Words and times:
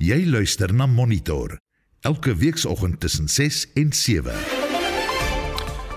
Jy 0.00 0.22
luister 0.32 0.70
na 0.72 0.86
Monitor 0.88 1.58
elke 2.08 2.32
weekoggend 2.32 3.00
tussen 3.00 3.28
6 3.28 3.66
en 3.76 3.90
7. 3.92 4.32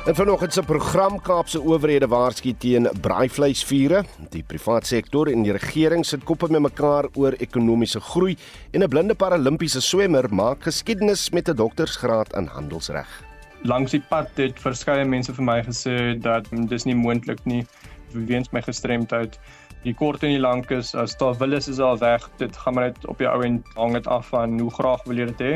En 0.06 0.16
vanoggend 0.16 0.54
se 0.54 0.64
program 0.64 1.22
Kaapse 1.22 1.62
owerhede 1.62 2.08
waarsku 2.08 2.52
teen 2.58 2.90
braaivleisvure. 3.02 4.04
Die 4.30 4.44
private 4.44 4.88
sektor 4.88 5.32
en 5.32 5.46
die 5.48 5.56
regering 5.56 6.04
sit 6.06 6.26
koppe 6.28 6.52
met 6.52 6.66
mekaar 6.66 7.08
oor 7.16 7.40
ekonomiese 7.40 8.02
groei 8.04 8.36
en 8.72 8.84
'n 8.84 8.90
blinde 8.90 9.16
paralimpiese 9.16 9.82
swemmer 9.82 10.28
maak 10.34 10.64
geskiedenis 10.64 11.30
met 11.30 11.48
'n 11.48 11.56
doktorsgraad 11.56 12.36
in 12.36 12.46
handelsreg. 12.46 13.08
Langs 13.64 13.92
die 13.92 14.04
pad 14.10 14.30
het 14.36 14.60
verskeie 14.60 15.06
mense 15.06 15.34
vir 15.34 15.44
my 15.44 15.64
gesê 15.64 16.20
dat 16.20 16.50
dis 16.52 16.84
nie 16.84 16.96
moontlik 16.96 17.46
nie 17.46 17.66
weens 18.12 18.52
my 18.52 18.62
gestremdheid 18.62 19.40
die 19.84 19.94
kort 19.94 20.24
en 20.24 20.32
die 20.32 20.42
lank 20.42 20.72
is 20.72 20.94
as 20.96 21.16
daar 21.20 21.36
wil 21.40 21.58
is 21.58 21.68
is 21.68 21.80
al 21.84 21.98
weg. 22.00 22.26
Dit 22.40 22.58
gaan 22.58 22.78
maar 22.78 22.90
net 22.92 23.06
op 23.08 23.20
jou 23.20 23.32
ou 23.32 23.44
en 23.44 23.60
hang 23.76 23.98
dit 24.00 24.08
af 24.08 24.32
van 24.32 24.60
hoe 24.60 24.72
graag 24.72 25.04
wil 25.10 25.20
jy 25.20 25.28
dit 25.34 25.44
hê. 25.44 25.54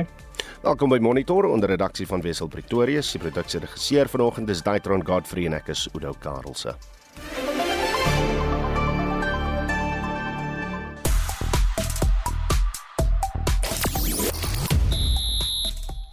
Welkom 0.61 0.91
by 0.91 0.99
Monitor 1.01 1.47
onder 1.47 1.69
redaksie 1.69 2.07
van 2.07 2.21
Wessel 2.21 2.47
Pretorius. 2.51 3.11
Die 3.15 3.21
produksie 3.23 3.63
regisseur 3.63 4.11
vanoggend 4.11 4.49
is 4.49 4.61
Daitron 4.61 5.05
Godfrey 5.05 5.47
en 5.47 5.57
ek 5.61 5.71
is 5.73 5.87
Udo 5.95 6.13
Karlse 6.19 6.75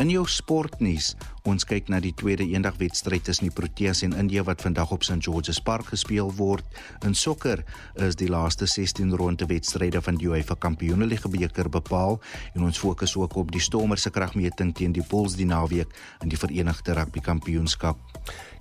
In 0.02 0.10
jou 0.10 0.26
sportnuus, 0.28 1.14
ons 1.44 1.66
kyk 1.68 1.90
na 1.92 1.98
die 2.00 2.14
tweede 2.16 2.44
eendagwedstryd 2.48 3.26
tussen 3.28 3.50
die 3.50 3.52
Proteas 3.52 4.00
en 4.06 4.14
India 4.16 4.42
wat 4.48 4.62
vandag 4.64 4.94
op 4.96 5.02
St 5.04 5.20
George's 5.26 5.60
Park 5.60 5.90
gespeel 5.92 6.30
word. 6.38 6.64
In 7.04 7.12
sokker 7.12 7.60
is 8.00 8.16
die 8.16 8.30
laaste 8.32 8.64
16 8.70 9.12
ronde 9.20 9.44
wedstryde 9.50 10.00
van 10.00 10.16
die 10.16 10.30
UEFA 10.30 10.56
Kampioenligga 10.56 11.28
beker 11.28 11.68
bepaal 11.68 12.16
en 12.54 12.64
ons 12.64 12.80
fokus 12.80 13.12
ook 13.20 13.36
op 13.36 13.52
die 13.52 13.60
Stormers 13.60 14.08
se 14.08 14.12
kragmeting 14.14 14.72
teen 14.72 14.96
die 14.96 15.04
Bulls 15.10 15.36
die 15.36 15.48
naweek 15.48 15.92
in 16.24 16.32
die 16.32 16.40
Verenigde 16.40 16.96
Rugby 16.96 17.20
Kampioenskap. 17.20 18.00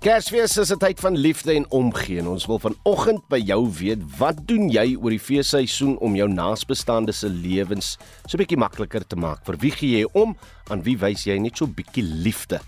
Kersfees 0.04 0.58
is 0.58 0.72
'n 0.72 0.78
tyd 0.78 1.00
van 1.00 1.16
liefde 1.16 1.54
en 1.54 1.66
omgee 1.72 2.20
ons 2.28 2.46
wil 2.46 2.60
vanoggend 2.60 3.24
by 3.30 3.40
jou 3.40 3.72
weet, 3.72 4.04
wat 4.20 4.36
doen 4.48 4.70
jy 4.70 4.98
oor 5.00 5.10
die 5.10 5.20
feesseisoen 5.20 5.98
om 5.98 6.16
jou 6.16 6.28
naasbestaande 6.28 7.14
se 7.14 7.30
lewens 7.30 7.98
so 8.28 8.36
'n 8.36 8.44
bietjie 8.44 8.58
makliker 8.58 9.08
te 9.08 9.16
maak? 9.16 9.46
Vir 9.46 9.58
wie 9.58 9.72
gee 9.72 10.00
jy 10.00 10.10
om? 10.12 10.36
Aan 10.70 10.84
wie 10.84 10.98
wys 10.98 11.24
jy 11.24 11.38
net 11.40 11.58
so 11.58 11.66
'n 11.66 11.74
bietjie 11.74 12.04
liefde? 12.04 12.60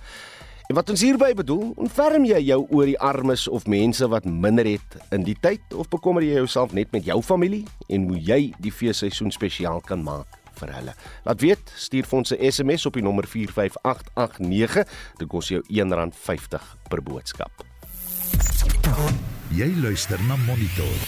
En 0.66 0.76
wat 0.76 0.90
ons 0.90 1.02
hierby 1.02 1.34
bedoel, 1.38 1.74
ontferm 1.78 2.26
jy 2.26 2.40
jou 2.48 2.66
oor 2.74 2.86
die 2.90 3.00
armes 3.00 3.48
of 3.48 3.68
mense 3.70 4.08
wat 4.10 4.26
minder 4.26 4.66
het 4.66 4.98
in 5.14 5.24
die 5.24 5.38
tyd 5.38 5.62
of 5.78 5.90
bekommer 5.94 6.26
jy 6.26 6.40
jouself 6.40 6.74
net 6.74 6.92
met 6.92 7.06
jou 7.06 7.22
familie 7.22 7.66
en 7.88 8.08
hoe 8.10 8.18
jy 8.18 8.54
die 8.60 8.74
feesseisoen 8.74 9.32
spesiaal 9.32 9.82
kan 9.86 10.02
maak? 10.04 10.42
vir 10.56 10.72
hulle. 10.72 10.94
Laat 11.26 11.42
weet, 11.44 11.72
stuur 11.76 12.08
vir 12.08 12.18
ons 12.18 12.32
'n 12.32 12.52
SMS 12.52 12.86
op 12.86 12.94
die 12.94 13.04
nommer 13.04 13.28
45889. 13.28 14.88
Dit 15.18 15.28
kos 15.28 15.50
jou 15.50 15.62
R1.50 15.68 16.64
per 16.90 17.04
boodskap. 17.04 17.52
Jy 19.52 19.70
luister 19.82 20.20
na 20.28 20.36
Monitor. 20.36 21.00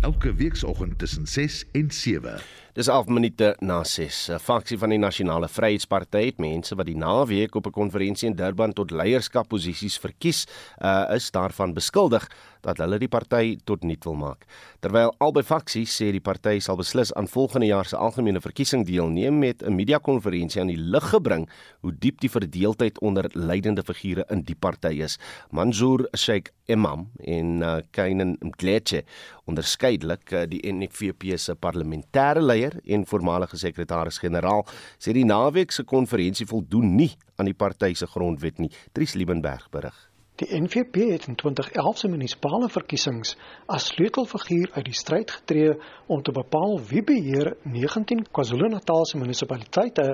Elke 0.00 0.34
weekoggend 0.34 0.98
tussen 0.98 1.26
6 1.26 1.64
en 1.72 1.90
7. 1.90 2.40
Dis 2.76 2.90
11 2.92 3.08
minute 3.08 3.54
na 3.64 3.78
6. 3.84 4.28
'n 4.28 4.38
Faksie 4.38 4.76
van 4.78 4.90
die 4.92 4.98
Nasionale 4.98 5.48
Vryheidsparty 5.48 6.26
het 6.26 6.38
mense 6.38 6.76
wat 6.76 6.84
die 6.84 6.96
naweek 6.96 7.54
op 7.56 7.66
'n 7.66 7.72
konferensie 7.72 8.28
in 8.28 8.36
Durban 8.36 8.72
tot 8.72 8.90
leierskapposisies 8.90 9.96
verkies, 9.98 10.44
uh, 10.84 11.08
is 11.14 11.30
daarvan 11.30 11.72
beskuldig 11.72 12.28
dat 12.66 12.82
hulle 12.82 12.98
die 12.98 13.10
party 13.10 13.56
tot 13.68 13.84
nul 13.86 13.98
wil 14.04 14.18
maak. 14.18 14.44
Terwyl 14.82 15.12
albei 15.22 15.44
faksies 15.46 15.94
sê 16.00 16.10
die 16.14 16.22
party 16.22 16.58
sal 16.64 16.78
beslis 16.80 17.12
aan 17.16 17.30
volgende 17.30 17.70
jaar 17.70 17.86
se 17.86 17.96
algemene 17.96 18.42
verkiesing 18.42 18.84
deelneem 18.88 19.38
met 19.38 19.62
'n 19.62 19.74
media-konferensie 19.74 20.60
aan 20.60 20.72
die 20.72 20.80
lig 20.94 21.06
gebring 21.10 21.48
hoe 21.82 21.92
diep 21.92 22.20
die 22.20 22.30
verdeeldheid 22.30 22.98
onder 23.00 23.30
leidende 23.32 23.82
figure 23.82 24.24
in 24.30 24.42
die 24.42 24.54
party 24.54 25.02
is. 25.06 25.18
Mansour 25.50 26.08
Sheikh 26.16 26.50
Imam 26.66 27.10
en 27.24 27.62
uh, 27.62 27.78
Kainen 27.90 28.36
Mdletshe 28.40 29.04
onderskeidelik 29.44 30.32
uh, 30.32 30.42
die 30.48 30.60
NFVP 30.72 31.38
se 31.38 31.54
parlementêre 31.54 32.42
leier 32.42 32.80
en 32.84 33.06
voormalige 33.06 33.56
sekretaris-generaal 33.56 34.66
sê 34.98 35.12
die 35.12 35.24
naweek 35.24 35.72
se 35.72 35.84
konferensie 35.84 36.46
voldoen 36.46 36.96
nie 36.96 37.12
aan 37.36 37.46
die 37.46 37.54
party 37.54 37.94
se 37.94 38.06
grondwet 38.06 38.58
nie. 38.58 38.70
Dries 38.92 39.14
Liebenberg 39.14 39.70
berig. 39.70 40.15
Die 40.36 40.60
NVP 40.60 40.94
het 41.10 41.26
in 41.26 41.34
2011 41.34 41.98
se 41.98 42.08
munisipale 42.12 42.66
verkiesings 42.68 43.30
as 43.72 43.86
sleutelfiguur 43.88 44.68
uit 44.74 44.84
die 44.84 44.96
stryd 44.98 45.30
getree 45.32 45.70
om 46.12 46.22
te 46.22 46.32
bepaal 46.36 46.74
wie 46.90 47.00
beheer 47.10 47.54
19 47.62 48.26
KwaZulu-Natal 48.36 49.06
se 49.08 49.16
munisipaliteite 49.16 50.04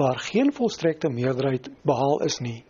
waar 0.00 0.18
geen 0.18 0.50
volstrekte 0.56 1.08
meerderheid 1.08 1.68
behaal 1.86 2.18
is 2.26 2.40
nie. 2.42 2.64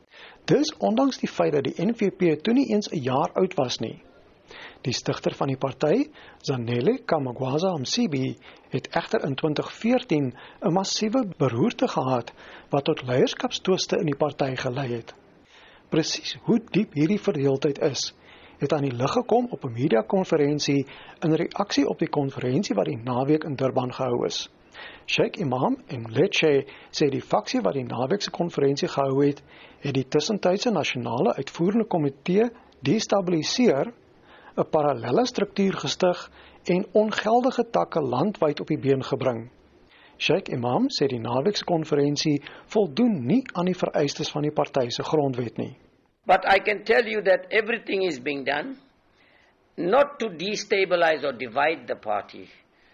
Dis 0.53 0.75
ondanks 0.91 1.23
die 1.23 1.31
feit 1.33 1.55
dat 1.57 1.65
die 1.65 1.87
NVP 1.87 2.43
toe 2.45 2.55
nie 2.59 2.67
eens 2.75 2.91
'n 2.93 3.01
jaar 3.01 3.33
oud 3.33 3.57
was 3.57 3.79
nie. 3.81 4.03
Die 4.83 4.93
stigter 4.93 5.35
van 5.35 5.49
die 5.49 5.57
party, 5.57 6.11
Zanele 6.43 6.99
Kamagwaza 7.05 7.73
Msibi, 7.79 8.37
het 8.69 8.89
egter 8.93 9.25
in 9.25 9.35
2014 9.35 10.35
'n 10.61 10.73
massiewe 10.73 11.25
beroerte 11.39 11.89
gehad 11.89 12.33
wat 12.69 12.85
tot 12.85 13.03
leierskapstwiste 13.03 13.97
in 13.97 14.07
die 14.07 14.17
party 14.17 14.55
gelei 14.57 14.93
het. 14.93 15.15
Presies 15.89 16.37
hoe 16.45 16.59
diep 16.71 16.93
hierdie 16.93 17.21
verdeeldheid 17.21 17.79
is, 17.87 18.15
het 18.61 18.73
aan 18.73 18.85
die 18.85 18.93
lig 18.93 19.13
gekom 19.13 19.47
op 19.51 19.65
'n 19.65 19.73
media-konferensie 19.73 20.87
in 21.25 21.33
reaksie 21.33 21.87
op 21.89 21.99
die 21.99 22.09
konferensie 22.09 22.75
wat 22.77 22.85
die 22.85 23.01
naweek 23.05 23.45
in 23.45 23.57
Durban 23.57 23.93
gehou 23.93 24.27
is. 24.27 24.51
Sheikh 25.07 25.41
Imam 25.41 25.77
en 25.87 26.05
Leche 26.13 26.67
sê 26.91 27.09
die 27.11 27.23
faksie 27.23 27.61
wat 27.61 27.75
die 27.75 27.85
naweek 27.85 28.23
se 28.23 28.31
konferensie 28.31 28.89
gehou 28.89 29.25
het, 29.25 29.43
het 29.81 29.95
die 29.95 30.09
tussentydse 30.09 30.71
nasionale 30.71 31.35
uitvoerende 31.35 31.87
komitee 31.87 32.51
destabiliseer, 32.81 33.93
'n 34.57 34.71
parallelle 34.71 35.27
struktuur 35.27 35.73
gestig 35.73 36.31
en 36.65 36.87
ongeldige 36.93 37.71
takke 37.71 38.01
landwyd 38.01 38.61
op 38.61 38.67
die 38.67 38.79
been 38.79 39.05
gebring. 39.05 39.51
Sheikh 40.19 40.51
Imam 40.51 40.89
sê 40.91 41.07
die 41.07 41.21
naweekse 41.23 41.65
konferensie 41.65 42.41
voldoen 42.75 43.21
nie 43.27 43.45
aan 43.55 43.69
die 43.71 43.79
vereistes 43.79 44.33
van 44.35 44.43
die 44.43 44.55
party 44.55 44.89
se 44.91 45.05
grondwet 45.07 45.59
nie. 45.63 45.77
But 46.27 46.43
I 46.45 46.59
can 46.59 46.83
tell 46.85 47.07
you 47.07 47.23
that 47.23 47.47
everything 47.51 48.03
is 48.03 48.19
being 48.19 48.43
done 48.45 48.77
not 49.77 50.19
to 50.19 50.29
destabilize 50.29 51.23
or 51.25 51.33
divide 51.33 51.87
the 51.87 51.95
party. 51.95 52.49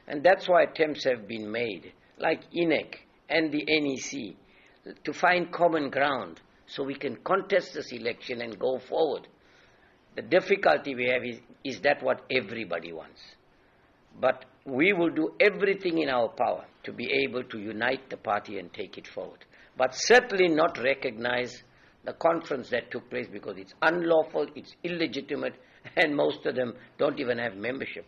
And 0.07 0.23
that's 0.23 0.47
why 0.49 0.65
attempts 0.65 1.05
have 1.05 1.27
been 1.27 1.51
made, 1.51 1.93
like 2.19 2.45
INEC 2.53 3.01
and 3.31 3.51
the 3.51 3.65
NEC, 3.65 4.37
to 5.03 5.13
find 5.15 5.51
common 5.51 5.89
ground 5.89 6.43
so 6.67 6.85
we 6.85 6.95
can 6.95 7.17
contest 7.25 7.73
this 7.73 7.91
election 7.93 8.43
and 8.43 8.59
go 8.59 8.79
forward. 8.79 9.27
The 10.15 10.23
difficulty 10.23 10.95
we 10.95 11.09
have 11.09 11.25
is, 11.25 11.41
is 11.65 11.81
that 11.81 12.03
what 12.03 12.21
everybody 12.31 12.93
wants. 12.93 13.23
But 14.21 14.45
we 14.67 14.93
will 14.93 15.11
do 15.11 15.31
everything 15.41 15.99
in 15.99 16.11
our 16.11 16.29
power 16.29 16.67
to 16.85 16.93
be 16.93 17.09
able 17.25 17.45
to 17.45 17.59
unite 17.59 18.09
the 18.11 18.17
party 18.17 18.59
and 18.59 18.73
take 18.73 18.99
it 18.99 19.07
forward. 19.07 19.45
But 19.77 19.95
certainly 19.95 20.49
not 20.49 20.79
recognize 20.79 21.63
the 22.05 22.13
conference 22.13 22.71
that 22.71 22.91
took 22.91 23.09
place 23.11 23.27
because 23.33 23.57
it's 23.59 23.75
unlawful, 23.83 24.47
it's 24.55 24.75
illegitimate, 24.85 25.55
and 25.97 26.15
most 26.15 26.47
of 26.47 26.55
them 26.55 26.75
don't 26.99 27.19
even 27.19 27.39
have 27.39 27.57
membership. 27.57 28.05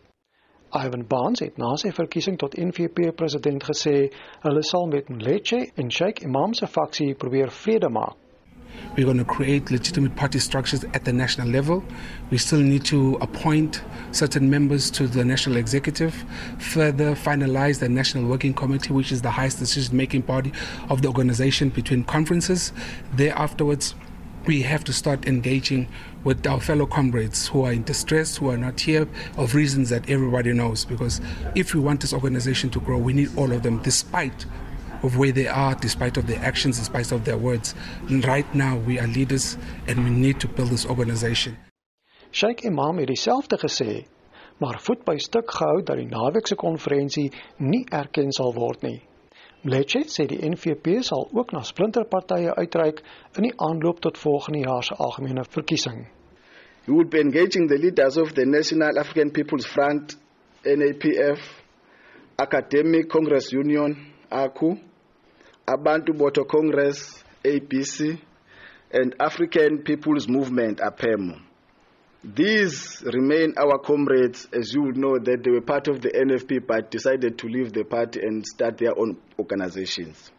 Ivan 0.73 1.05
Barnes 1.07 1.39
het 1.39 1.57
na 1.57 1.75
sy 1.79 1.93
verkiesing 1.95 2.35
tot 2.37 2.57
NVP 2.59 3.13
president 3.15 3.63
gesê 3.63 4.09
hulle 4.43 4.63
sal 4.67 4.89
met 4.91 5.07
Mletshe 5.07 5.61
en 5.79 5.89
Sheikh 5.89 6.25
Imam 6.27 6.53
se 6.53 6.67
faksie 6.67 7.15
probeer 7.15 7.53
vrede 7.63 7.89
maak. 7.89 8.17
We're 8.95 9.05
going 9.05 9.17
to 9.17 9.25
create 9.25 9.69
legitimate 9.69 10.15
party 10.15 10.39
structures 10.39 10.83
at 10.93 11.05
the 11.05 11.13
national 11.13 11.47
level. 11.47 11.83
We 12.31 12.37
still 12.37 12.59
need 12.59 12.83
to 12.85 13.15
appoint 13.21 13.81
certain 14.11 14.49
members 14.49 14.89
to 14.91 15.07
the 15.07 15.23
national 15.23 15.57
executive, 15.57 16.25
further 16.59 17.15
finalize 17.15 17.79
the 17.79 17.89
national 17.89 18.27
working 18.27 18.53
committee, 18.53 18.93
which 18.93 19.11
is 19.11 19.21
the 19.21 19.31
highest 19.31 19.59
decision 19.59 19.95
making 19.95 20.21
body 20.21 20.51
of 20.89 21.01
the 21.01 21.07
organization 21.07 21.69
between 21.69 22.03
conferences. 22.03 22.73
There 23.13 23.33
afterwards, 23.37 23.93
we 24.47 24.61
have 24.61 24.83
to 24.85 24.93
start 24.93 25.27
engaging 25.27 25.87
with 26.23 26.47
our 26.47 26.61
fellow 26.61 26.85
comrades 26.85 27.47
who 27.47 27.65
are 27.65 27.73
in 27.73 27.83
distress, 27.83 28.37
who 28.37 28.49
are 28.49 28.57
not 28.57 28.79
here, 28.79 29.07
of 29.35 29.53
reasons 29.53 29.89
that 29.89 30.09
everybody 30.09 30.53
knows. 30.53 30.85
Because 30.85 31.19
if 31.53 31.73
we 31.73 31.81
want 31.81 32.01
this 32.01 32.13
organization 32.13 32.69
to 32.71 32.79
grow, 32.79 32.97
we 32.97 33.13
need 33.13 33.29
all 33.37 33.51
of 33.51 33.63
them, 33.63 33.81
despite 33.83 34.45
of 35.03 35.17
where 35.17 35.31
they 35.31 35.47
are, 35.47 35.75
despite 35.75 36.17
of 36.17 36.27
their 36.27 36.43
actions, 36.43 36.77
despite 36.79 37.11
of 37.11 37.23
their 37.23 37.37
words. 37.37 37.75
And 38.09 38.25
right 38.25 38.47
now, 38.55 38.77
we 38.77 38.99
are 38.99 39.07
leaders, 39.07 39.57
and 39.87 40.03
we 40.03 40.09
need 40.09 40.39
to 40.39 40.47
build 40.47 40.69
this 40.69 40.85
organization. 40.85 41.57
Sheikh 42.31 42.63
Imam 42.63 42.97
het 42.97 43.07
dieselfde 43.07 43.57
gesê, 43.57 44.05
maar 44.57 44.79
voet 44.81 45.03
by 45.05 45.17
stuk 45.17 45.51
gehou 45.51 45.83
dat 45.83 45.97
die 45.97 46.09
naweekse 46.09 46.55
konferensie 46.55 47.31
nie 47.57 47.85
erken 47.89 48.31
sal 48.31 48.53
word 48.53 48.83
nie. 48.83 49.01
Mletshe 49.63 50.03
sê 50.11 50.27
die 50.29 50.39
NVP 50.45 50.99
sal 51.03 51.29
ook 51.33 51.51
na 51.51 51.63
splinterpartye 51.65 52.53
uitreik 52.55 53.01
in 53.37 53.47
die 53.47 53.55
aanloop 53.57 53.99
tot 54.05 54.19
volgende 54.21 54.61
jaar 54.65 54.83
se 54.83 54.95
algemene 54.95 55.45
verkiesing. 55.49 56.05
We 56.85 56.93
will 56.93 57.09
be 57.09 57.19
engaging 57.19 57.67
the 57.67 57.77
leaders 57.77 58.17
of 58.17 58.33
the 58.33 58.45
National 58.45 58.97
African 58.99 59.31
People's 59.31 59.65
Front, 59.65 60.17
NAPF, 60.63 61.41
Academic 62.37 63.09
Congress 63.09 63.51
Union, 63.51 63.97
ACU, 64.29 64.77
Abantu 65.69 66.13
Boto 66.13 66.47
Congress, 66.47 67.21
APC, 67.43 68.17
and 68.89 69.13
African 69.19 69.79
People's 69.79 70.25
Movement, 70.25 70.79
APEMO. 70.79 71.41
These 72.23 73.03
remain 73.05 73.53
our 73.57 73.77
comrades, 73.79 74.47
as 74.53 74.73
you 74.73 74.83
would 74.83 74.95
know 74.95 75.19
that 75.19 75.43
they 75.43 75.51
were 75.51 75.59
part 75.59 75.89
of 75.89 75.99
the 75.99 76.09
NFP 76.09 76.65
but 76.65 76.89
decided 76.89 77.37
to 77.39 77.47
leave 77.49 77.73
the 77.73 77.83
party 77.83 78.21
and 78.21 78.45
start 78.47 78.77
their 78.77 78.97
own 78.97 79.17
organizations. 79.37 80.31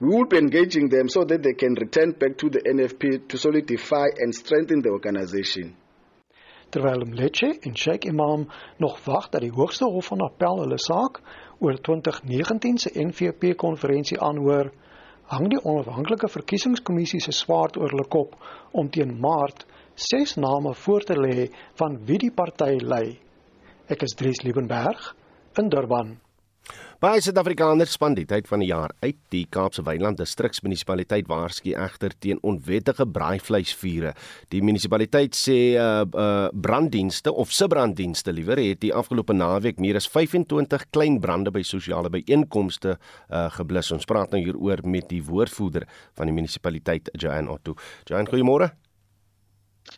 We 0.00 0.08
will 0.08 0.26
be 0.26 0.38
engaging 0.38 0.88
them 0.88 1.08
so 1.08 1.22
that 1.22 1.40
they 1.44 1.52
can 1.52 1.74
return 1.74 2.10
back 2.10 2.36
to 2.38 2.50
the 2.50 2.58
NFP 2.58 3.28
to 3.28 3.38
solidify 3.38 4.06
and 4.18 4.34
strengthen 4.34 4.82
the 4.82 4.90
organization. 4.90 5.76
Terwyl 6.70 7.06
Mletshe 7.06 7.64
en 7.64 7.74
Sheikh 7.76 8.04
Imam 8.04 8.48
nog 8.78 8.98
wag 9.06 9.30
dat 9.30 9.40
die 9.40 9.50
Hoogste 9.50 9.84
Hof 9.84 10.10
van 10.10 10.20
Appel 10.20 10.58
hulle 10.60 10.78
saak 10.78 11.22
oor 11.60 11.78
2019 11.88 12.78
se 12.78 12.92
NVP 12.94 13.54
konferensie 13.56 14.18
aanhoor, 14.20 14.70
hang 15.32 15.48
die 15.52 15.60
onafhanklike 15.64 16.30
verkiesingskommissie 16.32 17.20
se 17.20 17.34
swaard 17.36 17.76
oor 17.76 17.92
hulle 17.92 18.06
kop 18.08 18.36
om 18.72 18.88
teen 18.90 19.16
Maart 19.20 19.66
ses 19.98 20.36
name 20.36 20.74
voor 20.84 21.04
te 21.04 21.18
lê 21.18 21.48
van 21.80 21.98
wie 22.06 22.20
die 22.22 22.32
party 22.32 22.78
lei. 22.80 23.18
Ek 23.88 24.02
is 24.06 24.14
Dries 24.16 24.44
Liebenberg 24.46 25.12
in 25.58 25.68
Durban. 25.68 26.16
Baie 26.98 27.20
Suid-Afrikaners 27.22 27.92
span 27.94 28.16
die 28.18 28.24
tyd 28.26 28.48
van 28.50 28.58
die 28.58 28.72
jaar 28.72 28.90
uit 29.04 29.18
die 29.30 29.44
Kaapse 29.54 29.84
Wynland 29.86 30.18
distriksmunisipaliteit 30.18 31.28
waarsku 31.30 31.70
egter 31.78 32.16
teen 32.18 32.40
onwettige 32.42 33.06
braaivleisvure. 33.06 34.10
Die 34.50 34.64
munisipaliteit 34.66 35.38
sê 35.38 35.58
uh, 35.78 36.02
uh 36.02 36.48
branddienste 36.50 37.30
of 37.30 37.54
subbranddienste 37.54 38.34
liewer 38.34 38.58
het 38.58 38.82
die 38.82 38.90
afgelope 38.90 39.36
naweek 39.36 39.78
meer 39.78 40.00
as 40.00 40.10
25 40.10 40.88
klein 40.90 41.20
brande 41.22 41.54
by 41.54 41.62
sosiale 41.62 42.10
byeenkomste 42.10 42.96
uh 42.98 43.46
geblus. 43.54 43.92
Ons 43.94 44.10
praat 44.10 44.34
nou 44.34 44.42
hieroor 44.42 44.82
met 44.82 45.06
die 45.14 45.22
woordvoerder 45.22 45.86
van 46.18 46.26
die 46.26 46.34
munisipaliteit, 46.34 47.14
Joanne 47.14 47.54
Otto. 47.54 47.78
Joanne, 48.10 48.26
goeiemôre. 48.34 48.72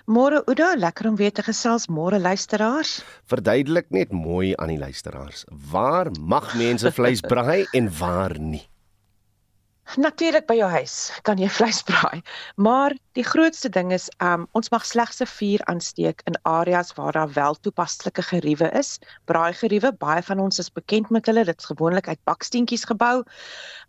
Môre 0.07 0.43
Oudo, 0.47 0.73
lekker 0.77 1.11
om 1.11 1.17
weer 1.17 1.33
te 1.33 1.43
gesels. 1.43 1.89
Môre 1.91 2.19
luisteraars. 2.19 3.01
Verduidelik 3.31 3.91
net 3.91 4.13
mooi 4.13 4.55
aan 4.57 4.73
die 4.73 4.81
luisteraars. 4.81 5.45
Waar 5.71 6.11
mag 6.19 6.55
mense 6.55 6.93
vleis 6.93 7.21
braai 7.21 7.67
en 7.73 7.91
waar 7.99 8.39
nie? 8.39 8.70
Natuurlik 9.99 10.45
by 10.47 10.55
jou 10.55 10.69
huis 10.71 11.11
kan 11.27 11.41
jy 11.41 11.49
vleis 11.57 11.81
braai, 11.83 12.21
maar 12.55 12.95
die 13.19 13.25
grootste 13.27 13.67
ding 13.75 13.91
is 13.91 14.07
um 14.23 14.45
ons 14.55 14.71
mag 14.71 14.85
slegs 14.87 15.19
se 15.19 15.27
vuur 15.27 15.65
aansteek 15.73 16.23
in 16.31 16.37
areas 16.47 16.93
waar 16.95 17.17
daar 17.17 17.33
wel 17.35 17.59
toepaslike 17.59 18.23
geriewe 18.29 18.69
is. 18.79 19.01
Braai 19.27 19.51
geriewe, 19.59 19.91
baie 19.99 20.23
van 20.23 20.39
ons 20.39 20.63
is 20.63 20.71
bekend 20.71 21.11
met 21.11 21.27
hulle, 21.27 21.43
dit's 21.49 21.67
gewoonlik 21.73 22.07
uit 22.07 22.23
baksteentjies 22.31 22.87
gebou. 22.87 23.25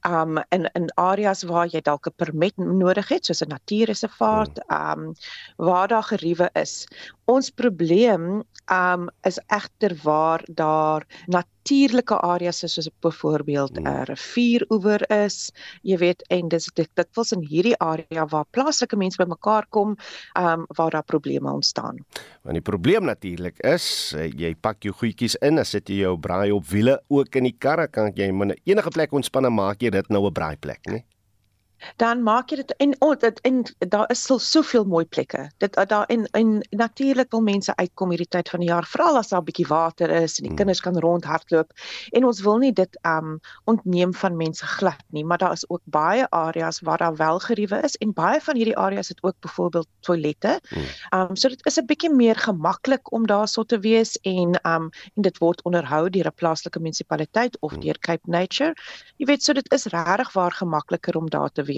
Um 0.09 0.41
in 0.49 0.65
in 0.73 0.89
areas 0.97 1.45
waar 1.45 1.69
jy 1.69 1.83
dalk 1.85 2.09
'n 2.09 2.17
permit 2.17 2.57
nodig 2.57 3.13
het, 3.13 3.25
soos 3.25 3.43
'n 3.45 3.53
natuurreservaat, 3.53 4.57
um 4.73 5.13
waar 5.57 5.87
daar 5.87 6.03
geriewe 6.09 6.49
is. 6.55 6.87
Ons 7.27 7.51
probleem 7.51 8.41
um 8.73 9.09
is 9.21 9.37
egter 9.53 9.93
waar 10.03 10.41
daar 10.49 11.05
natuurlike 11.61 12.17
areas 12.25 12.63
is 12.63 12.73
soos 12.73 12.89
byvoorbeeld 13.01 13.77
'n 13.77 13.85
hmm. 13.85 14.03
rivieroewer 14.03 15.01
is, 15.25 15.51
jy 15.83 15.97
weet 15.97 16.23
en 16.29 16.49
dis 16.49 16.69
dit 16.73 16.89
dikwels 16.93 17.31
in 17.31 17.45
hierdie 17.45 17.77
area 17.77 18.25
waar 18.25 18.45
plaaslike 18.51 18.97
mense 18.97 19.17
bymekaar 19.17 19.65
kom, 19.69 19.95
um 20.39 20.65
waar 20.77 20.91
daar 20.91 21.03
probleme 21.03 21.51
ontstaan. 21.51 22.05
Want 22.41 22.53
die 22.53 22.61
probleem 22.61 23.05
natuurlik 23.05 23.59
is, 23.59 24.13
eh, 24.17 24.31
jy 24.31 24.55
pak 24.55 24.83
jou 24.83 24.93
goedjies 24.93 25.35
in, 25.41 25.59
as 25.59 25.71
jy 25.71 25.81
jou 26.01 26.17
braai 26.17 26.51
op 26.51 26.65
wiele 26.67 27.01
ook 27.07 27.35
in 27.35 27.43
die 27.43 27.57
karre 27.57 27.87
kan 27.87 28.11
jy 28.15 28.31
enige 28.65 28.89
plek 28.89 29.11
ontspan 29.11 29.45
en 29.45 29.53
maak 29.53 29.81
jy 29.81 29.89
dit 29.89 30.09
nou 30.09 30.25
'n 30.25 30.33
braaiplek, 30.33 30.85
né? 30.89 31.03
Dan 31.97 32.23
maak 32.23 32.49
jy 32.49 32.61
dit 32.61 32.73
en 32.83 32.95
oh, 32.99 33.15
dit 33.19 33.39
en 33.47 33.63
daar 33.77 34.09
is 34.11 34.23
so 34.23 34.37
soveel 34.37 34.85
mooi 34.85 35.05
plekke. 35.05 35.49
Dit 35.57 35.77
daar 35.89 36.05
en 36.05 36.25
en 36.37 36.67
natuurlik 36.69 37.31
wil 37.31 37.41
mense 37.41 37.75
uitkom 37.75 38.09
hierdie 38.09 38.29
tyd 38.29 38.49
van 38.49 38.59
die 38.59 38.69
jaar, 38.69 38.85
veral 38.85 39.17
as 39.17 39.29
daar 39.29 39.41
'n 39.41 39.45
bietjie 39.49 39.67
water 39.67 40.09
is 40.09 40.37
en 40.37 40.43
die 40.43 40.47
hmm. 40.47 40.57
kinders 40.57 40.81
kan 40.81 40.99
rondhardloop. 40.99 41.71
En 42.11 42.25
ons 42.25 42.41
wil 42.41 42.57
nie 42.57 42.73
dit 42.73 42.99
um 43.05 43.39
ontneem 43.65 44.13
van 44.13 44.37
mense 44.37 44.65
glad 44.65 45.03
nie, 45.09 45.25
maar 45.25 45.37
daar 45.37 45.51
is 45.51 45.69
ook 45.69 45.81
baie 45.83 46.29
areas 46.29 46.79
waar 46.79 46.97
daar 46.97 47.15
wel 47.15 47.39
geriewe 47.39 47.81
is 47.83 47.95
en 47.95 48.13
baie 48.13 48.41
van 48.41 48.55
hierdie 48.55 48.77
areas 48.77 49.07
het 49.07 49.23
ook 49.23 49.35
byvoorbeeld 49.39 49.87
toilette. 49.99 50.59
Hmm. 50.69 51.19
Um 51.19 51.35
so 51.35 51.49
dit 51.49 51.65
is 51.65 51.77
'n 51.77 51.85
bietjie 51.85 52.13
meer 52.13 52.35
gemaklik 52.35 53.11
om 53.11 53.27
daarso 53.27 53.63
te 53.63 53.79
wees 53.79 54.17
en 54.21 54.59
um 54.63 54.89
en 55.15 55.21
dit 55.21 55.37
word 55.37 55.61
onderhou 55.61 56.09
deur 56.09 56.27
'n 56.27 56.35
plaaslike 56.35 56.79
munisipaliteit 56.79 57.57
of 57.59 57.71
hmm. 57.71 57.81
deur 57.81 57.99
Cape 57.99 58.29
Nature. 58.29 58.75
Jy 59.17 59.25
weet 59.25 59.43
so 59.43 59.53
dit 59.53 59.71
is 59.71 59.85
regtig 59.85 60.33
waar 60.33 60.51
gemakliker 60.51 61.17
om 61.17 61.29
daar 61.29 61.51
te 61.51 61.63
wees. 61.63 61.70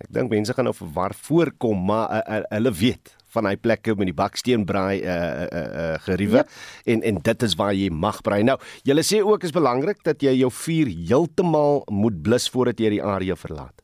Ek 0.00 0.08
dink 0.16 0.30
mense 0.32 0.54
gaan 0.56 0.64
nou 0.64 0.76
verwar 0.76 1.12
voorkom, 1.14 1.82
maar 1.90 2.08
uh, 2.08 2.20
uh, 2.38 2.44
hulle 2.54 2.72
weet 2.72 3.16
van 3.34 3.46
hy 3.46 3.56
plekke 3.60 3.94
met 3.98 4.08
die 4.10 4.16
baksteenbraai 4.16 5.02
uh 5.04 5.18
uh 5.46 5.60
uh 5.82 5.90
geriewe 6.06 6.40
yep. 6.40 6.54
en 6.90 7.04
en 7.06 7.20
dit 7.28 7.44
is 7.46 7.54
waar 7.60 7.74
jy 7.76 7.90
mag 7.90 8.22
braai. 8.26 8.42
Nou, 8.46 8.56
julle 8.86 9.04
sê 9.06 9.20
ook 9.22 9.46
is 9.46 9.54
belangrik 9.54 10.02
dat 10.06 10.24
jy 10.24 10.34
jou 10.40 10.50
vuur 10.64 10.90
heeltemal 10.90 11.84
moet 11.90 12.18
blus 12.24 12.48
voordat 12.50 12.82
jy 12.82 12.96
die 12.96 13.04
area 13.04 13.36
verlaat. 13.38 13.76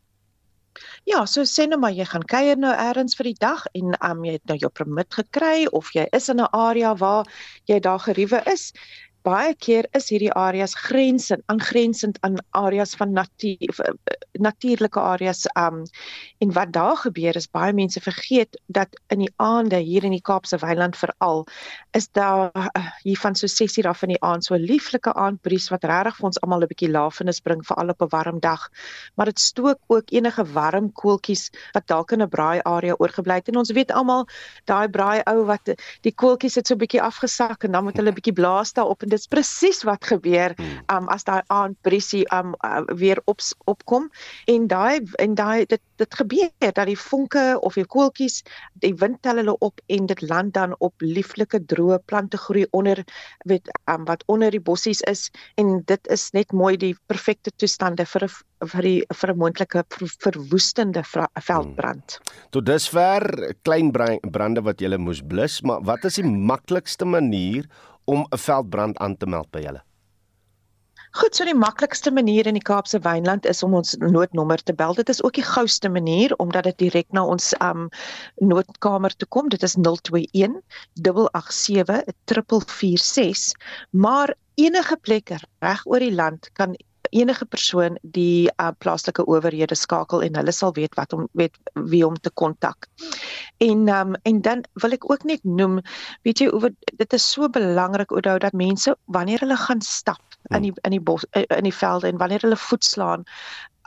Ja, 1.09 1.23
so 1.31 1.47
sê 1.47 1.69
nou 1.71 1.79
maar 1.81 1.95
jy 1.95 2.05
gaan 2.11 2.25
kuier 2.27 2.59
nou 2.59 2.73
eers 2.75 3.15
vir 3.17 3.31
die 3.31 3.39
dag 3.41 3.63
en 3.79 3.95
um, 3.95 4.25
jy 4.27 4.37
het 4.37 4.51
nou 4.51 4.57
jou 4.61 4.71
permit 4.75 5.15
gekry 5.15 5.69
of 5.73 5.93
jy 5.95 6.09
is 6.17 6.29
in 6.33 6.43
'n 6.43 6.51
area 6.53 6.95
waar 6.95 7.31
jy 7.71 7.79
daar 7.81 8.03
geriewe 8.03 8.43
is 8.53 8.73
baie 9.27 9.55
keer 9.67 9.89
is 9.99 10.09
hierdie 10.13 10.33
areas 10.33 10.75
grensend 10.89 11.43
aangrensend 11.53 12.19
aan 12.27 12.39
areas 12.51 12.95
van 12.95 13.13
natuur 13.13 13.81
eh, 13.85 13.93
natuurlike 14.33 15.01
areas 15.01 15.47
um 15.59 15.83
en 16.39 16.53
wat 16.53 16.73
daar 16.73 16.97
gebeur 16.97 17.37
is 17.37 17.51
baie 17.51 17.73
mense 17.73 18.01
vergeet 18.01 18.61
dat 18.67 18.89
in 19.15 19.25
die 19.25 19.33
aande 19.37 19.77
hier 19.77 20.05
in 20.05 20.15
die 20.15 20.23
Kaapse 20.23 20.59
Wynland 20.63 20.97
veral 20.97 21.47
is 21.97 22.09
daar 22.13 22.51
uh, 22.55 22.87
hier 23.03 23.19
van 23.19 23.35
so 23.35 23.47
6 23.47 23.79
uur 23.79 23.89
af 23.89 24.03
in 24.03 24.15
die 24.15 24.23
aand 24.23 24.45
so 24.45 24.55
'n 24.55 24.67
lieflike 24.71 25.13
aandbries 25.13 25.69
wat 25.73 25.85
regtig 25.85 26.17
vir 26.17 26.27
ons 26.27 26.41
almal 26.41 26.63
'n 26.63 26.71
bietjie 26.73 26.91
lafenis 26.91 27.41
bring 27.41 27.65
veral 27.67 27.89
op 27.89 28.03
'n 28.03 28.11
warm 28.11 28.39
dag. 28.41 28.69
Maar 29.15 29.27
dit 29.27 29.41
stook 29.41 29.79
ook 29.87 30.11
enige 30.11 30.45
warm 30.45 30.93
koeltjies 30.93 31.51
wat 31.73 31.87
dalk 31.87 32.13
in 32.13 32.23
'n 32.23 32.29
braai 32.29 32.61
area 32.63 32.95
oorgebly 32.99 33.35
het. 33.35 33.49
En 33.49 33.57
ons 33.57 33.73
weet 33.73 33.93
almal 33.93 34.27
daai 34.65 34.89
braai 34.89 35.21
ou 35.25 35.45
wat 35.45 35.75
die 36.03 36.15
koeltjies 36.15 36.55
het 36.55 36.67
so 36.67 36.75
'n 36.75 36.79
bietjie 36.79 37.03
afgesak 37.03 37.65
en 37.65 37.73
dan 37.73 37.85
moet 37.85 37.97
hulle 37.97 38.11
'n 38.11 38.15
bietjie 38.21 38.33
blaas 38.33 38.73
daarop 38.73 39.03
en 39.03 39.09
dis 39.17 39.29
presies 39.33 39.83
wat 39.89 40.05
gebeur 40.05 40.55
hmm. 40.57 40.85
um 40.93 41.11
as 41.13 41.27
daai 41.29 41.43
aandbriesie 41.53 42.25
um 42.37 42.55
uh, 42.65 42.85
weer 43.01 43.21
op 43.25 43.41
opkom 43.73 44.11
en 44.53 44.69
daai 44.71 45.03
en 45.23 45.35
daai 45.39 45.67
dit 45.67 45.83
dit 45.97 46.19
gebeur 46.21 46.51
dat 46.61 46.87
die 46.89 46.99
vonke 47.01 47.45
of 47.65 47.77
die 47.81 47.87
koeltjies 47.89 48.43
die 48.85 48.93
wind 49.01 49.23
tel 49.25 49.41
hulle 49.41 49.57
op 49.65 49.81
en 49.93 50.09
dit 50.11 50.23
land 50.23 50.55
dan 50.55 50.75
op 50.85 51.05
lieflike 51.05 51.63
droë 51.73 51.99
plante 52.11 52.41
groei 52.41 52.67
onder 52.77 53.03
weet 53.49 53.71
um, 53.91 54.05
wat 54.09 54.25
onder 54.33 54.53
die 54.53 54.61
bossies 54.61 55.01
is 55.11 55.31
en 55.57 55.81
dit 55.89 56.13
is 56.13 56.29
net 56.37 56.53
mooi 56.53 56.77
die 56.77 56.95
perfekte 57.11 57.53
toestande 57.57 58.07
vir 58.07 58.29
'n 58.29 58.35
vir 58.73 58.83
die 58.83 59.01
vir 59.13 59.33
'n 59.33 59.39
moontlike 59.39 59.83
verwoestende 60.25 61.03
veldbrand. 61.05 62.19
Hmm. 62.19 62.49
Tot 62.51 62.67
dusver 62.67 63.55
klein 63.63 63.93
brande 63.93 64.63
wat 64.63 64.81
jy 64.81 64.97
moes 64.97 65.21
blus, 65.21 65.63
maar 65.63 65.83
wat 65.83 66.05
is 66.05 66.17
die 66.17 66.25
maklikste 66.25 67.05
manier 67.05 67.69
om 68.07 68.27
'n 68.31 68.39
veldbrand 68.39 68.99
aan 68.99 69.17
te 69.17 69.27
meld 69.27 69.51
by 69.51 69.61
julle? 69.67 69.83
Goed, 71.17 71.33
so 71.37 71.47
die 71.49 71.55
maklikste 71.57 72.11
manier 72.13 72.47
in 72.47 72.59
die 72.59 72.63
Kaapse 72.69 72.99
Wynland 73.01 73.47
is 73.49 73.63
om 73.65 73.75
ons 73.79 73.95
noodnommer 74.03 74.61
te 74.63 74.75
bel. 74.77 74.93
Dit 74.99 75.09
is 75.09 75.23
ook 75.25 75.39
die 75.39 75.47
gouste 75.47 75.89
manier 75.89 76.35
omdat 76.45 76.67
dit 76.69 76.79
direk 76.79 77.07
na 77.17 77.23
ons 77.25 77.55
um 77.65 77.87
noodkamer 78.37 79.17
toe 79.17 79.29
kom. 79.33 79.49
Dit 79.49 79.65
is 79.65 79.79
021 79.81 80.59
887 81.33 82.69
446. 82.69 83.55
Maar 83.91 84.35
enige 84.61 84.97
plek 85.09 85.33
reg 85.65 85.87
oor 85.87 86.05
die 86.05 86.13
land 86.13 86.51
kan 86.53 86.77
enige 87.17 87.47
persoon 87.49 87.99
die 88.17 88.51
uh, 88.61 88.71
plaaslike 88.79 89.25
owerhede 89.27 89.75
skakel 89.79 90.23
en 90.27 90.37
hulle 90.39 90.53
sal 90.53 90.75
weet 90.77 90.95
wat 90.99 91.13
om 91.17 91.27
weet 91.33 91.57
wie 91.91 92.05
om 92.07 92.17
te 92.21 92.31
kontak. 92.31 92.89
En 93.65 93.89
um, 93.89 94.15
en 94.23 94.41
dan 94.43 94.65
wil 94.83 94.97
ek 94.97 95.09
ook 95.11 95.25
net 95.25 95.45
noem, 95.45 95.81
weet 96.29 96.45
jy, 96.45 96.51
oor, 96.53 96.73
dit 97.01 97.19
is 97.19 97.31
so 97.33 97.49
belangrik 97.49 98.13
onthou 98.13 98.39
dat 98.43 98.57
mense 98.57 98.97
wanneer 99.05 99.45
hulle 99.45 99.57
gaan 99.57 99.81
stap 99.81 100.23
in 100.55 100.69
die 100.69 100.73
in 100.87 100.95
die 100.95 101.03
bos 101.03 101.25
in 101.35 101.67
die 101.67 101.75
velde 101.75 102.09
en 102.09 102.21
wanneer 102.21 102.45
hulle 102.47 102.59
voet 102.69 102.85
slaan 102.85 103.25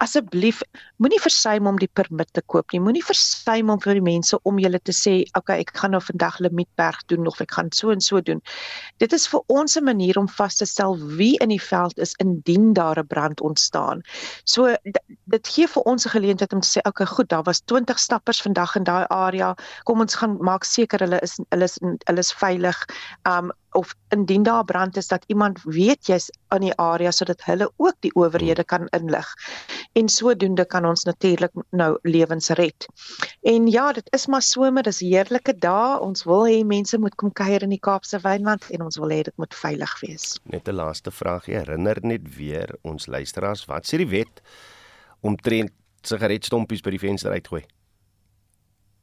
asseblief 0.04 0.62
moenie 1.04 1.20
versuim 1.22 1.68
om 1.68 1.78
die 1.80 1.90
permit 2.00 2.30
te 2.34 2.42
koop 2.52 2.72
nie. 2.74 2.82
Moenie 2.84 3.04
versuim 3.06 3.70
om 3.74 3.80
vir 3.84 4.00
die 4.00 4.06
mense 4.06 4.40
om 4.50 4.60
julle 4.62 4.80
te 4.80 4.96
sê, 4.96 5.22
"Oké, 5.36 5.40
okay, 5.40 5.60
ek 5.60 5.78
gaan 5.78 5.92
nou 5.92 6.02
vandag 6.02 6.40
Limietberg 6.40 7.00
doen 7.08 7.28
of 7.28 7.42
ek 7.42 7.52
gaan 7.52 7.72
so 7.72 7.92
en 7.92 8.02
so 8.02 8.22
doen." 8.22 8.42
Dit 9.00 9.14
is 9.14 9.28
vir 9.28 9.42
ons 9.48 9.76
'n 9.78 9.84
manier 9.84 10.18
om 10.18 10.28
vas 10.28 10.56
te 10.56 10.66
stel 10.66 10.98
wie 11.18 11.38
in 11.40 11.50
die 11.50 11.62
veld 11.62 11.98
is 12.00 12.14
indien 12.20 12.74
daar 12.74 13.00
'n 13.00 13.08
brand 13.08 13.42
ontstaan. 13.42 14.02
So 14.46 14.76
dit 15.26 15.48
gee 15.48 15.68
vir 15.68 15.84
ons 15.84 16.06
'n 16.06 16.10
geleentheid 16.10 16.54
om 16.54 16.62
te 16.62 16.68
sê, 16.68 16.80
"Oké, 16.80 17.04
okay, 17.04 17.06
goed, 17.06 17.30
daar 17.30 17.44
was 17.44 17.62
20 17.66 18.00
stappers 18.00 18.42
vandag 18.42 18.76
in 18.76 18.84
daai 18.84 19.06
area. 19.10 19.56
Kom 19.84 20.00
ons 20.00 20.16
gaan 20.16 20.38
maak 20.40 20.64
seker 20.64 21.00
hulle 21.00 21.20
is 21.22 21.40
hulle 21.50 21.64
is 21.64 21.80
hulle 22.06 22.20
is 22.20 22.34
veilig." 22.34 22.86
Um 23.24 23.52
of 23.72 23.94
indien 24.10 24.44
daar 24.44 24.66
brand 24.66 24.98
is 24.98 25.08
dat 25.08 25.24
iemand 25.28 25.62
weet 25.64 26.08
jy's 26.08 26.30
in 26.56 26.62
die 26.62 26.76
area 26.76 27.12
sodat 27.12 27.44
hulle 27.46 27.72
ook 27.78 27.96
die 28.00 28.12
owerhede 28.16 28.64
kan 28.64 28.88
inlig. 28.88 29.28
En 29.94 30.10
sodoende 30.10 30.66
kan 30.66 30.86
ons 30.86 31.04
natuurlik 31.04 31.52
nou 31.70 31.98
lewens 32.02 32.50
red. 32.50 32.88
En 33.42 33.68
ja, 33.68 33.92
dit 33.94 34.08
is 34.14 34.28
maar 34.28 34.42
somer, 34.42 34.84
dis 34.84 35.00
heerlike 35.00 35.56
dae. 35.58 36.00
Ons 36.00 36.24
wil 36.24 36.46
hê 36.48 36.64
mense 36.66 36.98
moet 36.98 37.16
kom 37.16 37.32
kuier 37.32 37.64
in 37.64 37.74
die 37.74 37.82
Kaapse 37.82 38.20
Wynland 38.24 38.70
en 38.70 38.86
ons 38.88 38.98
wil 38.98 39.10
hê 39.10 39.22
dit 39.24 39.38
moet 39.38 39.56
veilig 39.56 40.00
wees. 40.02 40.38
Net 40.44 40.68
'n 40.68 40.76
laaste 40.76 41.12
vraagie, 41.12 41.56
herinner 41.56 41.98
net 42.02 42.36
weer 42.36 42.76
ons 42.82 43.08
luisteraars, 43.08 43.66
wat 43.66 43.86
sê 43.86 43.98
die 43.98 44.10
wet 44.10 44.42
omtrent 45.22 45.72
sigaretstompies 46.02 46.82
by 46.82 46.90
die 46.90 47.00
venster 47.00 47.32
uitgooi? 47.32 47.66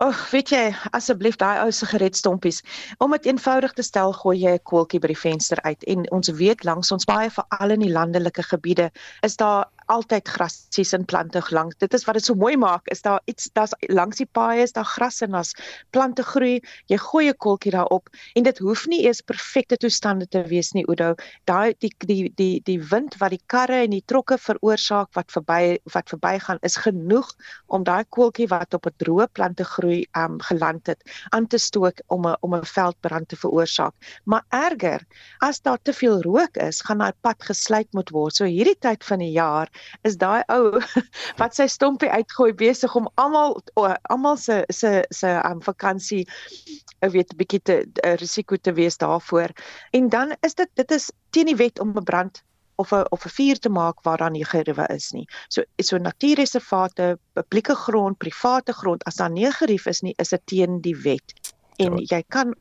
Ag, 0.05 0.19
weet 0.29 0.50
jy, 0.53 0.65
asseblief 0.93 1.38
daai 1.41 1.62
ou 1.62 1.71
sigaretstompies. 1.73 2.59
Om 3.00 3.15
dit 3.17 3.29
eenvoudig 3.31 3.73
te 3.73 3.85
stel, 3.87 4.11
gooi 4.12 4.35
jy 4.43 4.53
'n 4.59 4.65
koeltjie 4.69 5.00
by 5.00 5.09
die 5.09 5.17
venster 5.17 5.62
uit 5.65 5.87
en 5.93 6.05
ons 6.12 6.29
weet 6.41 6.65
langs 6.69 6.93
ons 6.93 7.09
baie 7.09 7.31
veral 7.33 7.71
in 7.71 7.81
die 7.81 7.93
landelike 7.95 8.45
gebiede 8.45 8.91
is 9.25 9.37
daar 9.41 9.65
altyd 9.87 10.28
grasies 10.28 10.93
en 10.97 11.05
plante 11.05 11.43
langs. 11.55 11.76
Dit 11.78 11.95
is 11.95 12.05
wat 12.07 12.19
dit 12.19 12.25
so 12.25 12.35
mooi 12.35 12.57
maak. 12.57 12.87
Is 12.90 13.02
daar 13.02 13.21
iets 13.31 13.49
daar's 13.55 13.75
langs 13.93 14.16
die 14.21 14.28
paaie 14.38 14.62
is 14.62 14.73
daar 14.73 14.85
gras 14.85 15.21
en 15.23 15.31
daar's 15.37 15.55
plante 15.90 16.23
groei. 16.23 16.61
Jy 16.90 16.99
gooi 16.99 17.28
'n 17.28 17.37
kolkie 17.37 17.71
daarop 17.71 18.09
en 18.35 18.43
dit 18.43 18.59
hoef 18.59 18.87
nie 18.87 19.02
eers 19.05 19.21
perfekte 19.21 19.76
toestande 19.76 20.26
te 20.28 20.43
wees 20.43 20.73
nie, 20.73 20.85
Oudo. 20.87 21.14
Daai 21.45 21.75
die 21.78 21.93
die 21.99 22.33
die 22.35 22.61
die 22.64 22.81
wind 22.83 23.16
wat 23.19 23.31
die 23.31 23.43
karre 23.47 23.83
en 23.85 23.90
die 23.90 24.02
trokke 24.07 24.38
veroorsaak 24.38 25.09
wat 25.14 25.31
verby 25.31 25.78
wat 25.93 26.09
verbygaan 26.09 26.59
is 26.62 26.76
genoeg 26.76 27.31
om 27.66 27.85
daai 27.85 28.05
kolkie 28.09 28.49
wat 28.49 28.75
op 28.75 28.87
'n 28.87 28.95
droë 28.99 29.26
plante 29.33 29.64
groei 29.64 30.07
um 30.16 30.40
geland 30.40 30.87
het 30.87 31.02
aan 31.31 31.47
te 31.47 31.59
stook 31.59 32.00
om 32.07 32.26
'n 32.26 32.37
om 32.40 32.55
'n 32.55 32.64
veldbrand 32.64 33.28
te 33.28 33.37
veroorsaak. 33.37 33.95
Maar 34.25 34.45
erger, 34.49 35.00
as 35.38 35.61
daar 35.61 35.78
te 35.83 35.93
veel 35.93 36.23
rook 36.23 36.57
is, 36.57 36.81
gaan 36.81 36.99
daai 36.99 37.12
pad 37.21 37.43
gesluit 37.43 37.88
moet 37.93 38.11
word. 38.11 38.35
So 38.35 38.45
hierdie 38.45 38.78
tyd 38.78 39.05
van 39.05 39.19
die 39.19 39.33
jaar 39.33 39.69
is 40.02 40.16
daai 40.16 40.42
ou 40.52 40.80
wat 41.40 41.54
sy 41.54 41.66
stompie 41.66 42.11
uitgooi 42.11 42.52
besig 42.54 42.95
om 42.97 43.09
almal 43.14 43.61
almal 44.11 44.37
se 44.37 44.64
se 44.68 45.04
se 45.11 45.35
um, 45.45 45.62
vakansie 45.62 46.25
weet 47.00 47.33
'n 47.33 47.37
bietjie 47.37 47.62
te 47.62 47.76
risiko 48.21 48.56
te 48.56 48.73
wees 48.73 48.97
daarvoor. 48.97 49.52
En 49.90 50.09
dan 50.09 50.37
is 50.40 50.54
dit 50.54 50.71
dit 50.75 50.90
is 50.90 51.12
teen 51.30 51.47
die 51.47 51.56
wet 51.56 51.80
om 51.80 51.92
'n 51.97 52.04
brand 52.04 52.42
of 52.76 52.92
'n 52.92 53.04
of 53.11 53.25
'n 53.25 53.35
vuur 53.38 53.59
te 53.59 53.68
maak 53.68 54.02
waar 54.02 54.16
daar 54.16 54.30
nie 54.30 54.45
geriewe 54.45 54.87
is 54.95 55.12
nie. 55.12 55.26
So 55.49 55.62
so 55.76 55.99
natuurreservate, 55.99 57.18
publieke 57.33 57.75
grond, 57.75 58.18
private 58.18 58.73
grond, 58.73 59.04
as 59.04 59.16
daar 59.16 59.30
nie 59.30 59.52
gerief 59.52 59.87
is 59.87 60.00
nie, 60.00 60.14
is 60.16 60.28
dit 60.28 60.42
teen 60.45 60.80
die 60.80 60.97
wet. 60.97 61.52
En 61.76 61.99
jy 61.99 62.23
kan 62.28 62.54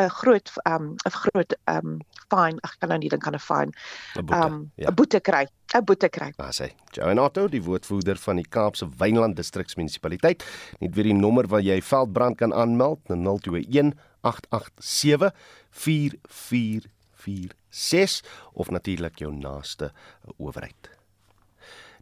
'n 0.00 0.10
groot 0.20 0.50
um 0.64 0.96
'n 1.06 1.10
groot 1.10 1.54
um 1.66 2.00
fine, 2.30 2.58
ek 2.64 2.76
kan 2.80 2.88
nou 2.88 2.98
nie 2.98 3.08
dink 3.08 3.26
aan 3.26 3.34
'n 3.34 3.38
fine. 3.38 3.72
'n 4.16 4.26
boete, 4.26 4.46
um, 4.46 4.72
ja. 4.76 4.90
boete 4.90 5.20
kry. 5.20 5.46
'n 5.74 5.84
boete 5.84 6.08
kry. 6.08 6.32
Maar 6.36 6.52
sê, 6.52 6.70
Joanato, 6.92 7.48
die 7.48 7.62
woordvoerder 7.62 8.16
van 8.16 8.36
die 8.36 8.48
Kaapse 8.48 8.88
Wynland 8.98 9.36
Distriksmunisipaliteit, 9.36 10.44
net 10.80 10.94
weer 10.94 11.04
die 11.04 11.14
nommer 11.14 11.46
waar 11.46 11.62
jy 11.62 11.82
veldbrand 11.82 12.36
kan 12.36 12.54
aanmeld, 12.54 12.98
021 13.08 13.94
887 14.20 15.32
4446 15.70 18.22
of 18.52 18.70
natuurlik 18.70 19.18
jou 19.18 19.32
naaste 19.32 19.92
owerheid. 20.36 20.99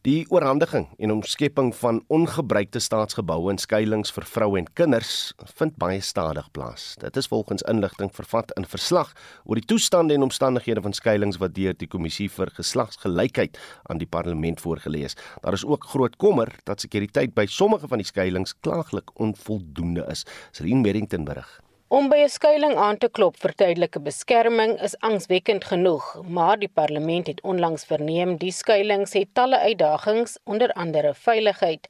Die 0.06 0.26
oorhandiging 0.30 0.84
en 1.02 1.10
omskepping 1.10 1.72
van 1.74 1.96
ongebruikte 2.06 2.78
staatsgeboue 2.78 3.50
en 3.50 3.58
skuilings 3.58 4.12
vir 4.14 4.26
vroue 4.30 4.60
en 4.60 4.68
kinders 4.78 5.32
vind 5.58 5.74
baie 5.74 5.98
stadig 6.06 6.46
plaas. 6.54 6.92
Dit 7.02 7.18
is 7.18 7.26
volgens 7.26 7.66
inligting 7.66 8.12
vervat 8.14 8.54
in 8.54 8.68
verslag 8.70 9.10
oor 9.42 9.58
die 9.58 9.66
toestande 9.66 10.14
en 10.14 10.28
omstandighede 10.28 10.86
van 10.86 10.94
skuilings 10.94 11.40
wat 11.42 11.56
deur 11.58 11.74
die 11.74 11.90
kommissie 11.90 12.28
vir 12.30 12.54
geslagsgelykheid 12.54 13.58
aan 13.90 13.98
die 13.98 14.06
parlement 14.06 14.62
voorgelê 14.62 15.02
is. 15.10 15.18
Daar 15.42 15.58
is 15.58 15.66
ook 15.66 15.90
groot 15.90 16.14
kommer 16.16 16.54
dat 16.62 16.80
sekuriteit 16.86 17.34
by 17.34 17.48
sommige 17.50 17.90
van 17.90 17.98
die 17.98 18.06
skuilings 18.06 18.54
klaaglik 18.62 19.10
onvoldoende 19.18 20.06
is. 20.14 20.22
Serene 20.52 20.86
Merrington 20.86 21.26
berig. 21.26 21.58
Om 21.88 22.10
by 22.12 22.16
'n 22.22 22.28
skuilings 22.28 22.80
aan 22.86 22.98
te 23.02 23.08
klop 23.16 23.36
vir 23.42 23.52
tydelike 23.60 24.00
beskerming 24.06 24.74
is 24.86 24.96
angswekkend 25.08 25.64
genoeg, 25.64 26.08
maar 26.36 26.58
die 26.60 26.68
parlement 26.80 27.26
het 27.26 27.40
onlangs 27.52 27.86
verneem 27.88 28.34
die 28.42 28.52
skuilings 28.52 29.16
het 29.16 29.30
talle 29.32 29.58
uitdagings, 29.58 30.36
onder 30.44 30.72
andere 30.72 31.14
veiligheid. 31.14 31.88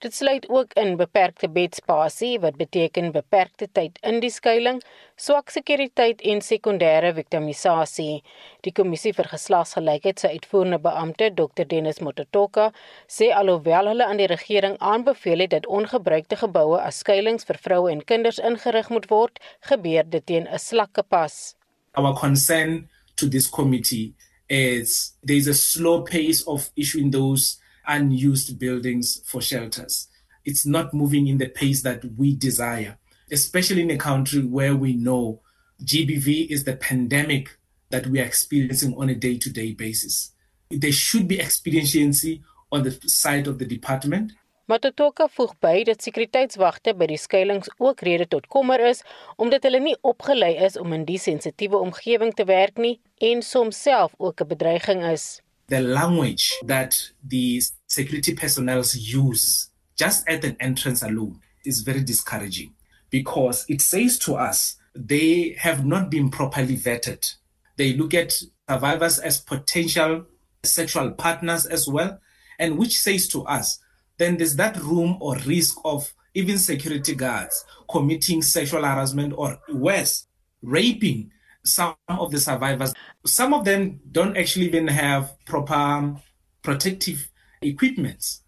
Dit 0.00 0.14
sluit 0.14 0.48
ook 0.48 0.72
in 0.80 0.94
beperkte 0.96 1.48
bedspasie 1.52 2.38
wat 2.40 2.54
beteken 2.56 3.10
beperkte 3.12 3.66
tyd 3.68 3.98
in 4.00 4.22
die 4.24 4.30
skuilings, 4.32 4.86
swak 5.20 5.52
sekuriteit 5.52 6.22
en 6.24 6.40
sekondêre 6.40 7.10
victimisasie. 7.18 8.22
Die 8.64 8.72
kommissie 8.72 9.12
vir 9.12 9.28
geslagsgelykheid 9.28 10.24
se 10.24 10.32
uitvoerende 10.32 10.80
beampte, 10.80 11.28
Dr 11.36 11.68
Dennis 11.68 12.00
Mototoka, 12.00 12.70
sê 13.04 13.28
alhoewel 13.42 13.92
hulle 13.92 14.08
aan 14.08 14.24
die 14.24 14.30
regering 14.32 14.80
aanbeveel 14.80 15.44
het 15.44 15.52
dat 15.58 15.68
ongebruikte 15.68 16.40
geboue 16.46 16.80
as 16.80 17.04
skuilings 17.04 17.44
vir 17.44 17.60
vroue 17.60 17.92
en 17.92 18.00
kinders 18.00 18.40
ingerig 18.40 18.88
moet 18.88 19.12
word, 19.12 19.36
gebeur 19.68 20.08
dit 20.08 20.26
teen 20.26 20.48
'n 20.48 20.58
slakke 20.58 21.02
pas. 21.02 21.54
Our 21.92 22.16
concern 22.16 22.88
to 23.16 23.28
this 23.28 23.50
committee 23.50 24.14
is 24.48 25.12
there 25.22 25.36
is 25.36 25.46
a 25.46 25.54
slow 25.54 26.00
pace 26.02 26.42
of 26.46 26.70
issuing 26.74 27.12
those 27.12 27.60
unused 27.90 28.58
buildings 28.58 29.20
for 29.26 29.42
shelters. 29.42 30.08
It's 30.44 30.64
not 30.64 30.94
moving 30.94 31.26
in 31.26 31.38
the 31.38 31.48
pace 31.48 31.82
that 31.82 32.02
we 32.16 32.34
desire, 32.34 32.96
especially 33.30 33.82
in 33.82 33.90
a 33.90 33.98
country 33.98 34.42
where 34.42 34.76
we 34.76 34.94
know 34.94 35.42
GBV 35.84 36.48
is 36.50 36.64
the 36.64 36.76
pandemic 36.76 37.58
that 37.90 38.06
we 38.06 38.20
are 38.20 38.24
experiencing 38.24 38.94
on 38.96 39.08
a 39.10 39.14
day 39.14 39.36
to 39.38 39.50
day 39.50 39.72
basis. 39.72 40.32
There 40.70 40.92
should 40.92 41.26
be 41.26 41.40
expediency 41.40 42.42
on 42.70 42.84
the 42.84 42.96
side 43.06 43.46
of 43.48 43.58
the 43.58 43.66
department. 43.66 44.32
Matotoka 44.70 45.26
voeg 45.34 45.56
by 45.58 45.82
dat 45.82 46.04
sekuriteitswagte 46.04 46.92
by 46.94 47.08
die 47.10 47.18
skuilings 47.18 47.72
ook 47.82 48.04
rede 48.06 48.28
tot 48.30 48.46
kommer 48.46 48.78
is 48.86 49.02
omdat 49.36 49.66
hulle 49.66 49.80
nie 49.82 49.96
opgelei 50.06 50.52
is 50.62 50.78
om 50.78 50.94
in 50.94 51.08
die 51.08 51.18
sensitiewe 51.18 51.80
omgewing 51.82 52.30
te 52.38 52.46
werk 52.46 52.78
nie 52.78 53.00
en 53.18 53.42
soms 53.42 53.82
self 53.82 54.14
ook 54.18 54.40
'n 54.40 54.52
bedreiging 54.52 55.02
is. 55.10 55.40
The 55.70 55.80
language 55.80 56.58
that 56.64 56.98
the 57.24 57.62
security 57.86 58.34
personnel 58.34 58.82
use 58.92 59.70
just 59.96 60.28
at 60.28 60.44
an 60.44 60.56
entrance 60.58 61.00
alone 61.04 61.38
is 61.64 61.82
very 61.82 62.02
discouraging 62.02 62.74
because 63.08 63.64
it 63.68 63.80
says 63.80 64.18
to 64.18 64.34
us 64.34 64.76
they 64.96 65.54
have 65.60 65.86
not 65.86 66.10
been 66.10 66.28
properly 66.28 66.76
vetted. 66.76 67.34
They 67.76 67.92
look 67.92 68.14
at 68.14 68.34
survivors 68.68 69.20
as 69.20 69.40
potential 69.40 70.26
sexual 70.64 71.12
partners 71.12 71.66
as 71.66 71.86
well, 71.86 72.18
and 72.58 72.76
which 72.76 72.98
says 72.98 73.28
to 73.28 73.44
us 73.44 73.78
then 74.18 74.38
there's 74.38 74.56
that 74.56 74.76
room 74.76 75.18
or 75.20 75.36
risk 75.46 75.78
of 75.84 76.12
even 76.34 76.58
security 76.58 77.14
guards 77.14 77.64
committing 77.88 78.42
sexual 78.42 78.82
harassment 78.82 79.34
or 79.36 79.60
worse, 79.68 80.26
raping 80.62 81.30
some 81.74 81.94
of 82.08 82.30
the 82.30 82.40
survivors. 82.40 82.92
Some 83.26 83.54
of 83.54 83.64
them 83.64 84.00
don't 84.10 84.36
actually 84.36 84.66
even 84.66 84.88
have 84.88 85.36
proper 85.46 86.16
protective 86.62 87.30
equipments. 87.62 88.42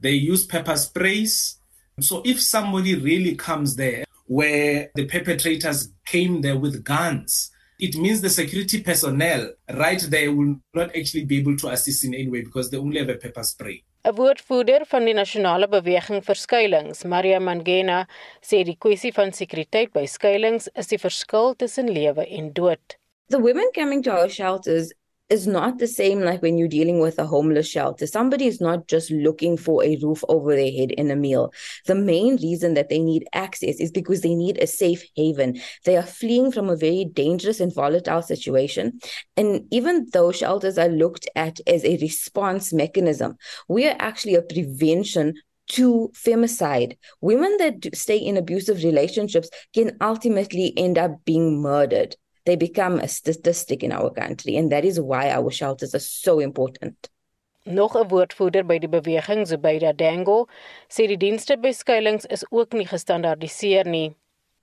They 0.00 0.12
use 0.12 0.46
pepper 0.46 0.76
sprays. 0.76 1.58
So 2.00 2.22
if 2.24 2.40
somebody 2.40 2.94
really 2.94 3.34
comes 3.34 3.76
there 3.76 4.04
where 4.26 4.90
the 4.94 5.06
perpetrators 5.06 5.90
came 6.06 6.42
there 6.42 6.56
with 6.56 6.84
guns, 6.84 7.50
it 7.78 7.96
means 7.96 8.20
the 8.20 8.30
security 8.30 8.82
personnel 8.82 9.52
right 9.72 10.00
there 10.08 10.32
will 10.32 10.56
not 10.74 10.94
actually 10.96 11.24
be 11.24 11.38
able 11.38 11.56
to 11.56 11.68
assist 11.68 12.04
in 12.04 12.14
any 12.14 12.28
way 12.28 12.42
because 12.42 12.70
they 12.70 12.76
only 12.76 12.98
have 12.98 13.08
a 13.08 13.14
pepper 13.14 13.42
spray. 13.42 13.84
'n 14.08 14.16
Woordvoerder 14.16 14.86
van 14.88 15.04
die 15.04 15.12
nasionale 15.12 15.66
beweging 15.68 16.22
vir 16.24 16.38
skuilings, 16.40 17.02
Maria 17.04 17.38
Mangena, 17.44 18.06
sê 18.40 18.62
die 18.64 18.76
kwessie 18.80 19.10
van 19.12 19.34
sekuriteit 19.36 19.92
by 19.92 20.06
skuilings 20.08 20.70
is 20.80 20.88
die 20.88 21.00
verskil 21.02 21.52
tussen 21.60 21.90
lewe 21.92 22.24
en 22.38 22.48
dood. 22.56 22.96
The 23.28 23.40
women 23.40 23.68
coming 23.74 24.02
to 24.04 24.10
our 24.10 24.30
shelters 24.30 24.94
is 25.30 25.46
not 25.46 25.78
the 25.78 25.86
same 25.86 26.20
like 26.20 26.40
when 26.40 26.56
you're 26.56 26.68
dealing 26.68 27.00
with 27.00 27.18
a 27.18 27.26
homeless 27.26 27.68
shelter. 27.68 28.06
Somebody 28.06 28.46
is 28.46 28.60
not 28.60 28.86
just 28.88 29.10
looking 29.10 29.56
for 29.56 29.84
a 29.84 29.96
roof 29.96 30.24
over 30.28 30.54
their 30.54 30.72
head 30.72 30.94
and 30.96 31.10
a 31.10 31.16
meal. 31.16 31.52
The 31.86 31.94
main 31.94 32.36
reason 32.36 32.74
that 32.74 32.88
they 32.88 32.98
need 32.98 33.28
access 33.32 33.76
is 33.80 33.90
because 33.90 34.22
they 34.22 34.34
need 34.34 34.58
a 34.58 34.66
safe 34.66 35.04
haven. 35.16 35.60
They 35.84 35.96
are 35.96 36.02
fleeing 36.02 36.50
from 36.50 36.70
a 36.70 36.76
very 36.76 37.04
dangerous 37.04 37.60
and 37.60 37.74
volatile 37.74 38.22
situation. 38.22 39.00
And 39.36 39.66
even 39.70 40.08
though 40.12 40.32
shelters 40.32 40.78
are 40.78 40.88
looked 40.88 41.28
at 41.36 41.60
as 41.66 41.84
a 41.84 41.98
response 41.98 42.72
mechanism, 42.72 43.36
we 43.68 43.86
are 43.86 43.96
actually 43.98 44.34
a 44.34 44.42
prevention 44.42 45.34
to 45.68 46.10
femicide. 46.14 46.96
Women 47.20 47.56
that 47.58 47.94
stay 47.94 48.16
in 48.16 48.38
abusive 48.38 48.82
relationships 48.82 49.50
can 49.74 49.96
ultimately 50.00 50.72
end 50.76 50.96
up 50.96 51.24
being 51.26 51.60
murdered. 51.60 52.16
They 52.48 52.56
become 52.56 52.98
a 52.98 53.08
statistic 53.08 53.82
in 53.82 53.92
our 53.92 54.10
country 54.10 54.56
and 54.56 54.72
that 54.72 54.84
is 54.84 54.98
why 54.98 55.30
our 55.30 55.50
shelters 55.50 55.94
are 55.94 56.06
so 56.24 56.38
important. 56.40 57.10
Nog 57.66 57.94
'n 57.94 58.08
woordvoerder 58.08 58.66
by 58.66 58.78
die 58.78 58.88
beweging, 58.88 59.44
Zubaida 59.50 59.92
Dango, 59.92 60.48
sê 60.88 61.06
die 61.06 61.18
dienste 61.24 61.58
by 61.60 61.72
skuilings 61.72 62.24
is 62.36 62.44
ook 62.50 62.72
nie 62.72 62.86
gestandaardiseer 62.86 63.84
nie. 63.86 64.14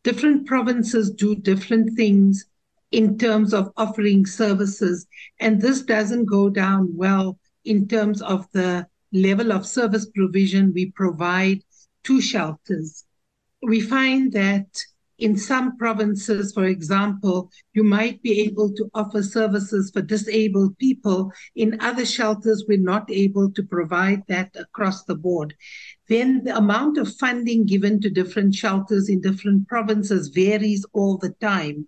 Different 0.03 0.47
provinces 0.47 1.11
do 1.11 1.35
different 1.35 1.95
things 1.95 2.45
in 2.91 3.17
terms 3.17 3.53
of 3.53 3.71
offering 3.77 4.25
services. 4.25 5.05
And 5.39 5.61
this 5.61 5.83
doesn't 5.83 6.25
go 6.25 6.49
down 6.49 6.89
well 6.95 7.37
in 7.63 7.87
terms 7.87 8.21
of 8.21 8.47
the 8.53 8.87
level 9.11 9.51
of 9.51 9.65
service 9.65 10.07
provision 10.07 10.73
we 10.73 10.91
provide 10.91 11.61
to 12.05 12.21
shelters. 12.21 13.05
We 13.61 13.81
find 13.81 14.31
that 14.33 14.85
in 15.17 15.37
some 15.37 15.77
provinces, 15.77 16.51
for 16.53 16.65
example, 16.65 17.49
you 17.73 17.83
might 17.83 18.21
be 18.21 18.41
able 18.41 18.73
to 18.73 18.89
offer 18.93 19.23
services 19.23 19.91
for 19.91 20.01
disabled 20.01 20.77
people. 20.77 21.31
In 21.55 21.79
other 21.79 22.05
shelters, 22.05 22.65
we're 22.67 22.77
not 22.77 23.09
able 23.09 23.51
to 23.51 23.63
provide 23.63 24.23
that 24.27 24.55
across 24.55 25.03
the 25.03 25.15
board. 25.15 25.55
Then 26.09 26.43
the 26.43 26.57
amount 26.57 26.97
of 26.97 27.15
funding 27.15 27.65
given 27.65 28.01
to 28.01 28.09
different 28.09 28.55
shelters 28.55 29.09
in 29.09 29.21
different 29.21 29.67
provinces 29.67 30.27
varies 30.27 30.85
all 30.93 31.17
the 31.17 31.31
time. 31.41 31.87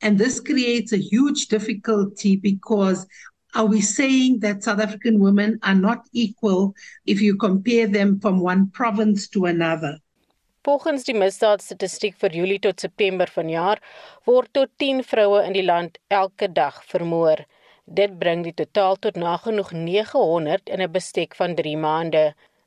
And 0.00 0.18
this 0.18 0.38
creates 0.38 0.92
a 0.92 0.98
huge 0.98 1.48
difficulty 1.48 2.36
because 2.36 3.06
are 3.54 3.66
we 3.66 3.80
saying 3.80 4.40
that 4.40 4.62
South 4.62 4.78
African 4.78 5.18
women 5.18 5.58
are 5.62 5.74
not 5.74 6.06
equal 6.12 6.74
if 7.06 7.20
you 7.20 7.36
compare 7.36 7.86
them 7.86 8.20
from 8.20 8.40
one 8.40 8.70
province 8.70 9.26
to 9.30 9.46
another? 9.46 9.98
Volgens 10.68 11.06
die 11.08 11.14
misdaadstatistiek 11.16 12.16
vir 12.20 12.34
Julie 12.36 12.58
tot 12.60 12.82
September 12.84 13.30
vanjaar 13.32 13.78
word 14.28 14.50
tot 14.58 14.68
10 14.82 14.98
vroue 15.12 15.38
in 15.46 15.54
die 15.56 15.62
land 15.64 15.96
elke 16.12 16.50
dag 16.58 16.82
vermoor. 16.90 17.40
Dit 18.00 18.18
bring 18.20 18.42
die 18.44 18.52
totaal 18.52 19.00
tot 19.06 19.16
nagenoeg 19.16 19.72
900 19.72 20.68
in 20.68 20.84
'n 20.84 20.92
bestek 20.98 21.38
van 21.40 21.56
3 21.62 21.76
maande. 21.86 22.24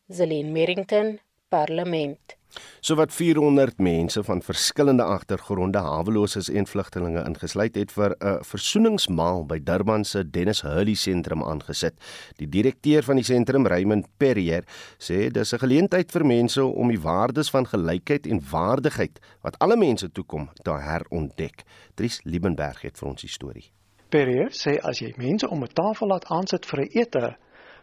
Zelin 0.10 0.50
Merrington, 0.58 1.20
Parlement. 1.54 2.41
Sowat 2.80 3.14
400 3.14 3.78
mense 3.78 4.24
van 4.24 4.42
verskillende 4.42 5.04
agtergronde, 5.04 5.78
haweloses 5.78 6.50
en 6.50 6.68
vlugtelinge 6.68 7.24
ingesluit 7.24 7.76
het 7.76 7.92
vir 7.92 8.16
'n 8.20 8.44
versoeningsmaal 8.44 9.46
by 9.46 9.60
Durban 9.64 10.04
se 10.04 10.30
Dennis 10.30 10.62
Hurley 10.62 10.96
sentrum 10.96 11.44
aangesit. 11.44 11.94
Die 12.38 12.50
direkteur 12.50 13.04
van 13.04 13.16
die 13.16 13.24
sentrum, 13.24 13.68
Raymond 13.68 14.08
Perrier, 14.18 14.64
sê 14.98 15.32
dis 15.32 15.54
'n 15.54 15.60
geleentheid 15.60 16.12
vir 16.12 16.26
mense 16.26 16.66
om 16.66 16.88
die 16.88 17.02
waardes 17.02 17.50
van 17.50 17.66
gelykheid 17.66 18.28
en 18.28 18.42
waardigheid 18.52 19.20
wat 19.42 19.60
alle 19.60 19.78
mense 19.78 20.12
toekom 20.12 20.50
te 20.64 20.72
herontdek. 20.72 21.64
Dries 21.96 22.20
Liebenberg 22.24 22.82
het 22.82 22.98
vir 22.98 23.10
ons 23.10 23.22
die 23.22 23.30
storie. 23.30 23.72
Perrier 24.10 24.50
sê 24.50 24.80
as 24.84 25.00
jy 25.00 25.14
mense 25.18 25.50
om 25.50 25.64
'n 25.64 25.74
tafel 25.74 26.08
laat 26.08 26.26
aansit 26.26 26.66
vir 26.66 26.80
'n 26.80 26.90
ete, 26.92 27.36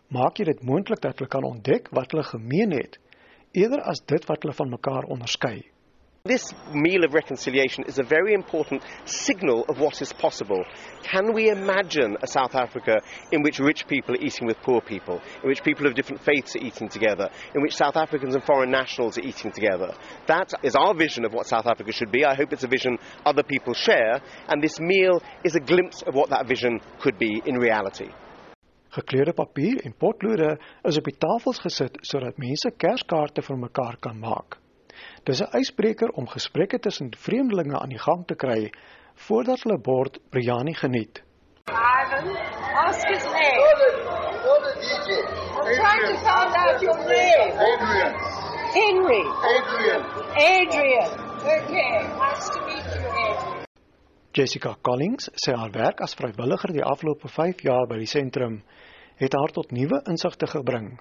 maak 0.09 0.39
jy 0.39 0.45
dit 0.45 0.63
moontlik 0.63 1.01
dat 1.01 1.19
hulle 1.19 1.29
kan 1.29 1.45
ontdek 1.45 1.89
wat 1.91 2.11
hulle 2.11 2.25
gemeen 2.25 2.71
het 2.73 2.99
eerder 3.53 3.81
as 3.81 4.01
dit 4.01 4.25
wat 4.29 4.43
hulle 4.43 4.55
van 4.55 4.71
mekaar 4.71 5.09
onderskei. 5.09 5.65
This 6.25 6.53
meal 6.75 7.05
of 7.05 7.15
reconciliation 7.15 7.85
is 7.85 7.99
a 7.99 8.03
very 8.03 8.35
important 8.35 8.83
signal 9.07 9.65
of 9.69 9.79
what 9.79 10.03
is 10.03 10.13
possible. 10.13 10.63
Can 11.03 11.33
we 11.33 11.49
imagine 11.49 12.19
a 12.21 12.27
South 12.27 12.55
Africa 12.55 13.01
in 13.33 13.43
which 13.43 13.61
rich 13.61 13.87
people 13.87 14.15
are 14.15 14.21
eating 14.21 14.47
with 14.47 14.61
poor 14.61 14.83
people, 14.83 15.23
in 15.43 15.49
which 15.49 15.63
people 15.63 15.87
of 15.87 15.95
different 15.95 16.23
faiths 16.23 16.55
are 16.57 16.59
eating 16.59 16.89
together, 16.89 17.31
in 17.55 17.63
which 17.63 17.77
South 17.77 17.97
Africans 17.97 18.35
and 18.35 18.45
foreign 18.45 18.71
nationals 18.71 19.17
are 19.17 19.23
eating 19.23 19.53
together? 19.53 19.95
That 20.27 20.53
is 20.63 20.75
our 20.75 20.93
vision 20.93 21.25
of 21.25 21.33
what 21.33 21.47
South 21.47 21.67
Africa 21.67 21.93
should 21.93 22.13
be. 22.13 22.27
I 22.27 22.35
hope 22.35 22.53
it's 22.53 22.65
a 22.65 22.69
vision 22.69 22.99
other 23.25 23.43
people 23.43 23.73
share, 23.73 24.21
and 24.49 24.63
this 24.63 24.79
meal 24.81 25.23
is 25.45 25.55
a 25.55 25.61
glimpse 25.61 26.03
of 26.03 26.15
what 26.15 26.29
that 26.31 26.47
vision 26.47 26.81
could 27.01 27.17
be 27.17 27.41
in 27.47 27.55
reality. 27.55 28.11
Gekleurde 28.99 29.33
papier 29.33 29.79
en 29.87 29.93
potlode 29.95 30.57
is 30.91 30.97
op 30.99 31.07
die 31.07 31.19
tafels 31.23 31.61
gesit 31.63 31.99
sodat 32.03 32.41
mense 32.43 32.71
kerskaarte 32.83 33.45
vir 33.47 33.59
mekaar 33.61 33.99
kan 34.03 34.19
maak. 34.19 34.57
Dis 35.25 35.43
'n 35.43 35.55
ysbreker 35.61 36.11
om 36.19 36.27
gesprekke 36.27 36.79
tussen 36.79 37.13
vreemdelinge 37.15 37.79
aan 37.79 37.95
die 37.95 38.05
gang 38.07 38.27
te 38.27 38.35
kry 38.35 38.73
voordat 39.27 39.63
hulle 39.63 39.79
bord 39.79 40.19
biryani 40.33 40.75
geniet. 40.75 41.23
Ivan, 41.69 42.27
ask 42.87 43.07
his 43.15 43.25
name. 43.25 43.59
What 44.49 44.67
a 44.67 44.75
DJ. 44.83 45.09
I'm 45.59 45.75
trying 45.79 46.05
to 46.07 46.17
find 46.27 46.53
out 46.65 46.83
your 46.83 46.99
name. 47.15 47.51
Adrian. 47.71 48.13
Henry. 48.79 49.23
Adrian. 49.55 50.03
Adrian. 50.57 51.11
Okay, 51.57 51.93
nice 52.19 52.49
to 52.51 52.59
meet 52.67 52.85
you, 52.95 53.03
Adrian. 53.07 53.67
Jessica 54.33 54.77
Collins 54.83 55.31
sê 55.35 55.55
haar 55.57 55.71
werk 55.73 56.01
as 56.01 56.15
vrywilliger 56.15 56.73
die 56.73 56.85
afgelope 56.85 57.29
5 57.29 57.63
jaar 57.67 57.87
by 57.91 57.97
die 57.99 58.07
sentrum 58.07 58.61
het 59.19 59.33
haar 59.33 59.53
tot 59.53 59.71
nuwe 59.71 60.01
insigte 60.07 60.47
gebring. 60.47 61.01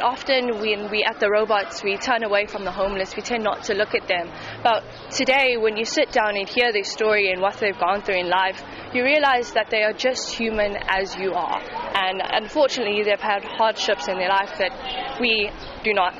Often 0.00 0.60
when 0.60 0.90
we 0.90 1.02
at 1.02 1.18
the 1.18 1.28
robots 1.28 1.82
we 1.82 1.96
turn 1.98 2.22
away 2.22 2.46
from 2.46 2.64
the 2.64 2.70
homeless 2.70 3.16
we 3.16 3.22
tend 3.22 3.42
not 3.42 3.64
to 3.64 3.74
look 3.74 3.94
at 3.94 4.06
them 4.06 4.30
but 4.62 4.82
today 5.10 5.56
when 5.58 5.76
you 5.76 5.84
sit 5.84 6.12
down 6.12 6.36
and 6.36 6.48
hear 6.48 6.70
their 6.72 6.84
story 6.84 7.32
and 7.32 7.40
what 7.40 7.58
they've 7.58 7.80
gone 7.80 8.00
through 8.00 8.20
in 8.20 8.28
life 8.28 8.62
you 8.94 9.02
realize 9.02 9.52
that 9.52 9.70
they 9.70 9.82
are 9.82 9.92
just 9.92 10.38
human 10.38 10.76
as 10.86 11.16
you 11.16 11.32
are 11.34 11.60
and 12.06 12.22
unfortunately 12.42 13.02
they've 13.02 13.28
had 13.34 13.42
hardships 13.58 14.06
in 14.06 14.16
their 14.18 14.28
life 14.28 14.54
that 14.62 14.72
we 15.20 15.50
do 15.82 15.92
not 15.92 16.14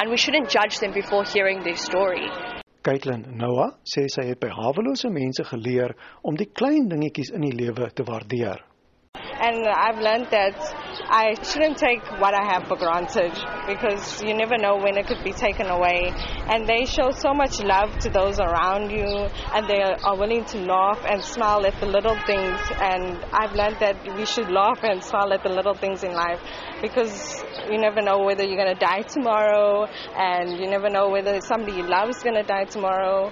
and 0.00 0.08
we 0.08 0.16
shouldn't 0.16 0.48
judge 0.48 0.78
them 0.78 0.94
before 0.94 1.22
hearing 1.24 1.62
their 1.62 1.76
story 1.76 2.30
Caitlin 2.86 3.26
Noah 3.36 3.76
sê 3.84 4.06
sy 4.08 4.24
het 4.30 4.40
by 4.40 4.48
hawelose 4.56 5.10
mense 5.12 5.44
geleer 5.44 5.92
om 6.22 6.36
die 6.38 6.48
klein 6.48 6.88
dingetjies 6.88 7.32
in 7.34 7.42
die 7.42 7.56
lewe 7.60 7.90
te 7.90 8.04
waardeer. 8.06 8.60
And 9.38 9.66
I've 9.68 9.98
learned 9.98 10.28
that 10.30 10.56
I 11.08 11.34
shouldn't 11.42 11.78
take 11.78 12.02
what 12.20 12.34
I 12.34 12.44
have 12.52 12.68
for 12.68 12.76
granted 12.76 13.32
because 13.66 14.22
you 14.22 14.34
never 14.34 14.56
know 14.56 14.76
when 14.76 14.96
it 14.96 15.06
could 15.06 15.22
be 15.22 15.32
taken 15.32 15.66
away. 15.66 16.12
And 16.48 16.66
they 16.66 16.84
show 16.86 17.10
so 17.10 17.34
much 17.34 17.60
love 17.60 17.98
to 17.98 18.10
those 18.10 18.40
around 18.40 18.90
you 18.90 19.06
and 19.54 19.68
they 19.68 19.82
are 19.82 20.16
willing 20.16 20.44
to 20.46 20.58
laugh 20.58 21.04
and 21.06 21.22
smile 21.22 21.66
at 21.66 21.78
the 21.80 21.86
little 21.86 22.16
things. 22.26 22.58
And 22.80 23.18
I've 23.32 23.52
learned 23.52 23.76
that 23.80 23.96
we 24.16 24.24
should 24.24 24.50
laugh 24.50 24.80
and 24.82 25.02
smile 25.02 25.32
at 25.32 25.42
the 25.42 25.50
little 25.50 25.74
things 25.74 26.02
in 26.02 26.12
life 26.12 26.40
because 26.80 27.44
you 27.70 27.78
never 27.78 28.02
know 28.02 28.24
whether 28.24 28.44
you're 28.44 28.62
going 28.62 28.74
to 28.74 28.80
die 28.80 29.02
tomorrow 29.02 29.86
and 30.16 30.58
you 30.58 30.68
never 30.68 30.88
know 30.88 31.10
whether 31.10 31.40
somebody 31.40 31.76
you 31.76 31.86
love 31.86 32.08
is 32.08 32.22
going 32.22 32.36
to 32.36 32.42
die 32.42 32.64
tomorrow. 32.64 33.30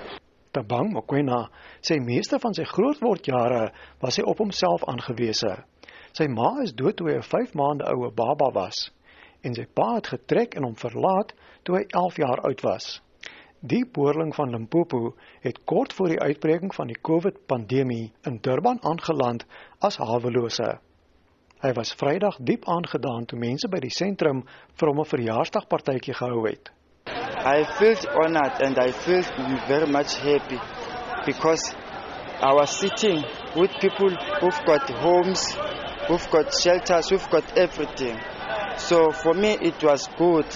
Tabang 0.54 0.92
Mokwena 0.94 1.48
sê 1.82 1.98
meeste 1.98 2.38
van 2.38 2.54
sy 2.54 2.62
grootwordjare 2.70 3.64
was 4.02 4.18
hy 4.20 4.22
op 4.30 4.38
homself 4.38 4.84
aangewese. 4.86 5.50
Sy 6.14 6.28
ma 6.30 6.60
is 6.62 6.70
dood 6.78 6.94
toe 6.98 7.08
hy 7.10 7.14
'n 7.18 7.26
5 7.26 7.54
maande 7.58 7.86
oue 7.90 8.08
baba 8.14 8.50
was 8.54 8.76
en 9.42 9.54
sy 9.56 9.64
pa 9.78 9.86
het 9.96 10.12
getrek 10.12 10.52
en 10.54 10.66
hom 10.68 10.76
verlaat 10.78 11.32
toe 11.66 11.74
hy 11.76 11.82
11 11.90 12.20
jaar 12.22 12.42
oud 12.48 12.62
was. 12.62 13.00
Die 13.72 13.82
boerling 13.96 14.30
van 14.36 14.52
Limpopo 14.54 15.16
het 15.42 15.58
kort 15.64 15.92
voor 15.92 16.12
die 16.12 16.20
uitbreking 16.20 16.74
van 16.74 16.86
die 16.92 17.00
COVID-pandemie 17.08 18.12
in 18.30 18.38
Durban 18.46 18.78
aangeland 18.82 19.44
as 19.80 19.96
hawelose. 19.96 20.78
Hy 21.64 21.72
was 21.72 21.94
Vrydag 21.98 22.38
diep 22.38 22.68
aangedaan 22.68 23.26
toe 23.26 23.38
mense 23.38 23.68
by 23.68 23.82
die 23.82 23.90
sentrum 23.98 24.44
vir 24.78 24.88
hom 24.88 25.00
'n 25.00 25.12
verjaarsdagpartytjie 25.14 26.14
gehou 26.14 26.46
het. 26.46 26.70
I 27.42 27.64
feel 27.78 27.98
honored 28.14 28.62
and 28.62 28.78
I 28.78 28.92
feel 28.92 29.24
very 29.66 29.90
much 29.90 30.14
happy 30.22 30.60
because 31.26 31.74
I 32.40 32.54
was 32.54 32.70
sitting 32.78 33.24
with 33.56 33.70
people 33.80 34.14
who've 34.40 34.64
got 34.64 34.88
homes 35.02 35.56
we've 36.08 36.30
got 36.30 36.52
shelters, 36.54 37.10
we've 37.10 37.30
got 37.30 37.56
everything. 37.56 38.18
So 38.76 39.10
for 39.12 39.34
me, 39.34 39.56
it 39.60 39.82
was 39.82 40.08
good 40.18 40.46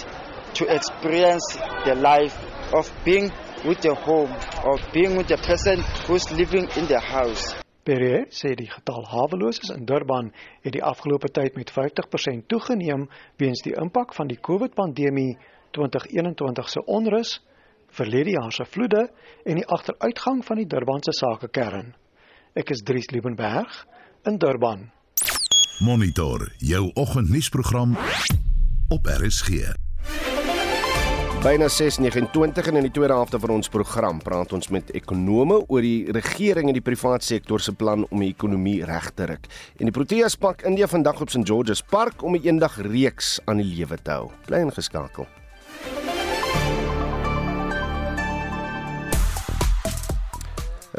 to 0.55 0.65
experience 0.67 1.57
the 1.85 1.95
life 1.95 2.37
of 2.73 2.91
being 3.03 3.31
with 3.65 3.83
a 3.85 3.95
home, 3.95 4.31
of 4.63 4.79
being 4.93 5.17
with 5.17 5.31
a 5.31 5.37
person 5.37 5.81
who's 6.05 6.31
living 6.31 6.67
in 6.75 6.87
the 6.87 6.99
house. 6.99 7.55
Perrier 7.83 8.27
sê 8.29 8.51
die 8.53 8.67
getal 8.69 9.05
haweloses 9.09 9.71
in 9.73 9.85
Durban 9.89 10.29
het 10.61 10.75
die 10.75 10.83
afgelope 10.83 11.31
tyd 11.33 11.55
met 11.57 11.71
50% 11.73 12.45
toegeneem 12.51 13.07
weens 13.41 13.63
die 13.65 13.73
impak 13.73 14.13
van 14.13 14.29
die 14.29 14.37
COVID-pandemie 14.37 15.37
2021 15.73 16.69
se 16.69 16.83
onrus, 16.85 17.39
verlede 17.97 18.35
jaar 18.35 18.53
se 18.53 18.67
vloede 18.69 19.07
en 19.45 19.57
die 19.57 19.65
agteruitgang 19.65 20.43
van 20.45 20.61
die 20.61 20.67
Durbanse 20.69 21.15
sakekern. 21.17 21.95
Ek 22.53 22.69
is 22.75 22.85
Dries 22.85 23.09
Liebenberg 23.15 23.73
in 24.29 24.37
Durban. 24.37 24.89
Monitor 25.79 26.51
jou 26.57 26.91
oggendnuusprogram 26.93 27.97
op 28.87 29.05
RSG. 29.05 29.49
Byna 31.43 31.67
6:29 31.67 32.67
en 32.67 32.75
in 32.75 32.81
die 32.81 32.91
tweede 32.91 33.13
helfte 33.13 33.39
van 33.39 33.49
ons 33.49 33.69
program 33.69 34.19
praat 34.21 34.53
ons 34.53 34.67
met 34.67 34.91
ekonome 34.91 35.63
oor 35.67 35.81
die 35.81 36.11
regering 36.11 36.67
en 36.67 36.75
die 36.75 36.83
private 36.83 37.25
sektor 37.25 37.59
se 37.59 37.71
plan 37.71 38.05
om 38.09 38.19
die 38.19 38.33
ekonomie 38.35 38.83
reg 38.85 39.11
te 39.15 39.25
ruk. 39.25 39.47
En 39.77 39.87
die 39.87 39.95
Proteas 39.95 40.35
pak 40.35 40.61
India 40.61 40.87
vandag 40.87 41.21
op 41.21 41.29
St 41.29 41.47
George's 41.47 41.81
Park 41.81 42.23
om 42.23 42.35
'n 42.35 42.43
eendag 42.43 42.81
reeks 42.81 43.39
aan 43.45 43.57
die 43.57 43.75
lewe 43.75 43.97
te 44.03 44.11
hou. 44.11 44.31
Bly 44.45 44.57
ingeskakel. 44.57 45.38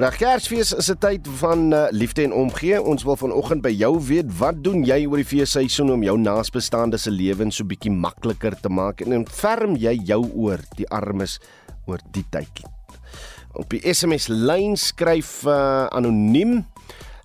Reg 0.00 0.16
Kersfees 0.16 0.70
is 0.72 0.88
'n 0.88 0.96
tyd 0.96 1.28
van 1.28 1.74
uh, 1.76 1.86
liefde 1.90 2.22
en 2.22 2.32
omgee. 2.32 2.82
Ons 2.82 3.02
wil 3.04 3.16
vanoggend 3.20 3.60
by 3.60 3.68
jou 3.68 4.00
weet, 4.00 4.30
wat 4.38 4.62
doen 4.64 4.80
jy 4.80 5.04
oor 5.04 5.20
die 5.20 5.28
feesseisoen 5.28 5.92
om 5.92 6.02
jou 6.02 6.16
naasbestaande 6.16 6.96
se 6.96 7.10
lewens 7.10 7.60
so 7.60 7.68
bietjie 7.68 7.92
makliker 7.92 8.56
te 8.56 8.72
maak 8.72 9.04
en 9.04 9.12
ontferm 9.12 9.76
jy 9.76 9.92
jou 10.08 10.24
oor 10.32 10.64
die 10.80 10.88
armes 10.88 11.36
oor 11.84 12.00
die 12.16 12.24
tyd? 12.32 12.64
Op 13.52 13.68
die 13.68 13.84
SMS 13.84 14.30
lyn 14.32 14.72
skryf 14.76 15.44
uh, 15.44 15.84
anoniem 15.92 16.64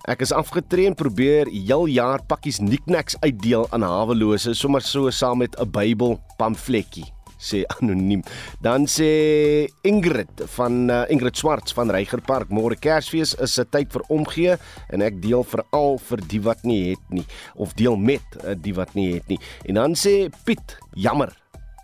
Ek 0.06 0.20
is 0.20 0.30
afgetree 0.30 0.86
en 0.86 0.94
probeer 0.94 1.48
heel 1.48 1.88
jaar 1.88 2.20
pakkies 2.28 2.60
knickknacks 2.60 3.16
uitdeel 3.24 3.66
aan 3.72 3.82
hawelose 3.82 4.52
sommer 4.54 4.84
so 4.84 5.10
saam 5.10 5.38
met 5.38 5.56
'n 5.56 5.70
Bybel 5.70 6.20
pamfletjie 6.36 7.15
sê 7.38 7.64
anoniem. 7.76 8.22
Dan 8.60 8.86
sê 8.90 9.68
Ingrid 9.86 10.44
van 10.56 10.90
uh, 10.90 11.04
Ingrid 11.12 11.36
Swarts 11.36 11.76
van 11.76 11.90
Reigerpark, 11.92 12.50
môre 12.50 12.76
Kersfees 12.80 13.34
is 13.40 13.58
'n 13.58 13.68
tyd 13.70 13.92
vir 13.92 14.02
omgee 14.08 14.56
en 14.92 15.02
ek 15.02 15.20
deel 15.22 15.44
veral 15.44 15.98
vir 15.98 16.20
die 16.28 16.40
wat 16.40 16.64
nie 16.64 16.90
het 16.90 17.04
nie 17.10 17.26
of 17.54 17.74
deel 17.74 17.96
met 17.96 18.24
uh, 18.44 18.54
die 18.54 18.74
wat 18.74 18.94
nie 18.94 19.14
het 19.14 19.28
nie. 19.28 19.38
En 19.68 19.74
dan 19.74 19.94
sê 19.94 20.30
Piet, 20.44 20.78
jammer. 20.94 21.32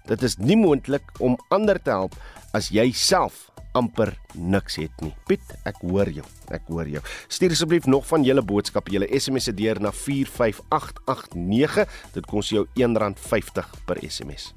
Dit 0.07 0.23
is 0.23 0.39
nie 0.39 0.57
moontlik 0.57 1.05
om 1.21 1.39
ander 1.51 1.79
te 1.79 1.91
help 1.91 2.15
as 2.53 2.71
jy 2.75 2.91
self 2.93 3.53
amper 3.73 4.13
niks 4.35 4.77
het 4.81 5.01
nie. 5.05 5.15
Piet, 5.29 5.55
ek 5.69 5.81
hoor 5.87 6.11
jou. 6.13 6.27
Ek 6.53 6.69
hoor 6.69 6.89
jou. 6.89 7.03
Stuur 7.33 7.55
asseblief 7.57 7.89
nog 7.89 8.07
van 8.11 8.25
julle 8.27 8.45
boodskappe, 8.45 8.93
julle 8.93 9.09
SMS 9.17 9.49
se 9.49 9.57
deur 9.57 9.81
na 9.81 9.93
45889. 9.97 11.89
Dit 12.19 12.29
kos 12.31 12.53
jou 12.53 12.67
R1.50 12.77 13.77
per 13.89 14.03
SMS. 14.09 14.53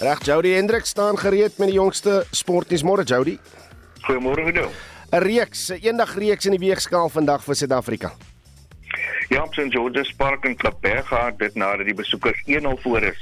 Reg, 0.00 0.24
Jody 0.24 0.54
Hendrik 0.54 0.84
staan 0.84 1.18
gereed 1.18 1.58
met 1.58 1.68
die 1.68 1.76
jongste 1.76 2.22
sportnuus 2.30 2.80
môre, 2.88 3.02
Jody. 3.04 3.34
Goeiemôre, 4.06 4.52
doen? 4.56 4.70
'n 5.12 5.20
Reeks, 5.20 5.68
'n 5.68 5.80
eendag 5.82 6.14
reeks 6.16 6.46
in 6.46 6.56
die 6.56 6.66
weegskaal 6.68 7.08
vandag 7.08 7.44
vir 7.44 7.54
Suid-Afrika. 7.54 8.12
Ja, 9.28 9.42
op 9.42 9.52
St 9.52 9.68
George's 9.68 10.12
Park 10.16 10.44
in 10.44 10.56
Klapberg 10.56 11.06
gaan 11.06 11.36
dit 11.36 11.54
nadat 11.54 11.84
die 11.84 11.94
besoekers 11.94 12.42
1-0 12.46 12.78
voor 12.82 13.02
is 13.02 13.20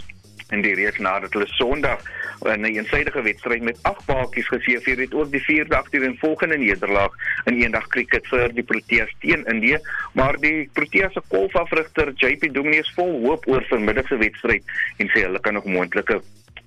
in 0.51 0.62
die 0.62 0.75
reeks 0.75 0.99
nadat 0.99 1.33
hulle 1.33 1.47
Sondag 1.47 1.99
'n 2.45 2.64
eensidedige 2.64 3.23
wedstryd 3.23 3.62
met 3.62 3.79
8 3.83 4.05
paadjies 4.07 4.49
geseëvier 4.49 4.99
het 4.99 5.14
ook 5.14 5.31
die 5.31 5.43
vierde 5.43 5.77
aktief 5.77 6.03
en 6.03 6.17
volgende 6.21 6.59
nederlaag 6.59 7.12
in 7.45 7.55
eendag 7.55 7.87
kriket 7.87 8.27
vir 8.27 8.55
die 8.55 8.62
Proteas 8.62 9.14
teen 9.19 9.45
Indië 9.47 9.79
maar 10.12 10.37
die 10.41 10.71
Proteas 10.73 11.12
se 11.12 11.23
golfafrigter 11.29 12.12
JP 12.14 12.55
Dumnie 12.55 12.81
is 12.81 12.93
vol 12.95 13.27
hoop 13.27 13.49
oor 13.49 13.64
vanmiddag 13.69 14.07
se 14.07 14.17
wedstryd 14.17 14.62
en 14.97 15.09
sê 15.09 15.27
hulle 15.27 15.41
kan 15.41 15.55
nog 15.55 15.64
moontlike 15.64 16.23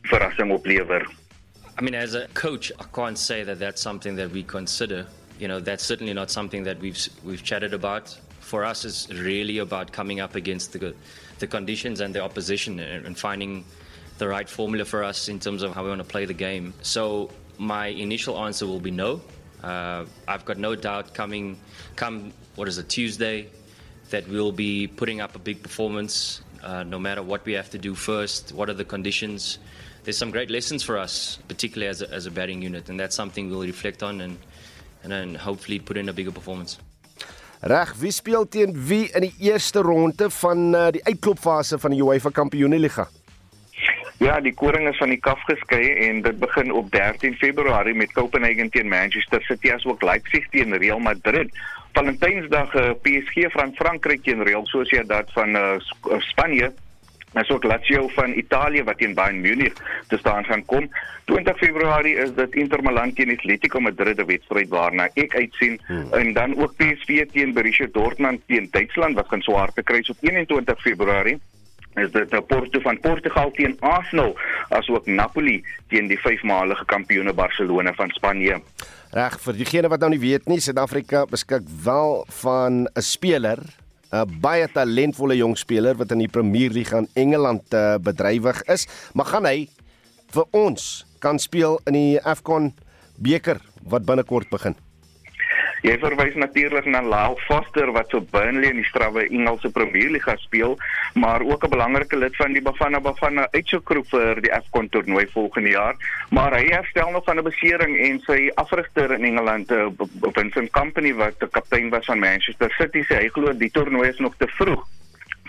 verrassing 0.10 0.52
oplewer. 0.52 1.06
I 1.78 1.82
mean, 1.82 1.96
as 1.96 2.16
a 2.16 2.28
coach, 2.30 2.72
I 2.80 2.84
can't 2.94 3.18
say 3.18 3.44
that 3.44 3.60
that's 3.60 3.82
something 3.82 4.16
that 4.16 4.32
we 4.32 4.44
consider. 4.44 5.08
You 5.40 5.48
know, 5.48 5.60
that's 5.60 5.84
certainly 5.84 6.14
not 6.14 6.30
something 6.30 6.64
that 6.64 6.80
we've 6.80 7.00
we've 7.24 7.44
chatted 7.44 7.74
about. 7.74 8.18
For 8.40 8.66
us, 8.66 8.86
it's 8.86 9.10
really 9.10 9.60
about 9.60 9.92
coming 9.92 10.20
up 10.20 10.36
against 10.36 10.74
the 10.74 10.94
the 11.40 11.48
conditions 11.48 12.02
and 12.02 12.14
the 12.14 12.22
opposition 12.22 12.80
and, 12.80 13.18
finding 13.18 13.66
the 14.20 14.28
right 14.28 14.48
formula 14.48 14.86
for 14.86 15.04
us 15.04 15.28
in 15.28 15.40
terms 15.40 15.64
of 15.64 15.74
how 15.74 15.84
we 15.84 15.90
want 15.90 16.02
to 16.02 16.08
play 16.08 16.26
the 16.26 16.34
game. 16.34 16.74
So 16.84 17.32
my 17.58 17.88
initial 17.88 18.38
answer 18.38 18.68
will 18.68 18.80
be 18.80 18.92
no. 18.92 19.22
Uh, 19.64 20.06
I've 20.28 20.46
got 20.46 20.58
no 20.58 20.76
doubt 20.76 21.14
coming 21.14 21.58
come 21.96 22.32
what 22.56 22.68
is 22.68 22.78
it 22.78 22.90
Tuesday 22.90 23.48
that 24.12 24.28
we'll 24.28 24.52
be 24.52 24.88
putting 24.88 25.22
up 25.22 25.36
a 25.36 25.40
big 25.40 25.64
performance. 25.64 26.42
Uh, 26.64 26.84
no 26.84 27.00
matter 27.00 27.24
what 27.24 27.44
we 27.46 27.54
have 27.54 27.72
to 27.72 27.80
do 27.80 27.96
first, 27.96 28.52
what 28.54 28.70
are 28.70 28.74
the 28.74 28.86
conditions, 28.86 29.58
there's 30.04 30.18
some 30.18 30.32
great 30.32 30.50
lessons 30.50 30.84
for 30.84 30.98
us, 30.98 31.40
particularly 31.48 31.90
as 31.90 32.02
a, 32.02 32.10
as 32.12 32.26
a 32.26 32.32
batting 32.32 32.62
unit, 32.62 32.90
and 32.90 33.00
that's 33.00 33.16
something 33.16 33.50
we'll 33.50 33.62
reflect 33.62 34.04
on 34.04 34.22
and 34.22 34.38
and 35.04 35.12
then 35.12 35.34
hopefully 35.36 35.80
put 35.80 35.98
in 35.98 36.10
a 36.10 36.14
bigger 36.14 36.32
performance. 36.32 36.78
Reg, 37.62 37.96
wie 38.00 38.12
speel 38.12 38.46
teen 38.46 38.74
wie 38.88 39.10
in 39.14 39.22
die 39.22 39.34
eerste 39.40 39.82
ronde 39.82 40.30
van 40.30 40.74
uh, 40.76 40.92
die 40.92 41.02
uitklopfase 41.06 41.78
van 41.80 41.94
die 41.94 42.02
UEFA 42.02 42.30
Kampioenligga? 42.30 43.08
Ja, 44.22 44.40
die 44.42 44.54
koring 44.54 44.88
is 44.90 44.98
van 45.02 45.10
die 45.10 45.20
kaf 45.22 45.42
geskei 45.50 45.82
en 46.08 46.22
dit 46.22 46.38
begin 46.40 46.72
op 46.72 46.92
13 46.94 47.36
Februarie 47.42 47.96
met 47.98 48.14
Copenhagen 48.14 48.70
teen 48.70 48.90
Manchester 48.90 49.42
City 49.46 49.72
as 49.74 49.86
ook 49.86 50.02
Leipzig 50.06 50.46
teen 50.50 50.78
Real 50.78 51.00
Madrid. 51.00 51.50
Valentynsdag 51.94 52.74
uh, 52.74 52.90
eh, 52.90 52.96
PSG 53.02 53.50
van 53.54 53.74
Frankryk 53.76 54.24
teen 54.24 54.44
Real 54.44 54.66
Sociedad 54.66 55.32
van 55.34 55.56
uh, 55.56 56.20
Spanje 56.20 56.72
Maar 57.34 57.46
so 57.46 57.58
Lazio 57.62 58.08
van 58.08 58.34
Italië 58.34 58.84
wat 58.84 58.98
teen 58.98 59.14
Bayern 59.14 59.42
Munich 59.42 59.74
te 60.08 60.18
staan 60.18 60.44
gaan 60.44 60.66
kom. 60.66 60.90
20 61.26 61.58
Februarie 61.58 62.16
is 62.16 62.34
dit 62.36 62.56
Inter 62.56 62.84
Milan 62.84 63.14
teen 63.14 63.32
Atletico 63.32 63.80
Madrid 63.80 64.18
se 64.18 64.26
wedstryd 64.26 64.70
waarna 64.70 65.08
ek 65.14 65.36
uitsien 65.36 65.80
hmm. 65.86 66.14
en 66.14 66.34
dan 66.34 66.58
ook 66.58 66.76
PSV 66.76 67.26
teen 67.32 67.54
Borussia 67.54 67.88
Dortmund 67.92 68.42
teen 68.46 68.68
Duitsland 68.72 69.16
wat 69.16 69.28
gaan 69.28 69.42
swaar 69.42 69.72
te 69.74 69.84
kry 69.84 70.04
op 70.10 70.18
21 70.20 70.82
Februarie 70.82 71.40
is 71.96 72.12
dit 72.12 72.48
Porto 72.48 72.80
van 72.80 73.00
Portugal 73.00 73.52
teen 73.52 73.76
Arsenal 73.80 74.36
asook 74.70 75.06
Napoli 75.06 75.64
teen 75.92 76.08
die 76.08 76.20
vyfmalige 76.20 76.86
kampioene 76.86 77.34
Barcelona 77.34 77.94
van 77.94 78.12
Spanje. 78.16 78.62
Reg 79.12 79.36
vir 79.44 79.58
diegene 79.60 79.92
wat 79.92 80.00
nou 80.00 80.14
nie 80.14 80.22
weet 80.22 80.48
nie, 80.48 80.62
Suid-Afrika 80.64 81.26
beskik 81.28 81.68
wel 81.84 82.24
van 82.44 82.88
'n 82.88 83.02
speler 83.02 83.60
'n 84.12 84.40
baie 84.44 84.68
talentvolle 84.68 85.38
jong 85.40 85.56
speler 85.58 85.96
wat 85.96 86.12
in 86.12 86.20
die 86.20 86.32
Premier 86.32 86.72
League 86.72 86.98
in 86.98 87.08
Engeland 87.16 87.64
uh, 87.74 87.96
bedrywig 87.96 88.62
is, 88.68 88.88
maar 89.14 89.26
gaan 89.32 89.48
hy 89.48 89.70
vir 90.32 90.46
ons 90.52 91.06
kan 91.20 91.40
speel 91.40 91.80
in 91.88 91.96
die 91.96 92.20
Afcon 92.20 92.74
beker 93.16 93.62
wat 93.88 94.06
binnekort 94.06 94.50
begin. 94.52 94.76
Jy 95.82 95.96
verwys 95.98 96.36
natuurlik 96.38 96.86
na 96.86 97.00
Lyle 97.02 97.40
Foster 97.48 97.90
wat 97.96 98.12
so 98.14 98.22
Burnley 98.22 98.70
in 98.70 98.82
die 98.84 98.86
strawwe 98.86 99.24
Engelse 99.26 99.72
Premier 99.74 100.12
League 100.14 100.36
speel, 100.44 100.78
maar 101.18 101.42
ook 101.42 101.66
'n 101.66 101.74
belangrike 101.74 102.18
lid 102.18 102.36
van 102.36 102.54
die 102.54 102.62
Bafana 102.62 103.00
Bafana 103.00 103.48
uitsoekgroep 103.52 104.08
vir 104.10 104.42
die 104.42 104.54
AFCON 104.54 104.90
toernooi 104.90 105.26
volgende 105.34 105.70
jaar. 105.70 105.96
Maar 106.30 106.54
hy 106.54 106.66
herstel 106.70 107.12
nog 107.12 107.26
van 107.26 107.38
'n 107.38 107.44
besering 107.44 107.98
en 107.98 108.20
sy 108.20 108.52
afrigter 108.56 109.12
in 109.12 109.24
Engeland, 109.24 109.72
uh, 109.72 109.88
Vincent 110.22 110.72
Kompany 110.72 111.14
wat 111.14 111.40
die 111.40 111.50
kaptein 111.50 111.90
was 111.90 112.06
van 112.06 112.20
Manchester 112.20 112.72
City, 112.78 113.04
sê 113.04 113.16
hy 113.16 113.30
glo 113.30 113.58
die 113.58 113.72
toernooi 113.72 114.10
is 114.10 114.20
nog 114.20 114.36
te 114.38 114.48
vroeg 114.48 114.86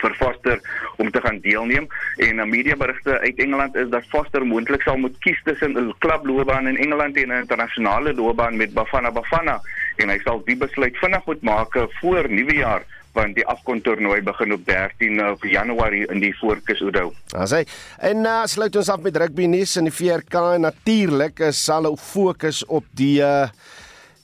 vir 0.02 0.14
Foster 0.18 0.60
om 0.96 1.10
te 1.10 1.20
gaan 1.20 1.40
deelneem 1.40 1.86
en 2.16 2.40
'n 2.40 2.48
mediaberigte 2.48 3.18
uit 3.18 3.38
Engeland 3.38 3.74
is 3.74 3.88
dat 3.88 4.08
Foster 4.08 4.46
moontlik 4.46 4.82
sal 4.82 4.96
moet 4.96 5.18
kies 5.18 5.40
tussen 5.44 5.76
'n 5.76 5.94
klubloopbaan 5.98 6.68
in 6.68 6.76
Engeland 6.76 7.16
en 7.16 7.28
'n 7.28 7.42
internasionale 7.44 8.14
loopbaan 8.14 8.56
met 8.56 8.74
Bafana 8.74 9.10
Bafana 9.10 9.60
en 10.02 10.12
hy 10.12 10.18
sal 10.24 10.42
die 10.46 10.58
besluit 10.58 10.98
vinnig 11.00 11.24
moet 11.26 11.46
maak 11.46 11.78
voor 12.00 12.28
nuwejaar 12.30 12.84
want 13.12 13.36
die 13.36 13.44
afkontoernooi 13.46 14.22
begin 14.24 14.54
op 14.56 14.64
13 14.64 15.18
uh, 15.20 15.32
Januarie 15.52 16.06
in 16.08 16.22
die 16.22 16.32
Voorkus 16.38 16.80
Oudou. 16.80 17.10
Asai. 17.36 17.66
En 18.00 18.22
nou 18.24 18.38
uh, 18.40 18.48
sluit 18.48 18.76
ons 18.80 18.88
af 18.94 19.02
met 19.04 19.18
rugby 19.20 19.48
nuus 19.52 19.76
in 19.76 19.90
die 19.90 19.94
VRK 19.94 20.56
natuurlik 20.62 21.44
sal 21.52 21.90
ou 21.90 21.96
fokus 22.00 22.62
op 22.72 22.88
die 22.96 23.18
uh, 23.20 23.50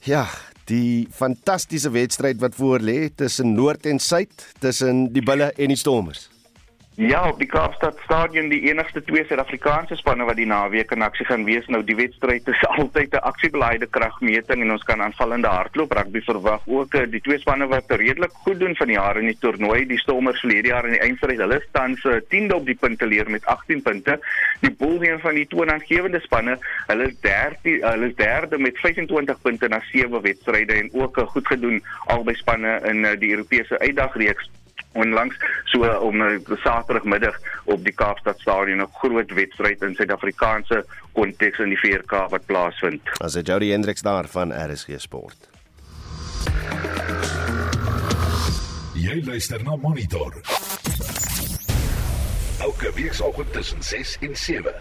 ja, 0.07 0.25
die 0.69 1.07
fantastiese 1.13 1.91
wedstryd 1.93 2.41
wat 2.41 2.57
voor 2.57 2.81
lê 2.81 3.09
tussen 3.15 3.53
Noord 3.53 3.85
en 3.89 4.01
Suid, 4.01 4.33
tussen 4.61 5.07
die 5.13 5.25
Bulle 5.25 5.51
en 5.57 5.73
die 5.73 5.79
Stormers. 5.79 6.29
Ja, 6.99 7.29
op 7.29 7.37
die 7.39 7.47
Kaapstad 7.47 7.95
Stadion 8.03 8.49
die 8.51 8.65
enigste 8.67 8.99
twee 9.07 9.21
Suid-Afrikaanse 9.23 9.95
spanne 9.95 10.25
wat 10.27 10.35
die 10.35 10.47
naweek 10.49 10.89
in 10.91 11.05
aksie 11.05 11.23
gaan 11.29 11.45
wees. 11.47 11.67
Nou 11.71 11.79
die 11.87 11.95
wedstryd 11.95 12.49
is 12.51 12.65
altyd 12.75 13.15
'n 13.15 13.23
aksiebeleide 13.29 13.87
kragmeting 13.87 14.65
en 14.65 14.73
ons 14.75 14.83
kan 14.83 15.01
aanvallende 15.05 15.47
hardloop 15.47 15.95
rugby 15.95 16.19
verwag. 16.25 16.67
Ook 16.67 16.97
eh, 16.99 17.05
die 17.07 17.21
twee 17.21 17.39
spanne 17.39 17.69
wat 17.71 17.95
redelik 18.01 18.35
goed 18.43 18.59
doen 18.59 18.75
van 18.75 18.91
die 18.91 18.99
jaar 18.99 19.21
in 19.21 19.31
die 19.31 19.37
toernooi, 19.39 19.85
die 19.87 20.01
Stormers 20.03 20.43
verlede 20.43 20.73
jaar 20.73 20.91
in 20.91 20.97
die 20.97 21.01
eindstryd, 21.07 21.39
hulle 21.39 21.61
staan 21.69 21.95
se 22.03 22.19
10de 22.35 22.59
op 22.59 22.65
die 22.65 22.75
punteleer 22.75 23.31
met 23.31 23.45
18 23.45 23.81
punte. 23.81 24.19
Die 24.59 24.75
Bulls 24.75 25.07
een 25.07 25.23
van 25.23 25.39
die 25.39 25.47
toenaangewende 25.47 26.19
spanne, 26.19 26.59
hulle 26.91 27.07
is 27.07 27.19
13, 27.23 27.79
hulle 27.79 28.11
is 28.11 28.15
derde 28.15 28.59
met 28.59 28.77
25 28.77 29.41
punte 29.41 29.67
na 29.67 29.79
7 29.91 30.21
wedstryde 30.21 30.73
en 30.73 30.89
ook 30.91 31.17
eh, 31.17 31.27
goed 31.27 31.47
gedoen 31.47 31.83
albei 32.05 32.35
spanne 32.35 32.81
in 32.83 33.05
eh, 33.05 33.19
die 33.19 33.31
Europese 33.31 33.79
uitdagreeks 33.79 34.51
onlangs 34.93 35.35
so 35.63 35.85
om 35.99 36.21
'n 36.21 36.45
Saterdagmiddag 36.63 37.39
op 37.63 37.83
die 37.83 37.93
Kaapstad 37.93 38.39
Stadion 38.39 38.81
'n 38.81 38.87
groot 38.93 39.31
wedstryd 39.31 39.81
in 39.81 39.95
Suid-Afrikaanse 39.95 40.85
konteks 41.11 41.59
in 41.59 41.69
die 41.69 41.79
VRK 41.79 42.29
wat 42.29 42.45
plaasvind. 42.45 43.01
As 43.21 43.33
dit 43.33 43.47
Jody 43.47 43.69
Hendriks 43.69 44.01
daar 44.01 44.27
van 44.27 44.53
RSG 44.53 44.89
Sport. 44.97 45.49
Jy 48.93 49.21
luister 49.25 49.63
na 49.63 49.75
Monitor. 49.75 50.33
Elke 52.59 52.91
week 52.95 53.13
saam 53.13 53.45
tussen 53.51 53.83
6 53.83 54.17
en 54.19 54.35
7. 54.35 54.73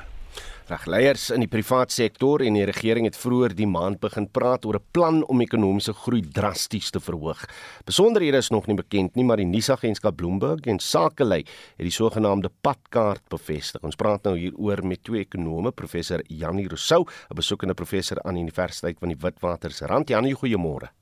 Regleiers 0.69 1.31
in 1.33 1.41
die 1.41 1.49
privaat 1.49 1.95
sektor 1.95 2.43
en 2.45 2.57
die 2.59 2.67
regering 2.69 3.07
het 3.09 3.17
vroeër 3.17 3.55
die 3.57 3.69
maand 3.69 4.03
begin 4.03 4.27
praat 4.29 4.67
oor 4.69 4.77
'n 4.77 4.85
plan 4.93 5.23
om 5.25 5.41
ekonomiese 5.41 5.95
groei 5.95 6.21
drasties 6.21 6.91
te 6.91 7.01
verhoog. 7.01 7.47
Besonderhede 7.87 8.37
is 8.37 8.51
nog 8.51 8.67
nie 8.67 8.77
bekend 8.77 9.17
nie, 9.17 9.25
maar 9.25 9.39
die 9.39 9.47
nuusagentskap 9.47 10.17
Bloomberg 10.17 10.67
en 10.67 10.79
Sakelei 10.79 11.39
het 11.41 11.87
die 11.89 11.91
sogenaamde 11.91 12.51
padkaart 12.61 13.29
bevestig. 13.31 13.83
Ons 13.83 13.97
praat 13.97 14.23
nou 14.25 14.37
hieroor 14.37 14.87
met 14.87 15.03
twee 15.05 15.21
ekonome, 15.21 15.73
professor 15.73 16.21
Janie 16.27 16.69
Rousseau, 16.69 17.07
'n 17.31 17.35
besoekende 17.35 17.75
professor 17.75 18.23
aan 18.23 18.35
die 18.35 18.43
Universiteit 18.43 18.99
van 18.99 19.09
die 19.09 19.17
Witwatersrand. 19.21 20.09
Janie, 20.09 20.35
goeiemôre. 20.35 20.98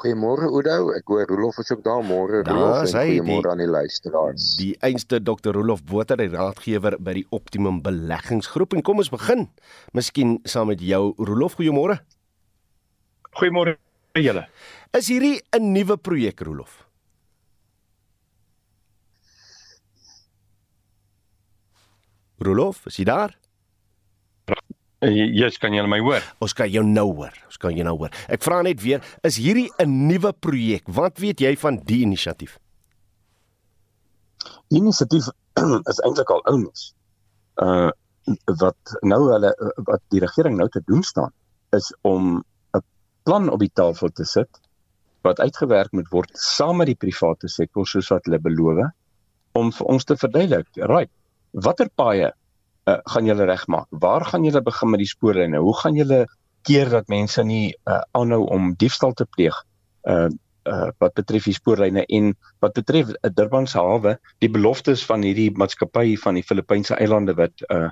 Goeiemôre 0.00 0.48
Oudo, 0.48 0.90
ek 0.96 1.10
hoor 1.10 1.28
Rolof 1.28 1.58
is 1.62 1.70
ook 1.74 1.82
daar 1.84 2.02
môre. 2.06 2.42
Rolof, 2.46 2.90
goeiemôre 2.94 3.52
aan 3.52 3.62
die 3.62 3.68
luisteraars. 3.70 4.56
Die 4.60 4.72
einste 4.86 5.20
Dr. 5.20 5.52
Rolof 5.56 5.84
Botha, 5.84 6.16
die 6.16 6.30
raadgewer 6.32 6.96
by 6.98 7.18
die 7.20 7.26
Optimum 7.36 7.82
Beleggingsgroep 7.84 8.76
en 8.76 8.84
kom 8.86 9.02
ons 9.02 9.12
begin. 9.12 9.48
Miskien 9.96 10.38
saam 10.48 10.70
met 10.72 10.82
jou 10.84 11.12
Rolof, 11.18 11.58
goeiemôre. 11.60 12.00
Goeiemôre 13.38 13.76
julle. 14.18 14.46
Is 14.96 15.08
hierdie 15.08 15.40
'n 15.54 15.72
nuwe 15.72 15.96
projek 15.96 16.40
Rolof? 16.40 16.86
Rolof, 22.40 22.86
is 22.86 22.96
jy 22.96 23.04
daar? 23.04 23.39
Ja, 25.00 25.08
yes, 25.32 25.56
kan 25.56 25.72
jy 25.72 25.80
my 25.88 25.98
hoor? 26.04 26.24
Ons 26.44 26.52
kan 26.52 26.68
jou 26.68 26.82
nou 26.84 27.06
hoor. 27.16 27.36
Ons 27.48 27.56
kan 27.60 27.72
jou 27.72 27.84
nou 27.86 27.94
hoor. 28.02 28.12
Ek 28.28 28.42
vra 28.44 28.60
net 28.66 28.82
weer, 28.84 29.00
is 29.24 29.38
hierdie 29.40 29.70
'n 29.80 30.08
nuwe 30.08 30.32
projek? 30.32 30.84
Wat 30.88 31.18
weet 31.18 31.40
jy 31.40 31.56
van 31.56 31.80
die 31.84 32.02
inisiatief? 32.04 32.58
Die 34.68 34.78
inisiatief 34.78 35.30
is 35.90 36.00
eintlik 36.04 36.30
al 36.30 36.44
ouens. 36.44 36.94
Uh 37.56 37.90
wat 38.60 38.92
nou 39.02 39.32
hulle 39.32 39.50
wat 39.88 40.02
die 40.12 40.20
regering 40.20 40.56
nou 40.56 40.68
te 40.68 40.82
doen 40.86 41.02
staan 41.02 41.32
is 41.72 41.88
om 42.02 42.44
'n 42.76 42.82
plan 43.24 43.48
op 43.48 43.58
die 43.58 43.72
tafel 43.72 44.10
te 44.12 44.24
sit 44.24 44.60
wat 45.22 45.40
uitgewerk 45.40 45.92
moet 45.92 46.08
word 46.12 46.30
saam 46.34 46.76
met 46.76 46.86
die 46.86 47.00
private 47.00 47.48
sektor 47.48 47.86
soos 47.86 48.08
wat 48.08 48.24
hulle 48.24 48.38
beloof 48.38 48.92
om 49.52 49.72
vir 49.72 49.86
ons 49.86 50.04
te 50.04 50.16
verduidelik, 50.16 50.68
right, 50.76 51.10
watter 51.52 51.88
paaie 51.94 52.30
uh, 52.90 52.98
gaan 53.14 53.28
julle 53.28 53.46
regmaak? 53.48 53.86
Waar 53.90 54.24
gaan 54.26 54.44
julle 54.44 54.62
begin 54.66 54.90
met 54.90 55.02
die 55.02 55.08
spoorlyne? 55.08 55.62
Hoe 55.62 55.76
gaan 55.80 55.98
julle 55.98 56.24
keer 56.68 56.90
dat 56.92 57.08
mense 57.08 57.42
nie 57.46 57.74
uh, 57.88 58.00
aanhou 58.18 58.44
om 58.52 58.74
diefstal 58.76 59.12
te 59.12 59.26
pleeg? 59.36 59.56
Uh 60.08 60.28
uh 60.68 60.90
wat 61.00 61.14
betref 61.16 61.46
die 61.48 61.56
spoorlyne 61.56 62.02
en 62.12 62.34
wat 62.60 62.74
betref 62.76 63.08
uh, 63.08 63.30
Durban 63.32 63.66
se 63.66 63.78
hawe, 63.80 64.18
die 64.44 64.50
beloftes 64.52 65.04
van 65.08 65.22
hierdie 65.24 65.48
maatskappy 65.56 66.18
van 66.20 66.36
die 66.36 66.44
Filippynse 66.44 66.98
eilande 67.00 67.34
wat 67.38 67.64
uh 67.70 67.88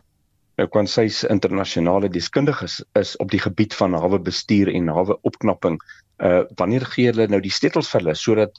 nou 0.59 0.67
kan 0.75 0.89
sy 0.91 1.07
internasionale 1.31 2.09
deskundiges 2.11 2.81
is 2.99 3.15
op 3.23 3.31
die 3.31 3.39
gebied 3.39 3.75
van 3.79 3.95
hawe 3.95 4.19
bestuur 4.19 4.69
en 4.75 4.91
hawe 4.91 5.17
opknapping. 5.23 5.79
Uh 6.19 6.43
wanneer 6.59 6.85
gee 6.93 7.07
hulle 7.13 7.29
nou 7.31 7.41
die 7.41 7.55
sleutels 7.55 7.91
vir 7.93 8.03
hulle 8.03 8.17
sodat 8.19 8.59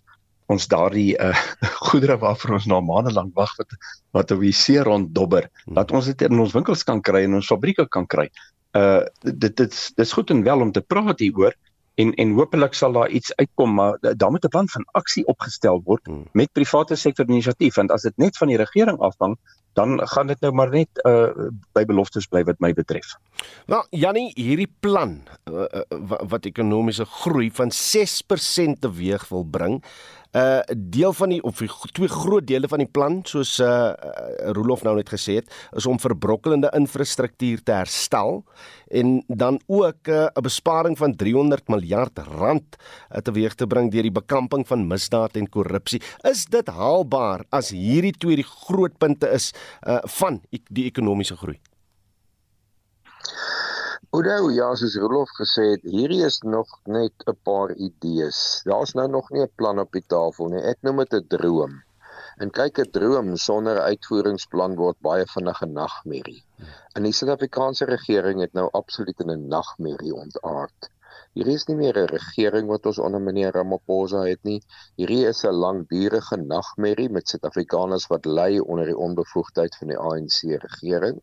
ons 0.50 0.68
daardie 0.72 1.14
uh, 1.22 1.34
goedere 1.90 2.18
waarvoor 2.22 2.58
ons 2.58 2.68
nou 2.72 2.82
maande 2.86 3.14
lank 3.14 3.36
wag 3.38 3.54
wat 3.62 3.76
wat 4.18 4.32
op 4.36 4.42
die 4.42 4.56
see 4.56 4.82
ronddobber 4.82 5.50
dat 5.78 5.92
ons 5.92 6.10
dit 6.10 6.28
in 6.28 6.40
ons 6.40 6.56
winkels 6.58 6.84
kan 6.84 7.02
kry 7.06 7.24
en 7.28 7.38
ons 7.40 7.52
fabrieke 7.54 7.88
kan 7.94 8.08
kry. 8.10 8.30
Uh 8.78 9.06
dit 9.24 9.56
dit 9.58 9.82
dis 9.98 10.14
goed 10.14 10.32
en 10.34 10.46
wel 10.46 10.66
om 10.68 10.72
te 10.72 10.82
praat 10.82 11.22
hieroor 11.22 11.56
en 12.00 12.14
en 12.24 12.36
hopelik 12.38 12.74
sal 12.78 12.94
daar 12.96 13.10
iets 13.10 13.34
uitkom 13.36 13.74
maar 13.78 13.98
daar 14.02 14.32
moet 14.32 14.46
'n 14.46 14.54
plan 14.56 14.70
van 14.70 14.86
aksie 14.92 15.26
opgestel 15.26 15.82
word 15.86 16.06
hmm. 16.06 16.26
met 16.32 16.52
private 16.54 16.96
sektor 16.96 17.26
inisiatief 17.30 17.76
want 17.76 17.92
as 17.92 18.02
dit 18.02 18.18
net 18.18 18.38
van 18.38 18.48
die 18.48 18.58
regering 18.58 19.00
afhang 19.00 19.38
dan 19.74 20.08
gaan 20.08 20.28
dit 20.28 20.40
nou 20.42 20.52
maar 20.54 20.70
net 20.70 20.90
uh 21.06 21.50
by 21.74 21.86
beloftes 21.86 22.28
bly 22.28 22.44
wat 22.44 22.60
my 22.60 22.74
betref. 22.74 23.16
Nou 23.68 23.84
Jannie, 23.90 24.32
hierdie 24.36 24.70
plan 24.80 25.22
uh, 25.48 25.66
uh, 25.72 26.00
wat 26.32 26.46
ekonomiese 26.46 27.06
groei 27.06 27.52
van 27.52 27.72
6% 27.72 28.80
teweeg 28.80 29.28
wil 29.30 29.46
bring, 29.46 29.80
'n 29.80 30.19
uh, 30.32 30.60
deel 30.78 31.14
van 31.14 31.34
die 31.34 31.42
of 31.44 31.62
die 31.62 31.70
twee 31.96 32.10
groot 32.12 32.48
dele 32.48 32.68
van 32.70 32.84
die 32.84 32.90
plan 32.90 33.20
soos 33.26 33.58
uh, 33.60 33.70
uh 33.70 34.52
Rolof 34.56 34.84
nou 34.86 34.96
net 34.98 35.10
gesê 35.12 35.40
het 35.40 35.50
is 35.78 35.86
om 35.90 36.00
verbrokkelende 36.00 36.72
infrastruktuur 36.78 37.64
te 37.64 37.76
herstel 37.76 38.44
en 38.90 39.20
dan 39.28 39.60
ook 39.68 40.08
'n 40.08 40.12
uh, 40.12 40.42
besparing 40.42 40.98
van 40.98 41.16
300 41.16 41.68
miljard 41.68 42.18
rand 42.18 42.76
uh, 42.76 43.22
teweeg 43.22 43.56
te 43.56 43.68
bring 43.68 43.92
deur 43.92 44.04
die 44.04 44.12
bekamping 44.22 44.68
van 44.68 44.88
misdaad 44.88 45.36
en 45.36 45.50
korrupsie. 45.50 46.02
Is 46.24 46.46
dit 46.46 46.68
haalbaar 46.68 47.46
as 47.50 47.70
hierdie 47.70 48.18
twee 48.18 48.36
die 48.36 48.50
groot 48.66 48.98
punte 48.98 49.30
is 49.30 49.54
uh 49.88 50.00
van 50.20 50.42
die 50.50 50.86
ekonomiese 50.86 51.36
groei? 51.36 51.60
Oudo, 54.18 54.48
ja, 54.50 54.68
soos 54.82 54.96
Rolof 54.98 55.30
gesê 55.38 55.64
het, 55.72 55.84
hierdie 55.96 56.24
is 56.28 56.38
nog 56.54 56.72
net 56.94 57.26
'n 57.32 57.36
paar 57.50 57.74
idees. 57.88 58.40
Daar's 58.70 58.94
nou 59.00 59.06
nog 59.16 59.30
nie 59.30 59.44
'n 59.44 59.52
plan 59.62 59.82
op 59.84 59.92
die 59.98 60.06
tafel 60.14 60.50
nie. 60.54 60.64
Ek 60.72 60.80
noem 60.82 61.04
dit 61.04 61.14
'n 61.18 61.28
droom. 61.36 61.76
En 62.42 62.50
kyk, 62.60 62.80
'n 62.80 62.92
droom 62.98 63.30
sonder 63.38 63.76
'n 63.78 63.90
uitvoeringsplan 63.92 64.76
word 64.82 64.98
baie 65.10 65.28
vinnig 65.36 65.62
'n 65.62 65.78
nagmerrie. 65.82 66.42
En 66.96 67.04
die 67.04 67.14
Suid-Afrikaanse 67.14 67.86
regering 67.86 68.42
het 68.42 68.54
nou 68.54 68.68
absoluut 68.82 69.20
in 69.20 69.32
'n 69.36 69.48
nagmerrie 69.48 70.16
ontaard. 70.24 70.90
Hierdie 71.38 71.58
is 71.62 71.68
nie 71.68 71.78
meer 71.84 71.98
'n 72.02 72.14
regering 72.18 72.68
wat 72.68 72.86
ons 72.86 73.00
onder 73.00 73.22
meneer 73.22 73.52
Ramaphosa 73.52 74.24
het 74.26 74.44
nie. 74.44 74.62
Hierdie 74.96 75.28
is 75.28 75.44
'n 75.46 75.62
langdurige 75.66 76.38
nagmerrie 76.38 77.10
met 77.10 77.30
Suid-Afrikaners 77.30 78.08
wat 78.08 78.26
ly 78.26 78.58
onder 78.58 78.86
die 78.86 78.98
onbevoegdheid 78.98 79.76
van 79.76 79.88
die 79.88 79.98
ANC 79.98 80.42
regering. 80.66 81.22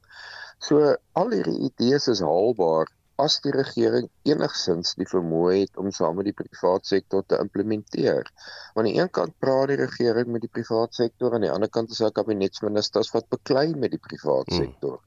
So 0.58 0.94
al 1.12 1.32
hierdie 1.34 1.58
idees 1.68 2.08
is 2.08 2.22
haalbaar 2.24 2.88
as 3.22 3.38
die 3.44 3.52
regering 3.54 4.08
enigsins 4.28 4.94
die 5.00 5.08
vermoë 5.08 5.52
het 5.62 5.78
om 5.80 5.88
saam 5.94 6.18
met 6.18 6.28
die 6.28 6.36
private 6.36 6.88
sektor 6.88 7.24
te 7.24 7.38
implementeer. 7.40 8.28
Aan 8.76 8.88
die 8.88 8.96
een 8.98 9.10
kant 9.18 9.32
praat 9.40 9.70
die 9.72 9.78
regering 9.80 10.28
met 10.32 10.44
die 10.44 10.52
private 10.52 11.00
sektor 11.04 11.32
en 11.32 11.40
aan 11.40 11.46
die 11.46 11.54
ander 11.54 11.72
kant 11.72 11.94
is 11.94 12.02
daar 12.04 12.12
kabinetsministers 12.16 13.12
wat 13.14 13.28
beklei 13.32 13.70
met 13.74 13.94
die 13.96 14.02
private 14.02 14.52
hmm. 14.52 14.66
sektor. 14.66 15.00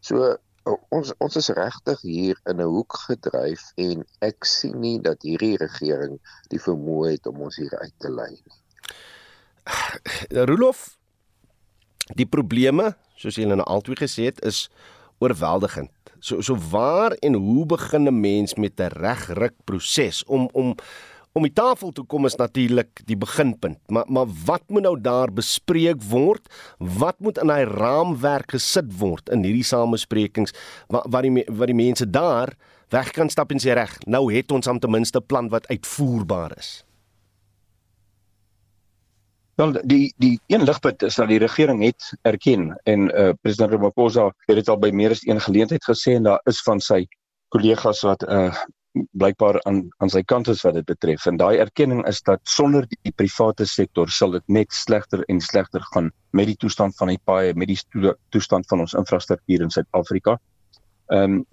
So 0.00 0.36
ons 0.94 1.10
ons 1.24 1.36
is 1.40 1.50
regtig 1.56 2.02
hier 2.04 2.38
in 2.50 2.60
'n 2.60 2.68
hoek 2.68 2.96
gedryf 3.08 3.72
en 3.76 4.04
ek 4.20 4.44
sien 4.44 4.80
nie 4.80 4.98
dat 5.00 5.22
hierdie 5.26 5.56
regering 5.56 6.18
die 6.52 6.60
vermoë 6.60 7.16
het 7.16 7.26
om 7.26 7.42
ons 7.48 7.56
hier 7.56 7.74
uit 7.78 7.94
te 7.98 8.10
lei 8.12 8.30
nie. 8.30 8.58
Rolof 10.50 10.98
die 12.14 12.26
probleme 12.26 12.94
soos 13.20 13.38
julle 13.40 13.58
nou 13.58 13.66
altyd 13.68 14.00
gesê 14.06 14.30
het, 14.30 14.40
is 14.46 14.68
oorweldigend. 15.20 15.92
So 16.20 16.40
so 16.44 16.56
waar 16.72 17.16
en 17.24 17.34
hoe 17.34 17.66
begin 17.66 18.08
'n 18.08 18.20
mens 18.20 18.54
met 18.54 18.80
'n 18.80 18.92
regruk 18.96 19.54
proses 19.64 20.24
om 20.24 20.48
om 20.52 20.74
om 21.32 21.42
die 21.42 21.52
tafel 21.54 21.92
toe 21.94 22.04
kom 22.06 22.26
is 22.26 22.36
natuurlik 22.36 23.02
die 23.06 23.16
beginpunt. 23.16 23.78
Maar 23.86 24.04
maar 24.08 24.26
wat 24.44 24.62
moet 24.66 24.82
nou 24.82 25.00
daar 25.00 25.32
bespreek 25.32 26.02
word? 26.02 26.48
Wat 26.78 27.18
moet 27.18 27.38
in 27.38 27.46
daai 27.46 27.64
raamwerk 27.64 28.50
gesit 28.50 28.98
word 28.98 29.28
in 29.28 29.44
hierdie 29.44 29.64
samesprekings 29.64 30.54
wat 30.88 31.06
wat 31.08 31.22
die 31.22 31.44
wat 31.46 31.66
die 31.66 31.80
mense 31.84 32.10
daar 32.10 32.54
weg 32.90 33.10
kan 33.10 33.30
stap 33.30 33.52
en 33.54 33.62
sê 33.62 33.74
reg, 33.74 33.98
nou 34.06 34.32
het 34.34 34.50
ons 34.52 34.66
am 34.66 34.78
ten 34.78 34.90
minste 34.90 35.20
plan 35.20 35.48
wat 35.48 35.68
uitvoerbaar 35.70 36.58
is. 36.58 36.84
Wel 39.60 39.72
die 39.84 40.14
die 40.16 40.40
een 40.46 40.62
ligpunt 40.64 41.02
is 41.02 41.14
dat 41.20 41.28
die 41.28 41.38
regering 41.38 41.82
het 41.84 42.06
erken 42.22 42.80
en 42.88 43.00
uh, 43.10 43.32
president 43.42 43.72
Ramaphosa 43.74 44.30
het 44.46 44.56
dit 44.56 44.68
al 44.72 44.78
by 44.80 44.88
meer 44.96 45.12
as 45.12 45.20
een 45.26 45.40
geleentheid 45.44 45.84
gesê 45.84 46.14
en 46.16 46.28
daar 46.30 46.40
is 46.48 46.62
van 46.64 46.80
sy 46.80 47.02
kollegas 47.52 48.00
wat 48.06 48.24
uh 48.24 48.54
blykbaar 48.92 49.60
aan 49.68 49.82
aan 50.02 50.10
sy 50.10 50.22
kant 50.32 50.48
is 50.48 50.64
wat 50.66 50.78
dit 50.78 50.86
betref 50.88 51.26
en 51.28 51.36
daai 51.38 51.60
erkenning 51.62 52.00
is 52.08 52.22
dat 52.26 52.40
sonder 52.48 52.88
die 52.88 53.12
private 53.12 53.66
sektor 53.68 54.08
sal 54.08 54.32
dit 54.38 54.48
net 54.48 54.72
slegter 54.72 55.22
en 55.28 55.44
slegter 55.44 55.84
gaan 55.92 56.08
met 56.32 56.48
die 56.48 56.56
toestand 56.64 56.96
van 56.96 57.12
die 57.12 57.20
paaie 57.24 57.52
met 57.54 57.68
die 57.68 57.78
toestand 58.32 58.66
van 58.72 58.80
ons 58.86 58.96
infrastruktuur 58.96 59.68
in 59.68 59.76
Suid-Afrika. 59.76 60.38
Ehm 61.12 61.42
um, 61.42 61.44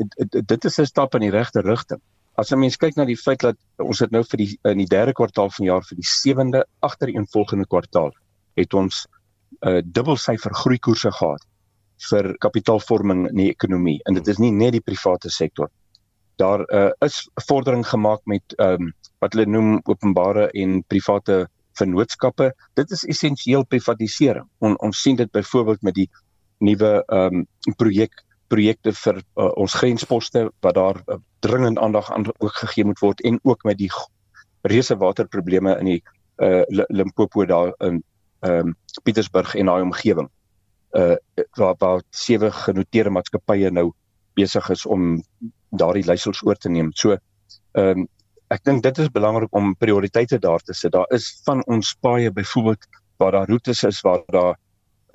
dit 0.55 0.65
is 0.65 0.79
'n 0.79 0.85
stap 0.85 1.19
in 1.19 1.27
die 1.27 1.35
regte 1.35 1.61
rigting. 1.61 2.01
As 2.37 2.51
'n 2.53 2.59
mens 2.59 2.77
kyk 2.77 2.95
na 2.95 3.05
die 3.05 3.17
feit 3.17 3.41
dat 3.41 3.57
ons 3.81 3.99
het 3.99 4.11
nou 4.13 4.23
vir 4.23 4.37
die 4.37 4.51
in 4.69 4.77
die 4.77 4.89
derde 4.89 5.13
kwartaal 5.17 5.49
van 5.49 5.63
die 5.63 5.71
jaar 5.71 5.85
vir 5.85 5.97
die 5.97 6.09
sewende 6.09 6.65
agtereenvolgende 6.85 7.65
kwartaal 7.65 8.11
het 8.61 8.73
ons 8.73 9.07
'n 9.07 9.69
uh, 9.69 9.81
dubbelsyfer 9.81 10.53
groeikoerse 10.53 11.11
gehad 11.11 11.43
vir 12.09 12.35
kapitaalvorming 12.45 13.25
in 13.29 13.41
die 13.41 13.49
ekonomie 13.49 13.99
en 14.05 14.13
dit 14.13 14.27
is 14.27 14.37
nie 14.37 14.51
net 14.51 14.77
die 14.77 14.85
private 14.85 15.29
sektor. 15.33 15.71
Daar 16.37 16.61
uh, 16.69 16.91
is 17.01 17.29
vordering 17.49 17.85
gemaak 17.87 18.21
met 18.25 18.53
ehm 18.57 18.81
um, 18.81 18.93
wat 19.19 19.33
hulle 19.33 19.49
noem 19.49 19.79
openbare 19.89 20.51
en 20.53 20.83
private 20.83 21.47
vennootskappe. 21.79 22.51
Dit 22.75 22.91
is 22.91 23.03
essensieel 23.03 23.65
privatisering. 23.65 24.45
On, 24.59 24.77
ons 24.77 25.01
sien 25.01 25.15
dit 25.15 25.31
byvoorbeeld 25.31 25.81
met 25.81 25.95
die 25.95 26.09
nuwe 26.59 27.03
ehm 27.07 27.41
um, 27.41 27.75
projek 27.81 28.13
projekte 28.47 28.93
vir 28.93 29.19
uh, 29.19 29.51
ons 29.59 29.73
grensposte 29.73 30.47
wat 30.65 30.75
daar 30.75 31.01
uh, 31.07 31.19
dringend 31.45 31.79
aandag 31.79 32.11
aan 32.11 32.27
ook 32.37 32.55
gegee 32.63 32.85
moet 32.85 32.99
word 32.99 33.21
en 33.27 33.39
ook 33.43 33.63
met 33.63 33.77
die 33.77 33.91
reuse 34.67 34.97
waterprobleme 34.97 35.77
in 35.79 35.91
die 35.91 36.01
uh, 36.43 36.63
Limpopo 36.67 37.45
daar 37.45 37.73
in 37.79 38.03
ehm 38.45 38.67
um, 38.67 38.75
Pietersburg 39.03 39.55
en 39.55 39.65
daai 39.65 39.81
omgewing. 39.81 40.29
Uh 40.93 41.15
waar 41.57 41.75
waar 41.77 42.01
sewe 42.09 42.51
genoteerde 42.51 43.09
maatskappye 43.09 43.71
nou 43.71 43.91
besig 44.37 44.69
is 44.69 44.85
om 44.85 45.23
daardie 45.69 46.05
leiersels 46.05 46.43
oor 46.45 46.55
te 46.55 46.69
neem. 46.69 46.91
So 46.93 47.17
ehm 47.73 48.03
um, 48.03 48.07
ek 48.53 48.63
dink 48.63 48.83
dit 48.83 48.97
is 49.03 49.09
belangrik 49.11 49.55
om 49.55 49.75
prioriteite 49.75 50.39
daar 50.39 50.61
te 50.63 50.73
sit. 50.73 50.91
Daar 50.91 51.09
is 51.11 51.41
van 51.43 51.65
ons 51.65 51.95
paaie 51.99 52.31
byvoorbeeld 52.31 52.87
waar 53.17 53.31
daar 53.31 53.49
roetes 53.49 53.83
is 53.83 54.01
waar 54.01 54.23
daar 54.31 54.55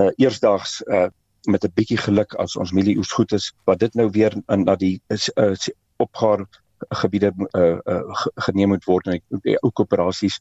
uh, 0.01 0.11
eersdaags 0.17 0.83
uh, 0.83 1.07
met 1.47 1.65
'n 1.65 1.73
bietjie 1.75 1.99
geluk 1.99 2.35
as 2.35 2.57
ons 2.57 2.73
mielie 2.73 2.99
oes 2.99 3.13
goed 3.13 3.33
is 3.33 3.53
wat 3.65 3.79
dit 3.79 3.95
nou 3.95 4.11
weer 4.11 4.33
in 4.49 4.65
na 4.65 4.77
die 4.77 5.01
is 5.09 5.31
uh, 5.37 5.55
opgaar 5.97 6.47
gebiede 6.89 7.33
uh, 7.57 7.79
uh, 7.85 8.25
geneem 8.47 8.69
moet 8.69 8.85
word 8.85 9.07
en 9.07 9.21
die 9.43 9.57
ou 9.63 9.71
koöperasies 9.71 10.41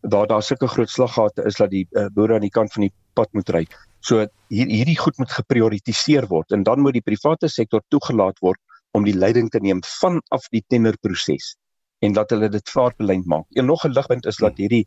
waar 0.00 0.26
daar 0.26 0.42
sulke 0.42 0.66
groot 0.66 0.90
slaggate 0.90 1.44
is 1.44 1.56
dat 1.56 1.70
die 1.70 1.86
uh, 1.90 2.06
boere 2.14 2.34
aan 2.34 2.46
die 2.46 2.50
kant 2.50 2.72
van 2.72 2.86
die 2.86 2.92
pad 3.14 3.28
moet 3.32 3.48
ry. 3.48 3.66
So 4.00 4.26
hier 4.48 4.66
hierdie 4.66 4.98
goed 4.98 5.18
moet 5.18 5.30
geprioritiseer 5.30 6.26
word 6.26 6.52
en 6.52 6.62
dan 6.62 6.80
moet 6.80 6.96
die 6.96 7.04
private 7.04 7.48
sektor 7.48 7.82
toegelaat 7.88 8.38
word 8.40 8.58
om 8.96 9.04
die 9.04 9.14
leiding 9.14 9.50
te 9.50 9.60
neem 9.60 9.82
vanaf 10.00 10.48
die 10.50 10.64
tenderproses 10.68 11.54
en 12.00 12.16
dat 12.16 12.30
hulle 12.30 12.48
dit 12.48 12.72
vaartbeleid 12.72 13.26
maak. 13.26 13.46
En 13.54 13.66
nog 13.66 13.84
'n 13.84 13.92
ligpunt 13.92 14.26
is 14.26 14.36
dat 14.36 14.56
hierdie 14.56 14.86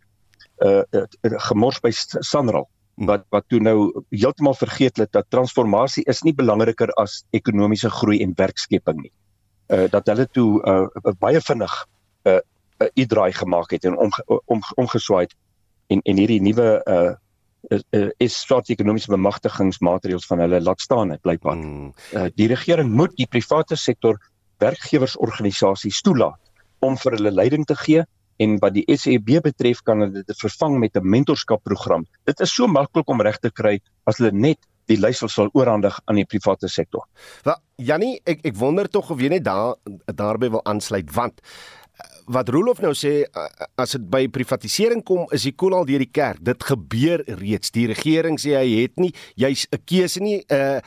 uh, 0.66 0.82
uh 0.92 1.06
gemors 1.22 1.80
by 1.80 1.92
Sanral 1.92 2.68
wat 2.96 3.26
wat 3.34 3.46
toe 3.50 3.60
nou 3.60 4.04
heeltemal 4.10 4.54
vergeet 4.54 4.98
het 4.98 5.12
dat 5.12 5.30
transformasie 5.30 6.04
is 6.06 6.22
nie 6.24 6.34
belangriker 6.34 6.92
as 7.02 7.24
ekonomiese 7.32 7.90
groei 7.90 8.22
en 8.22 8.34
werkskepping 8.38 9.02
nie. 9.02 9.12
Uh 9.68 9.90
dat 9.90 10.08
hulle 10.08 10.28
toe 10.32 10.62
uh 10.62 11.14
baie 11.20 11.42
vinnig 11.42 11.74
'n 12.26 12.30
uh, 12.30 12.40
'n 12.80 13.02
uh, 13.02 13.08
draai 13.08 13.34
gemaak 13.34 13.72
het 13.72 13.86
en 13.86 13.98
om 13.98 14.12
om 14.46 14.62
omgeswaai 14.76 15.28
en 15.88 16.02
en 16.02 16.18
hierdie 16.18 16.42
nuwe 16.42 16.82
uh 16.86 17.14
is, 17.70 17.84
is 18.18 18.38
strategiese 18.38 19.12
bemagtigingsmaatreëls 19.12 20.26
van 20.26 20.40
hulle 20.40 20.62
laat 20.62 20.82
staan 20.82 21.10
het 21.10 21.22
blykbaar. 21.22 21.56
Mm. 21.56 21.94
Uh, 22.14 22.26
die 22.36 22.48
regering 22.48 22.92
moet 22.92 23.16
die 23.16 23.28
private 23.28 23.76
sektor 23.76 24.20
werkgewersorganisasies 24.58 26.02
toelaat 26.02 26.40
om 26.80 26.98
vir 26.98 27.12
hulle 27.18 27.32
leiding 27.32 27.66
te 27.66 27.76
gee 27.76 28.04
en 28.38 28.58
wat 28.60 28.74
die 28.74 28.86
SEB 28.98 29.42
betref 29.44 29.82
kan 29.84 30.00
hulle 30.06 30.24
dit 30.24 30.38
vervang 30.40 30.80
met 30.80 30.96
'n 30.98 31.10
mentorskapprogram. 31.10 32.06
Dit 32.26 32.40
is 32.40 32.54
so 32.54 32.68
maklik 32.68 33.10
om 33.10 33.22
reg 33.22 33.38
te 33.40 33.52
kry 33.52 33.80
as 34.06 34.18
hulle 34.18 34.32
net 34.32 34.60
die 34.86 34.98
leiersel 34.98 35.30
sal 35.30 35.50
oorhandig 35.54 36.00
aan 36.06 36.16
die 36.16 36.26
private 36.26 36.68
sektor. 36.68 37.06
Wel, 37.44 37.56
Jannie, 37.76 38.22
ek 38.26 38.44
ek 38.44 38.56
wonder 38.56 38.90
tog 38.90 39.12
of 39.12 39.22
jy 39.22 39.30
net 39.30 39.44
daar 39.44 39.76
daarbey 40.06 40.50
wil 40.50 40.66
aansluit 40.66 41.12
want 41.14 41.42
wat 42.32 42.50
Rolof 42.50 42.80
nou 42.82 42.94
sê 42.96 43.26
as 43.80 43.96
dit 43.96 44.06
by 44.10 44.26
privatisering 44.32 45.04
kom 45.06 45.26
is 45.36 45.46
die 45.48 45.54
koel 45.60 45.76
al 45.78 45.88
deur 45.88 46.02
die 46.02 46.12
kerk. 46.12 46.40
Dit 46.44 46.64
gebeur 46.64 47.24
reeds. 47.40 47.74
Die 47.76 47.88
regering 47.92 48.40
sê 48.42 48.56
hy 48.56 48.84
het 48.84 49.00
nie 49.02 49.12
jy's 49.36 49.68
'n 49.72 49.82
keuse 49.86 50.20
nie. 50.20 50.44
Uh 50.50 50.80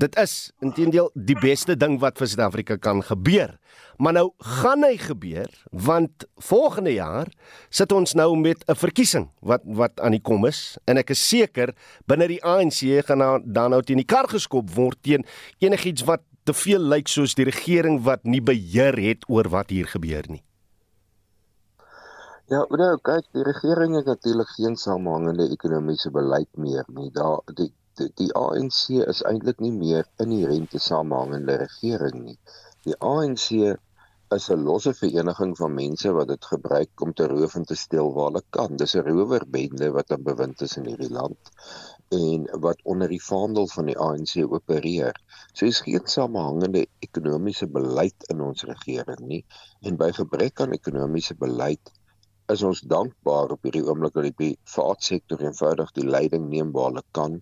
dit 0.00 0.16
is 0.20 0.34
intedeel 0.64 1.10
die 1.14 1.36
beste 1.40 1.76
ding 1.76 1.98
wat 2.00 2.18
vir 2.20 2.30
Suid-Afrika 2.30 2.76
kan 2.80 3.02
gebeur. 3.04 3.56
Maar 4.00 4.16
nou 4.16 4.26
gaan 4.60 4.84
hy 4.86 4.96
gebeur 5.00 5.50
want 5.70 6.24
volgende 6.40 6.94
jaar 6.94 7.28
sit 7.68 7.92
ons 7.92 8.14
nou 8.16 8.32
met 8.36 8.64
'n 8.66 8.74
verkiesing 8.74 9.28
wat 9.40 9.60
wat 9.64 10.00
aan 10.00 10.16
die 10.16 10.22
kom 10.22 10.46
is 10.46 10.78
en 10.86 10.96
ek 10.96 11.10
is 11.10 11.28
seker 11.28 11.74
binne 12.06 12.28
die 12.28 12.44
ANC 12.44 13.04
gaan 13.04 13.42
dan 13.44 13.70
nou 13.70 13.82
teen 13.82 14.00
die 14.00 14.12
kar 14.14 14.28
geskop 14.28 14.70
word 14.70 14.96
teen 15.02 15.24
enigiets 15.58 16.04
wat 16.04 16.22
te 16.44 16.52
veel 16.52 16.80
lyk 16.80 17.08
soos 17.08 17.34
die 17.34 17.44
regering 17.44 18.02
wat 18.02 18.24
nie 18.24 18.40
beheer 18.40 18.96
het 18.96 19.28
oor 19.28 19.48
wat 19.48 19.70
hier 19.70 19.86
gebeur 19.86 20.24
nie. 20.28 20.42
Ja, 22.50 22.64
nou 22.70 22.96
kyk, 22.98 23.28
die 23.32 23.44
regering 23.46 23.94
het 23.94 24.06
natuurlik 24.06 24.48
geen 24.56 24.76
samehangende 24.76 25.46
ekonomiese 25.54 26.10
beleid 26.10 26.48
meer 26.56 26.84
nie. 26.88 27.10
Daar 27.14 27.38
die 27.54 27.70
die, 28.20 28.30
ANC 28.38 28.80
is 29.04 29.22
eintlik 29.28 29.60
nie 29.64 29.74
meer 29.76 30.08
inherente 30.24 30.80
samehangende 30.82 31.56
regering 31.62 32.24
nie. 32.24 32.38
Die 32.86 32.96
ANC 33.12 33.46
is 34.34 34.48
'n 34.54 34.64
losse 34.66 34.92
vereniging 34.94 35.52
van 35.58 35.72
mense 35.74 36.10
wat 36.16 36.28
dit 36.30 36.44
gebruik 36.52 37.02
om 37.06 37.12
te 37.20 37.26
roof 37.32 37.54
en 37.58 37.64
te 37.70 37.76
steel 37.82 38.12
waar 38.14 38.28
hulle 38.28 38.42
kan. 38.56 38.76
Dis 38.82 38.94
'n 38.96 39.06
rowerbende 39.08 39.90
wat 39.96 40.12
aan 40.14 40.22
bewind 40.28 40.62
is 40.66 40.76
in 40.76 40.86
hierdie 40.86 41.10
land 41.10 41.50
en 42.18 42.46
wat 42.66 42.84
onder 42.92 43.08
die 43.08 43.22
vaandel 43.22 43.66
van 43.74 43.90
die 43.90 43.98
ANC 43.98 44.36
opereer. 44.58 45.18
So 45.52 45.66
is 45.66 45.80
geen 45.86 46.06
samehangende 46.06 46.86
ekonomiese 47.06 47.66
beleid 47.66 48.28
in 48.34 48.40
ons 48.40 48.62
regering 48.72 49.24
nie 49.32 49.44
en 49.82 49.96
by 49.96 50.12
gebrek 50.22 50.60
aan 50.60 50.78
ekonomiese 50.78 51.34
beleid 51.34 51.92
is 52.54 52.62
ons 52.66 52.80
dankbaar 52.92 53.52
op 53.54 53.66
hierdie 53.66 53.84
oomblik 53.86 54.14
dat 54.14 54.26
die 54.26 54.54
private 54.62 55.06
sektor 55.06 55.42
eenvoudig 55.42 55.92
die 55.98 56.06
leiding 56.06 56.48
neem 56.50 56.72
waar 56.74 56.90
hulle 56.90 57.04
kan 57.18 57.38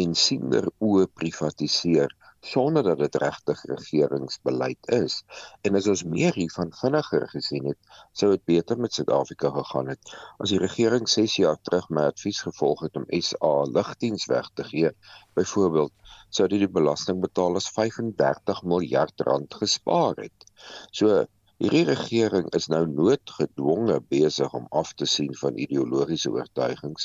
en 0.00 0.14
siener 0.16 0.68
oë 0.80 1.06
privatiseer 1.20 2.12
sonder 2.42 2.82
dat 2.82 2.98
dit 2.98 3.16
regtig 3.22 3.60
regeringsbeleid 3.70 4.88
is. 4.96 5.20
En 5.62 5.78
as 5.78 5.86
ons 5.92 6.02
meer 6.14 6.34
hiervan 6.34 6.72
vinniger 6.74 7.28
gesien 7.30 7.68
het, 7.70 7.78
sou 8.18 8.32
dit 8.32 8.44
beter 8.50 8.80
met 8.82 8.94
Suid-Afrika 8.96 9.52
gegaan 9.54 9.92
het. 9.92 10.14
As 10.42 10.50
die 10.50 10.58
regering 10.62 11.06
6 11.08 11.36
jaar 11.38 11.60
terug 11.62 11.88
my 11.90 12.08
advies 12.10 12.42
gevolg 12.46 12.82
het 12.86 12.98
om 12.98 13.06
SA 13.20 13.52
lugdiens 13.70 14.26
weg 14.32 14.50
te 14.58 14.66
gee, 14.66 14.90
byvoorbeeld, 15.38 15.94
sou 16.30 16.48
dit 16.48 16.64
die 16.64 16.72
belastingbetalers 16.80 17.70
35 17.76 18.64
miljard 18.74 19.26
rand 19.28 19.54
gespaar 19.62 20.18
het. 20.24 20.50
So 20.90 21.22
Hierdie 21.62 21.84
regering 21.86 22.48
is 22.58 22.64
nou 22.72 22.80
noodgedwonge 22.90 24.00
besig 24.10 24.54
om 24.58 24.64
af 24.80 24.88
te 24.98 25.06
sien 25.06 25.28
van 25.38 25.60
ideologiese 25.64 26.32
oortuigings 26.34 27.04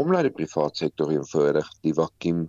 omdat 0.00 0.26
die 0.26 0.32
private 0.40 0.82
sektor 0.82 1.12
eenvoudig 1.14 1.70
die 1.86 1.94
vakuum 1.96 2.42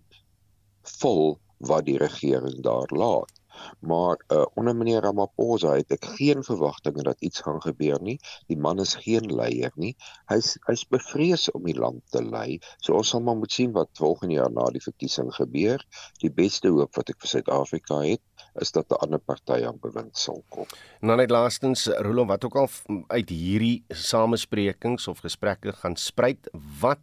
vol 0.97 1.37
wat 1.71 1.85
die 1.87 1.95
regering 2.01 2.59
daar 2.65 2.91
laat. 2.91 3.31
Maar 3.79 4.19
uh, 4.27 4.43
onder 4.59 4.75
meneer 4.75 5.07
Ramaphosa 5.07 5.77
het 5.79 5.95
ek 5.95 6.09
geen 6.17 6.43
verwagtinge 6.43 7.07
dat 7.07 7.23
iets 7.23 7.45
gaan 7.47 7.61
gebeur 7.63 8.03
nie. 8.03 8.17
Die 8.51 8.59
man 8.59 8.83
is 8.83 8.97
geen 9.05 9.31
leier 9.31 9.71
nie. 9.79 9.93
Hy's 10.31 10.57
hy's 10.67 10.83
bevrees 10.91 11.47
om 11.55 11.71
die 11.71 11.77
land 11.79 12.03
te 12.11 12.19
lei. 12.23 12.59
So 12.83 12.99
ons 12.99 13.15
sal 13.15 13.23
maar 13.23 13.39
moet 13.39 13.55
sien 13.55 13.71
wat 13.79 13.95
volgende 14.03 14.41
jaar 14.41 14.51
na 14.51 14.67
die 14.75 14.83
verkiesing 14.83 15.31
gebeur. 15.39 15.87
Die 16.19 16.33
beste 16.43 16.75
hoop 16.75 16.99
wat 16.99 17.15
ek 17.15 17.23
vir 17.23 17.37
Suid-Afrika 17.37 18.03
het, 18.03 18.23
is 18.61 18.71
dat 18.71 18.91
'n 18.91 19.01
ander 19.03 19.19
party 19.19 19.65
aan 19.65 19.79
bewind 19.81 20.17
sal 20.17 20.43
kom. 20.49 20.65
Nou 21.01 21.17
net 21.17 21.29
laastens 21.29 21.87
Rolo 21.87 22.25
wat 22.25 22.45
ook 22.45 22.55
al 22.55 22.69
uit 23.07 23.29
hierdie 23.29 23.83
samesprekings 23.89 25.07
of 25.07 25.19
gesprekke 25.19 25.73
gaan 25.73 25.95
spruit, 25.95 26.49
wat 26.79 26.99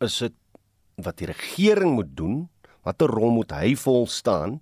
is 0.00 0.18
dit 0.18 0.32
wat 0.96 1.16
die 1.16 1.26
regering 1.26 1.94
moet 1.94 2.16
doen? 2.16 2.48
Watter 2.82 3.08
rol 3.08 3.30
moet 3.30 3.50
hy 3.50 3.76
vol 3.76 4.06
staan? 4.06 4.60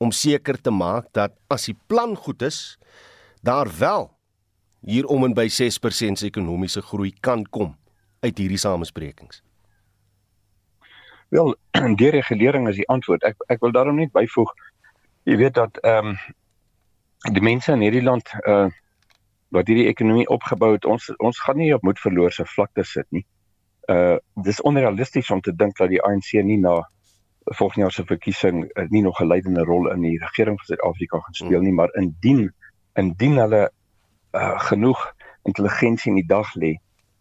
om 0.00 0.12
seker 0.16 0.56
te 0.56 0.72
maak 0.72 1.10
dat 1.16 1.36
as 1.52 1.68
die 1.68 1.76
plan 1.92 2.16
goed 2.16 2.42
is, 2.42 2.78
daar 3.44 3.68
wel 3.78 4.08
hier 4.80 5.06
om 5.12 5.26
en 5.28 5.36
by 5.36 5.44
6% 5.52 6.20
se 6.20 6.28
ekonomiese 6.28 6.80
groei 6.88 7.12
kan 7.20 7.44
kom 7.52 7.74
uit 8.24 8.38
hierdie 8.40 8.60
samesprekings. 8.60 9.42
Wel, 11.28 11.52
die 12.00 12.10
regulering 12.16 12.66
is 12.70 12.80
die 12.80 12.88
antwoord. 12.88 13.26
Ek 13.28 13.44
ek 13.52 13.60
wil 13.64 13.76
daarom 13.76 14.00
net 14.00 14.12
byvoeg. 14.16 14.50
Jy 15.28 15.36
weet 15.36 15.54
dat 15.54 15.76
ehm 15.84 16.06
um, 16.06 16.16
die 17.32 17.42
mense 17.44 17.72
in 17.72 17.82
hierdie 17.84 18.04
land 18.04 18.30
uh 18.46 18.68
wat 19.50 19.66
hierdie 19.66 19.88
ekonomie 19.90 20.28
opgebou 20.30 20.72
het, 20.72 20.84
ons 20.86 21.08
ons 21.18 21.38
gaan 21.42 21.56
nie 21.58 21.72
op 21.74 21.82
moed 21.82 21.98
verloor 21.98 22.32
se 22.32 22.44
vlakte 22.46 22.84
sit 22.86 23.06
nie. 23.10 23.24
Uh 23.90 24.16
dis 24.34 24.62
onrealisties 24.62 25.30
om 25.30 25.40
te 25.40 25.52
dink 25.52 25.76
dat 25.76 25.90
die 25.90 26.02
ANC 26.02 26.32
nie 26.46 26.58
na 26.58 26.76
volgende 27.44 27.80
jaar 27.80 27.92
se 27.92 28.04
verkiesing 28.04 28.62
uh, 28.64 28.86
nie 28.88 29.02
nog 29.02 29.20
'n 29.20 29.26
leidende 29.26 29.64
rol 29.64 29.90
in 29.90 30.00
die 30.00 30.18
regering 30.18 30.56
van 30.58 30.66
Suid-Afrika 30.66 31.18
gaan 31.18 31.34
speel 31.34 31.60
nie, 31.60 31.72
maar 31.72 31.94
indien 31.94 32.54
indien 32.94 33.36
hulle 33.36 33.70
uh, 34.32 34.60
genoeg 34.60 35.14
intelligensie 35.42 36.10
in 36.10 36.16
die 36.16 36.26
dag 36.26 36.54
lê 36.54 36.76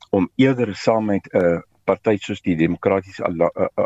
om 0.09 0.29
eerder 0.35 0.75
saam 0.75 1.05
met 1.05 1.27
'n 1.33 1.37
uh, 1.37 1.59
party 1.83 2.17
soos 2.17 2.41
die 2.41 2.55
Demokratiese 2.55 3.23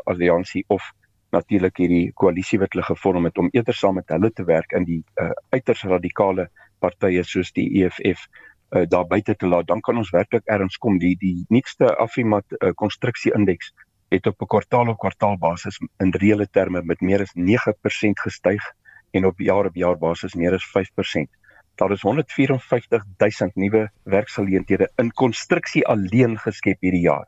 Alliansie 0.03 0.63
of 0.67 0.91
natuurlik 1.33 1.77
hierdie 1.81 2.11
koalisie 2.19 2.59
wat 2.61 2.73
hulle 2.75 2.85
gevorm 2.87 3.27
het 3.29 3.37
om 3.41 3.49
eerder 3.51 3.77
saam 3.77 3.97
met 3.99 4.09
hulle 4.13 4.31
te 4.31 4.45
werk 4.47 4.75
in 4.77 4.85
die 4.89 5.01
uh, 5.21 5.31
uiters 5.55 5.83
radikale 5.89 6.47
partye 6.83 7.23
soos 7.27 7.51
die 7.57 7.67
EFF 7.81 8.27
uh, 8.27 8.83
daar 8.89 9.07
buite 9.07 9.35
te 9.35 9.49
laat 9.49 9.67
dan 9.67 9.81
kan 9.81 9.97
ons 9.97 10.13
werklik 10.13 10.45
erns 10.57 10.77
kom 10.77 10.99
die 11.01 11.15
die 11.19 11.45
nuutste 11.49 11.95
Afrimat 12.05 12.57
uh, 12.59 12.71
konstruksie 12.83 13.33
indeks 13.37 13.73
het 14.13 14.27
op 14.27 14.41
'n 14.41 14.51
kwartaal 14.55 14.93
op 14.93 14.99
kwartaal 14.99 15.37
basis 15.37 15.79
in 15.99 16.13
reële 16.23 16.47
terme 16.47 16.81
met 16.81 17.01
meer 17.01 17.21
as 17.21 17.33
9% 17.35 18.25
gestyg 18.25 18.63
en 19.11 19.25
op 19.25 19.39
jaar 19.39 19.65
op 19.65 19.75
jaar 19.75 19.97
basis 19.97 20.33
meer 20.33 20.53
as 20.53 20.65
5%. 20.77 21.29
Daar 21.75 21.91
is 21.91 22.01
154 22.01 23.03
000 23.17 23.51
nuwe 23.53 23.89
werksgeleenthede 24.03 24.91
in 24.95 25.11
konstruksie 25.11 25.87
alleen 25.87 26.37
geskep 26.37 26.81
hierdie 26.81 27.01
jaar. 27.01 27.27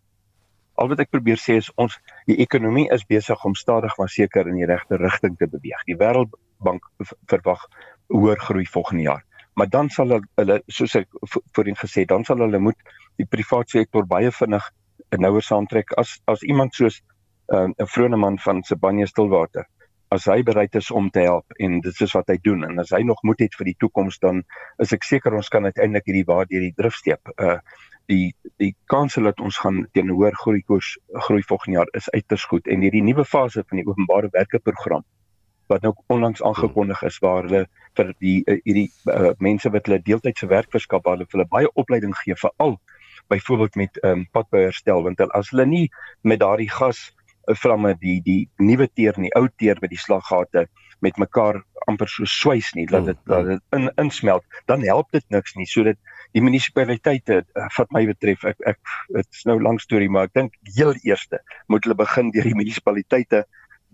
Al 0.76 0.90
wat 0.92 1.00
ek 1.00 1.12
probeer 1.14 1.40
sê 1.40 1.58
is 1.62 1.70
ons 1.82 1.96
die 2.30 2.38
ekonomie 2.44 2.88
is 2.92 3.06
besig 3.08 3.46
om 3.48 3.56
stadig 3.56 3.94
maar 4.00 4.12
seker 4.12 4.48
in 4.52 4.60
die 4.60 4.68
regte 4.68 5.00
rigting 5.00 5.38
te 5.40 5.48
beweeg. 5.48 5.84
Die 5.88 5.98
Wêreldbank 6.00 6.88
verwag 7.32 7.64
hoër 8.14 8.42
groei 8.48 8.66
volgende 8.66 9.08
jaar. 9.08 9.24
Maar 9.56 9.70
dan 9.72 9.90
sal 9.90 10.18
hulle 10.20 10.58
soos 10.68 10.96
ek 11.00 11.08
voorheen 11.56 11.80
gesê, 11.80 12.04
dan 12.06 12.26
sal 12.28 12.44
hulle 12.44 12.60
moet 12.60 12.80
die 13.22 13.28
private 13.28 13.78
sektor 13.78 14.08
baie 14.08 14.32
vinnig 14.32 14.66
'n 15.16 15.22
nouer 15.22 15.46
saamtrek 15.48 15.94
as 16.02 16.20
as 16.28 16.44
iemand 16.44 16.76
soos 16.76 17.00
ehm, 17.54 17.72
'n 17.72 17.84
uh, 17.84 17.88
vroue 17.88 18.18
man 18.18 18.38
van 18.40 18.64
Sibanye 18.64 19.08
Stillwater 19.08 19.66
as 20.18 20.28
hy 20.32 20.42
bereid 20.48 20.76
is 20.80 20.92
om 20.92 21.10
te 21.14 21.26
help 21.28 21.58
en 21.60 21.80
dit 21.86 22.02
is 22.06 22.14
wat 22.18 22.30
hy 22.32 22.38
doen 22.44 22.64
en 22.68 22.80
as 22.84 22.94
hy 22.96 23.02
nog 23.08 23.24
moed 23.28 23.42
het 23.44 23.58
vir 23.60 23.72
die 23.72 23.78
toekoms 23.84 24.20
dan 24.24 24.44
is 24.84 24.94
ek 24.96 25.08
seker 25.08 25.36
ons 25.36 25.52
kan 25.54 25.68
uiteindelik 25.68 26.08
hierdie 26.10 26.28
waar 26.30 26.48
deur 26.52 26.66
die 26.68 26.78
drifsteep 26.78 27.36
uh 27.38 27.60
die 28.06 28.36
die 28.62 28.76
kans 28.92 29.16
dat 29.18 29.40
ons 29.42 29.58
gaan 29.58 29.80
teen 29.98 30.06
'n 30.06 30.14
hoër 30.14 30.36
groei 30.38 30.62
koers 30.62 30.98
groei 31.28 31.42
volgende 31.42 31.78
jaar 31.80 31.92
is 32.00 32.10
uiters 32.14 32.46
goed 32.52 32.68
en 32.68 32.86
hierdie 32.86 33.02
nuwe 33.02 33.26
fase 33.26 33.64
van 33.70 33.82
die 33.82 33.88
openbare 33.88 34.30
werke 34.34 34.60
program 34.60 35.04
wat 35.68 35.82
nou 35.82 35.94
onlangs 36.14 36.44
aangekondig 36.44 37.02
is 37.10 37.18
waar 37.24 37.48
hulle 37.48 37.64
vir 37.98 38.12
die 38.22 38.38
uh, 38.46 38.60
hierdie 38.66 38.90
uh, 39.10 39.32
mense 39.40 39.72
wat 39.74 39.88
hulle 39.90 40.02
deeltydse 40.06 40.48
werk 40.52 40.70
verskaf, 40.76 41.08
hulle 41.10 41.26
hulle 41.32 41.48
baie 41.50 41.72
opleiding 41.74 42.14
gee 42.22 42.38
vir 42.42 42.54
al 42.58 42.78
byvoorbeeld 43.34 43.76
met 43.82 44.02
ehm 44.04 44.20
um, 44.20 44.26
padbeheerstel 44.32 45.04
want 45.04 45.22
hulle 45.24 45.34
as 45.34 45.50
hulle 45.54 45.66
nie 45.66 45.86
met 46.22 46.40
daardie 46.44 46.70
gas 46.70 47.08
vlamme 47.48 47.96
die 48.00 48.22
die 48.26 48.50
nuwe 48.58 48.88
teer 48.88 49.14
en 49.18 49.30
die 49.30 49.36
ou 49.36 49.48
teer 49.48 49.80
by 49.82 49.88
die 49.88 50.02
slaggate 50.02 50.68
met 51.02 51.18
mekaar 51.18 51.62
amper 51.88 52.10
so 52.10 52.26
swys 52.26 52.74
nie 52.74 52.86
dat 52.90 53.06
dit 53.06 53.18
dat 53.30 53.46
dit 53.46 53.62
in 53.78 53.92
insmelt 54.02 54.44
dan 54.66 54.82
help 54.82 55.12
dit 55.12 55.26
niks 55.30 55.56
nie. 55.56 55.68
Sodat 55.70 55.98
die 56.36 56.44
munisipaliteite 56.44 57.44
uh, 57.44 57.68
wat 57.78 57.94
my 57.96 58.04
betref 58.10 58.44
ek 58.50 58.64
ek 58.72 58.80
dit's 59.16 59.46
nou 59.48 59.56
'n 59.60 59.68
lang 59.68 59.80
storie 59.80 60.10
maar 60.12 60.28
ek 60.28 60.34
dink 60.40 60.58
heel 60.78 60.94
eerste 61.08 61.40
moet 61.72 61.86
hulle 61.86 61.96
begin 62.02 62.32
deur 62.36 62.50
die 62.50 62.58
munisipaliteite 62.60 63.46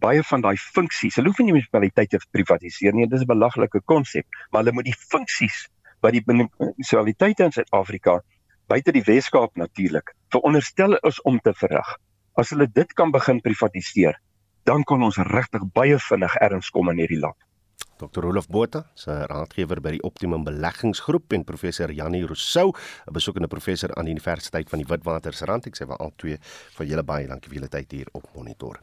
baie 0.01 0.23
van 0.31 0.41
daai 0.41 0.57
funksies 0.57 1.19
hulle 1.19 1.29
hoef 1.29 1.41
nie 1.41 1.51
die 1.51 1.57
munisipaliteite 1.57 2.17
te 2.17 2.31
privatiseer 2.37 2.97
nie 2.97 3.05
dit 3.05 3.19
is 3.19 3.25
'n 3.27 3.33
belaglike 3.33 3.81
konsep 3.93 4.25
maar 4.49 4.63
hulle 4.63 4.73
moet 4.73 4.89
die 4.89 4.97
funksies 5.13 5.67
wat 6.01 6.17
die 6.17 6.23
munisipaliteite 6.25 7.49
in 7.49 7.53
Suid-Afrika 7.57 8.21
buite 8.73 8.91
die 8.91 9.05
Weskaap 9.05 9.53
natuurlik 9.55 10.15
veronderstel 10.33 10.97
is 11.11 11.21
om 11.21 11.37
te 11.39 11.53
verrig 11.53 11.97
as 12.39 12.49
hulle 12.53 12.67
dit 12.67 12.93
kan 12.93 13.11
begin 13.11 13.41
privatiseer 13.41 14.19
dan 14.63 14.83
kan 14.83 15.03
ons 15.03 15.17
regtig 15.17 15.63
baie 15.73 15.97
vinnig 16.09 16.35
erns 16.41 16.69
kom 16.69 16.89
in 16.89 17.01
hierdie 17.03 17.21
land 17.21 17.39
Dr. 18.01 18.23
Rolof 18.25 18.47
Botha, 18.49 18.87
sy 18.97 19.13
raadgewer 19.29 19.77
by 19.83 19.91
die 19.93 20.01
Optimum 20.07 20.41
Beleggingsgroep 20.47 21.35
en 21.37 21.43
professor 21.45 21.91
Janie 21.93 22.23
Rousseau, 22.25 22.73
'n 23.07 23.13
besoekende 23.13 23.47
professor 23.47 23.93
aan 23.95 24.05
die 24.05 24.15
Universiteit 24.17 24.69
van 24.69 24.79
die 24.79 24.87
Witwatersrand. 24.89 25.67
Ek 25.67 25.77
sê 25.77 25.85
vir 25.85 25.97
al 25.97 26.11
twee 26.17 26.37
van 26.77 26.87
julle 26.87 27.03
baie 27.03 27.27
dankie 27.27 27.49
vir 27.49 27.59
julle 27.59 27.69
tyd 27.69 27.91
hier 27.91 28.07
op 28.13 28.25
Monitor. 28.33 28.79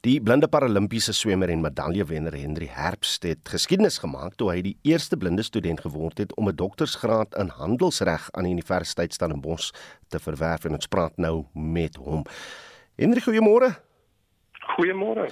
Die 0.00 0.20
blinde 0.20 0.48
paralimpiese 0.48 1.12
swemmer 1.12 1.50
en 1.50 1.60
medaljewenner 1.60 2.32
Henry 2.32 2.68
Herbst 2.70 3.22
het 3.22 3.48
geskiedenis 3.48 3.98
gemaak 3.98 4.36
toe 4.36 4.52
hy 4.52 4.62
die 4.62 4.76
eerste 4.84 5.16
blinde 5.16 5.42
student 5.42 5.80
geword 5.80 6.18
het 6.18 6.34
om 6.36 6.48
'n 6.48 6.56
doktorsgraad 6.56 7.34
in 7.34 7.48
handelsreg 7.48 8.30
aan 8.32 8.44
die 8.44 8.52
Universiteit 8.52 9.12
Stellenbosch 9.12 9.72
te 10.08 10.18
verwerf 10.18 10.64
en 10.64 10.74
ons 10.74 10.86
praat 10.86 11.16
nou 11.18 11.46
met 11.52 11.96
hom. 11.96 12.24
Henry, 12.96 13.20
goeiemôre. 13.20 13.74
Goeiemôre. 14.76 15.28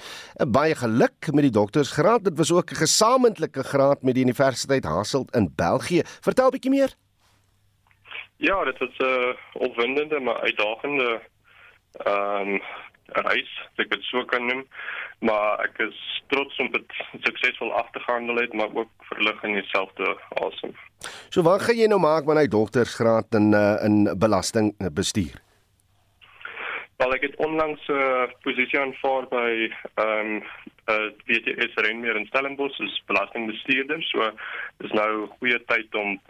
Baie 0.52 0.74
geluk 0.76 1.30
met 1.32 1.46
die 1.46 1.54
doktorsgraad. 1.56 2.26
Dit 2.28 2.36
was 2.36 2.52
ook 2.52 2.70
'n 2.70 2.82
gesamentlike 2.84 3.62
graad 3.64 4.02
met 4.02 4.14
die 4.14 4.24
Universiteit 4.24 4.84
Hasselt 4.84 5.34
in 5.34 5.52
België. 5.56 6.02
Vertel 6.04 6.46
'n 6.46 6.50
bietjie 6.50 6.70
meer. 6.70 6.92
Ja, 8.36 8.64
dit 8.64 8.78
was 8.78 8.96
'n 8.98 9.04
uh, 9.04 9.34
opwindende 9.52 10.20
maar 10.20 10.40
uitdagende 10.40 11.20
ehm 11.92 12.48
um, 12.48 12.60
reis, 13.06 13.68
ek 13.76 13.90
dit 13.90 14.02
so 14.02 14.24
kan 14.24 14.46
noem. 14.46 14.66
Maar 15.18 15.58
ek 15.64 15.78
is 15.78 16.22
trots 16.26 16.58
om 16.58 16.70
dit 16.72 16.92
suksesvol 17.22 17.72
af 17.72 17.90
te 17.90 18.00
gehandel 18.00 18.36
het, 18.36 18.52
maar 18.52 18.74
ook 18.74 18.90
verlig 18.98 19.42
in 19.42 19.52
dieselfde 19.52 20.16
asem. 20.28 20.72
So 21.28 21.42
wat 21.42 21.62
gaan 21.62 21.76
jy 21.76 21.86
nou 21.86 22.00
maak 22.00 22.24
met 22.24 22.36
hy 22.36 22.46
doktorsgraad 22.46 23.34
in 23.34 23.52
uh, 23.52 23.84
in 23.84 24.18
belastingbestuur? 24.18 25.44
Wel 26.96 27.14
ek 27.14 27.22
het 27.26 27.36
onlangs 27.36 27.86
'n 27.88 27.92
uh, 27.92 28.26
posisie 28.42 28.78
aanvaar 28.80 29.26
by 29.28 29.72
ehm 29.94 30.18
um, 30.18 30.42
uh, 30.86 31.08
WTS 31.26 31.74
Renmeer 31.74 32.16
in 32.16 32.26
Stellenbosch 32.26 32.80
as 32.80 33.02
belastingbestuurder. 33.06 34.02
So 34.02 34.30
dis 34.76 34.92
nou 34.92 35.26
goeie 35.38 35.64
tyd 35.64 35.94
om 35.94 36.20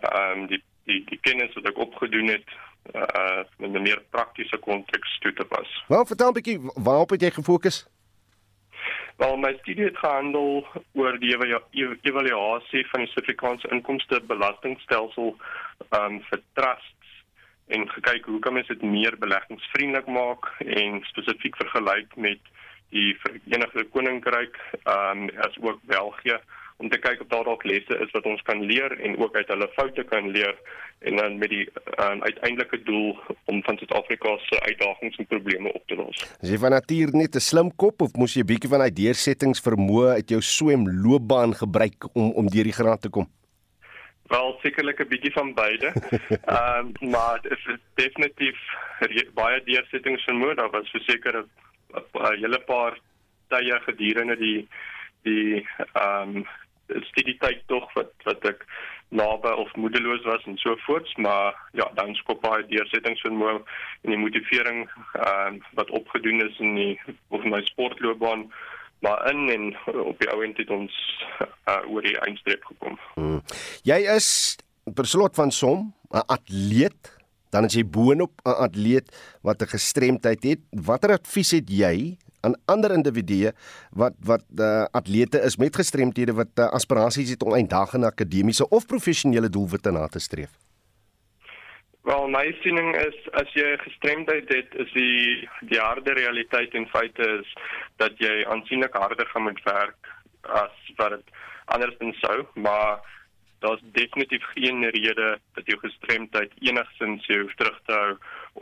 ehm 0.00 0.38
um, 0.38 0.46
die 0.46 0.62
die 0.84 1.04
die 1.04 1.18
kennis 1.20 1.54
wat 1.54 1.66
ek 1.66 1.78
opgedoen 1.78 2.28
het 2.28 2.48
uh 2.94 3.42
in 3.58 3.72
'n 3.76 3.82
meer 3.82 4.02
praktiese 4.10 4.58
konteks 4.58 5.18
toe 5.18 5.32
te 5.32 5.44
pas. 5.44 5.84
Wel, 5.88 6.06
vertel 6.06 6.28
'n 6.28 6.32
bietjie 6.32 6.60
waarop 6.74 7.10
het 7.10 7.20
jy 7.20 7.30
gefokus? 7.30 7.86
Wel, 9.16 9.36
my 9.36 9.56
studie 9.60 9.84
het 9.84 9.96
gehandel 9.96 10.66
oor 10.92 11.18
die 11.18 11.36
evaluasie 12.02 12.86
van 12.88 13.00
die 13.00 13.08
Suid-Afrikaanse 13.08 13.68
inkomste 13.68 14.20
belastingstelsel 14.20 15.36
ehm 15.88 16.04
um, 16.04 16.22
vir 16.28 16.40
trusts 16.52 17.01
en 17.74 17.88
gekyk 17.88 18.26
hoe 18.30 18.40
kan 18.44 18.56
mens 18.56 18.68
dit 18.68 18.82
meer 18.82 19.16
beleggingsvriendelik 19.18 20.08
maak 20.18 20.50
en 20.64 21.00
spesifiek 21.10 21.56
vergelyk 21.56 22.16
met 22.16 22.40
die 22.92 23.12
Verenigde 23.22 23.84
Koninkryk 23.94 24.58
um, 24.84 25.28
as 25.46 25.56
ook 25.60 25.80
België 25.88 26.36
om 26.82 26.90
te 26.90 26.98
kyk 26.98 27.20
of 27.22 27.30
daar 27.30 27.46
dalk 27.46 27.64
lesse 27.68 27.98
is 28.04 28.12
wat 28.16 28.26
ons 28.28 28.42
kan 28.48 28.62
leer 28.68 28.92
en 29.06 29.16
ook 29.22 29.36
uit 29.36 29.50
hulle 29.54 29.68
foute 29.76 30.04
kan 30.10 30.28
leer 30.34 30.56
en 31.08 31.18
dan 31.20 31.38
met 31.38 31.50
die 31.50 31.64
um, 32.04 32.22
uiteindelike 32.22 32.82
doel 32.88 33.18
om 33.50 33.62
van 33.66 33.78
Suid-Afrika 33.80 34.36
se 34.46 34.60
uitdagings 34.60 35.18
en 35.18 35.28
probleme 35.30 35.72
op 35.72 35.84
te 35.86 35.98
los. 35.98 36.24
Is 36.42 36.54
jy 36.54 36.58
van 36.62 36.76
nature 36.76 37.16
net 37.16 37.36
'n 37.36 37.46
slim 37.50 37.70
kop 37.84 38.02
of 38.02 38.16
moes 38.18 38.34
jy 38.34 38.42
'n 38.42 38.50
bietjie 38.52 38.70
van 38.70 38.84
daai 38.84 38.94
deursettingsvermoë 39.02 40.08
uit 40.18 40.28
jou 40.34 40.40
swemloopbaan 40.40 41.54
gebruik 41.54 42.10
om 42.14 42.32
om 42.32 42.50
deur 42.50 42.68
die 42.70 42.78
graad 42.80 43.02
te 43.02 43.10
kom? 43.10 43.28
Wel 44.26 44.58
sekerlik 44.62 44.98
'n 45.00 45.08
bietjie 45.08 45.32
van 45.32 45.54
beide. 45.54 45.92
Ehm 46.44 46.92
um, 47.00 47.10
maar 47.10 47.40
dit 47.40 47.52
is 47.52 47.76
definitief 47.94 48.58
baie 49.34 49.62
deursettings 49.64 50.24
vermoed. 50.24 50.56
Daar 50.56 50.70
was 50.70 50.90
verseker 50.90 51.44
'n 51.44 51.46
hele 52.40 52.60
paar 52.60 52.98
tye 53.48 53.80
gedurende 53.80 54.36
die 54.36 54.68
die 55.22 55.66
ehm 55.92 56.36
um, 56.36 56.46
studie 56.86 57.36
tyd 57.38 57.62
tog 57.66 57.92
wat 57.92 58.12
wat 58.24 58.44
ek 58.44 58.64
naby 59.08 59.52
of 59.60 59.74
moedeloos 59.76 60.24
was 60.24 60.44
en 60.44 60.56
so 60.56 60.76
voorts, 60.86 61.14
maar 61.14 61.56
ja, 61.72 61.90
dan 61.94 62.14
skop 62.14 62.40
baie 62.40 62.66
deursettings 62.66 63.20
vermoed 63.20 63.68
en 64.02 64.10
die 64.14 64.18
motivering 64.18 64.88
ehm 65.12 65.46
um, 65.46 65.62
wat 65.78 65.90
opgedoen 65.90 66.40
is 66.48 66.58
in 66.58 66.74
die 66.74 67.00
of 67.28 67.44
my 67.44 67.60
sportloopbaan 67.64 68.52
maar 69.02 69.30
in 69.30 69.48
en 69.50 69.64
op 70.04 70.18
die 70.18 70.30
ou 70.30 70.42
end 70.46 70.56
het 70.62 70.70
ons 70.70 70.94
uh, 71.42 71.80
oor 71.90 72.04
die 72.06 72.18
eindstreep 72.22 72.64
gekom. 72.70 72.98
Hmm. 73.14 73.40
Jy 73.86 73.98
is 74.14 74.28
per 74.94 75.06
slot 75.06 75.34
van 75.38 75.50
som 75.50 75.92
'n 76.12 76.24
atleet, 76.26 77.10
dan 77.50 77.64
as 77.64 77.74
jy 77.74 77.84
boonop 77.84 78.32
'n 78.44 78.56
atleet 78.66 79.10
wat 79.42 79.62
'n 79.62 79.74
gestremdheid 79.74 80.42
het, 80.42 80.60
watter 80.70 81.12
advies 81.18 81.50
het 81.50 81.70
jy 81.70 82.16
aan 82.42 82.54
ander 82.64 82.90
individue 82.90 83.52
wat 83.90 84.14
wat 84.20 84.44
uh, 84.58 84.84
atlete 84.90 85.38
is 85.40 85.56
met 85.56 85.76
gestremthede 85.76 86.34
wat 86.34 86.50
uh, 86.58 86.70
aspirasies 86.74 87.30
het 87.30 87.42
om 87.42 87.54
eendag 87.54 87.94
'n 87.94 88.04
akademiese 88.04 88.68
of 88.68 88.86
professionele 88.86 89.48
doelwitte 89.48 89.90
na 89.90 90.06
te 90.06 90.18
streef? 90.18 90.50
Wel, 92.02 92.28
my 92.28 92.48
siening 92.62 92.96
is 92.98 93.18
as 93.38 93.50
jy 93.54 93.76
gestremdheid 93.84 94.48
het, 94.50 94.74
is 94.74 94.90
die 94.96 95.48
die 95.70 95.78
harde 95.78 96.16
realiteit 96.18 96.74
en 96.74 96.88
feite 96.90 97.28
is 97.38 97.50
dat 98.02 98.18
jy 98.18 98.42
aansienlik 98.50 98.96
harder 98.98 99.28
gaan 99.30 99.46
moet 99.46 99.60
werk 99.68 100.10
as 100.50 100.94
wat 100.98 101.14
dit 101.14 101.36
andersins 101.70 102.18
sou, 102.24 102.40
maar 102.54 103.04
daar's 103.62 103.84
definitief 103.94 104.42
geen 104.56 104.82
rede 104.96 105.28
dat 105.54 105.70
jou 105.70 105.78
gestremdheid 105.84 106.50
enigsins 106.58 107.28
jou 107.30 107.44
terug 107.60 107.78
te 107.86 107.94
hou 107.94 108.16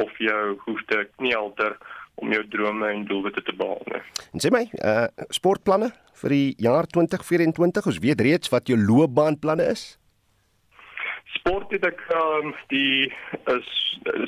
of 0.05 0.21
jou 0.21 0.45
hoef 0.67 0.85
te 0.93 1.07
knielter 1.17 1.79
om 2.21 2.33
jou 2.37 2.43
drome 2.53 2.93
en 2.93 3.07
doelwitte 3.09 3.43
te 3.43 3.57
behaal 3.57 3.81
nie. 3.95 4.03
En 4.37 4.45
sê 4.45 4.53
my, 4.53 4.67
uh 4.85 5.09
sportplanne 5.33 5.89
vir 6.21 6.37
die 6.37 6.49
jaar 6.61 6.85
2024, 6.93 7.89
ons 7.89 8.03
weet 8.05 8.21
reeds 8.21 8.53
wat 8.53 8.69
jou 8.69 8.77
loopbaanplanne 8.77 9.71
is 9.73 9.95
sport 11.35 11.71
het 11.75 11.85
ek 11.87 12.01
um, 12.15 12.55
die 12.73 13.11
is 13.55 13.69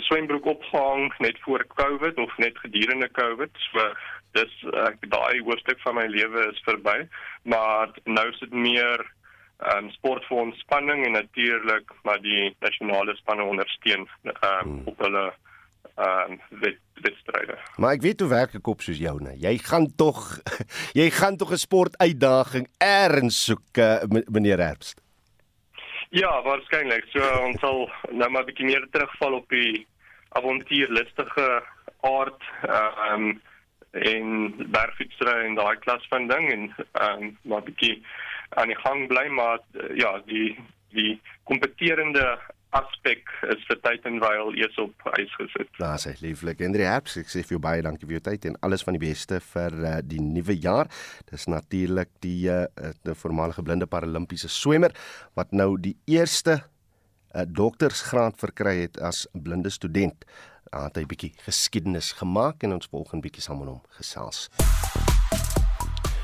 swembroek 0.06 0.46
opgehang 0.46 1.12
net 1.18 1.38
voor 1.44 1.64
Covid 1.74 2.18
of 2.18 2.36
net 2.38 2.58
gedurende 2.58 3.08
Covid. 3.12 3.50
So 3.70 3.88
dis 4.36 4.52
ek 4.86 5.02
daai 5.12 5.42
hoofstuk 5.44 5.80
van 5.84 5.98
my 6.00 6.06
lewe 6.10 6.46
is 6.50 6.62
verby, 6.66 7.02
maar 7.42 7.92
nou 8.04 8.28
is 8.30 8.40
dit 8.40 8.54
meer 8.54 9.04
um, 9.74 9.90
sport 9.98 10.24
vir 10.28 10.44
ontspanning 10.46 11.04
en 11.06 11.18
natuurlik 11.18 11.92
maar 12.06 12.22
die 12.24 12.52
nasionale 12.64 13.16
spanne 13.20 13.44
ondersteun 13.44 14.06
um, 14.06 14.38
hmm. 14.42 14.80
op 14.92 15.04
hulle 15.06 15.26
um, 15.96 16.40
wet 16.64 16.80
wedstryde. 17.02 17.56
Maar 17.82 17.96
ek 17.96 18.04
weet 18.04 18.20
hoe 18.22 18.30
werk 18.30 18.52
ek 18.54 18.68
op 18.70 18.82
soos 18.84 19.00
jou 19.02 19.16
nou. 19.18 19.34
Jy 19.42 19.56
gaan 19.66 19.88
tog 19.98 20.38
jy 21.00 21.08
gaan 21.10 21.36
tog 21.36 21.52
'n 21.52 21.58
sport 21.58 21.96
uitdaging 21.98 22.68
erns 22.78 23.44
soek 23.50 23.82
uh, 23.82 23.98
meneer 24.30 24.62
Herbst. 24.62 25.02
Ja, 26.12 26.42
waarskynlik. 26.44 27.06
So 27.08 27.24
ons 27.40 27.60
sal 27.62 27.86
nou 28.10 28.26
maar 28.30 28.42
'n 28.42 28.48
bietjie 28.50 28.66
meer 28.68 28.84
terugval 28.92 29.32
op 29.32 29.48
die 29.48 29.86
avontuurlustige 30.36 31.62
aard 32.00 32.42
ehm 32.68 33.22
um, 33.22 33.40
en 33.92 34.26
bergfietsry 34.74 35.36
en 35.46 35.54
daai 35.54 35.76
klas 35.78 36.04
van 36.10 36.28
ding 36.28 36.50
en 36.52 36.62
ehm 36.92 37.22
um, 37.22 37.38
maar 37.48 37.62
'n 37.62 37.64
bietjie 37.64 37.96
aan 38.60 38.68
die 38.68 38.76
gang 38.84 39.08
bly 39.08 39.26
maar 39.28 39.58
ja, 39.94 40.12
die 40.26 40.58
die 40.90 41.20
kompeterende 41.44 42.38
aspek 42.76 43.28
is 43.52 43.62
vir 43.68 43.78
tyd 43.84 44.06
en 44.08 44.18
wyl 44.22 44.52
eers 44.56 44.76
op 44.80 45.06
ys 45.20 45.32
gesit. 45.38 45.70
Daar 45.78 46.00
sê 46.00 46.14
lieflik 46.22 46.62
Hendrik 46.64 46.88
Herbs, 46.88 47.18
ek 47.20 47.30
sê 47.32 47.44
vir 47.44 47.56
jou 47.56 47.62
baie 47.62 47.84
dankie 47.84 48.08
vir 48.08 48.18
jou 48.18 48.24
tyd 48.30 48.48
en 48.48 48.58
alles 48.66 48.84
van 48.86 48.96
die 48.96 49.02
beste 49.02 49.40
vir 49.52 49.76
uh, 49.82 49.94
die 50.04 50.20
nuwe 50.24 50.56
jaar. 50.56 50.90
Dis 51.30 51.48
natuurlik 51.52 52.12
die 52.24 52.48
uh, 52.52 52.64
die 53.04 53.16
voormalige 53.18 53.64
blinde 53.66 53.88
paralimpiese 53.90 54.50
swemmer 54.52 54.96
wat 55.38 55.52
nou 55.52 55.74
die 55.76 55.96
eerste 56.10 56.62
uh, 56.62 57.44
doktorsgraad 57.46 58.40
verkry 58.40 58.78
het 58.86 59.00
as 59.00 59.26
blinde 59.32 59.72
student. 59.72 60.24
Daar 60.72 60.88
het 60.88 60.96
hy 60.96 61.04
'n 61.04 61.12
bietjie 61.12 61.34
geskiedenis 61.44 62.12
gemaak 62.16 62.64
en 62.64 62.78
ons 62.80 62.88
volgende 62.88 63.28
bietjie 63.28 63.44
saam 63.44 63.60
met 63.60 63.68
hom 63.68 63.82
gesels. 64.00 64.48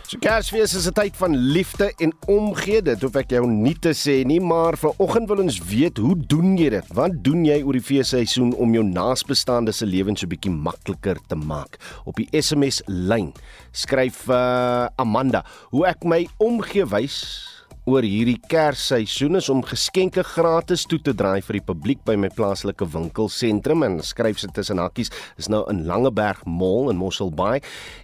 So 0.09 0.17
Kersfees 0.17 0.73
is 0.73 0.89
'n 0.89 0.97
tyd 0.97 1.17
van 1.21 1.37
liefde 1.37 1.93
en 2.01 2.13
omgee. 2.27 2.81
Dit 2.83 3.03
hoef 3.03 3.17
ek 3.21 3.31
jou 3.31 3.47
nie 3.47 3.75
te 3.77 3.93
sê 3.93 4.25
nie, 4.25 4.41
maar 4.41 4.73
vanoggend 4.81 5.29
wil 5.29 5.43
ons 5.43 5.59
weet, 5.61 5.99
hoe 5.99 6.17
doen 6.17 6.57
jy 6.57 6.71
dit? 6.71 6.87
Wat 6.97 7.13
doen 7.23 7.45
jy 7.45 7.61
oor 7.63 7.77
die 7.77 7.85
feesseisoen 7.85 8.55
om 8.55 8.73
jou 8.73 8.85
naasbestaande 8.85 9.73
se 9.73 9.85
lewens 9.85 10.21
so 10.21 10.27
'n 10.27 10.33
bietjie 10.33 10.51
makliker 10.51 11.19
te 11.29 11.35
maak? 11.37 11.77
Op 12.07 12.17
die 12.17 12.29
SMS 12.33 12.81
lyn 12.87 13.35
skryf 13.73 14.29
uh, 14.29 14.89
Amanda, 14.97 15.45
hoe 15.69 15.85
ek 15.87 16.03
my 16.05 16.27
omgee 16.39 16.87
wys 16.87 17.58
oor 17.89 18.05
hierdie 18.05 18.37
Kersseisoen 18.51 19.39
is 19.39 19.47
om 19.49 19.63
geskenke 19.65 20.21
gratis 20.27 20.83
toe 20.89 20.99
te 21.01 21.15
draai 21.17 21.41
vir 21.47 21.57
die 21.57 21.65
publiek 21.71 22.03
by 22.05 22.19
my 22.21 22.29
plaaslike 22.37 22.85
winkelsentrum 22.93 23.85
en 23.87 23.97
skryf 24.05 24.43
sit 24.43 24.53
tussen 24.57 24.81
hakkies 24.83 25.09
is 25.41 25.49
nou 25.49 25.63
in 25.73 25.87
Langeberg 25.89 26.43
Mall 26.45 26.91
in 26.93 27.01
Mosselbaai. 27.01 27.63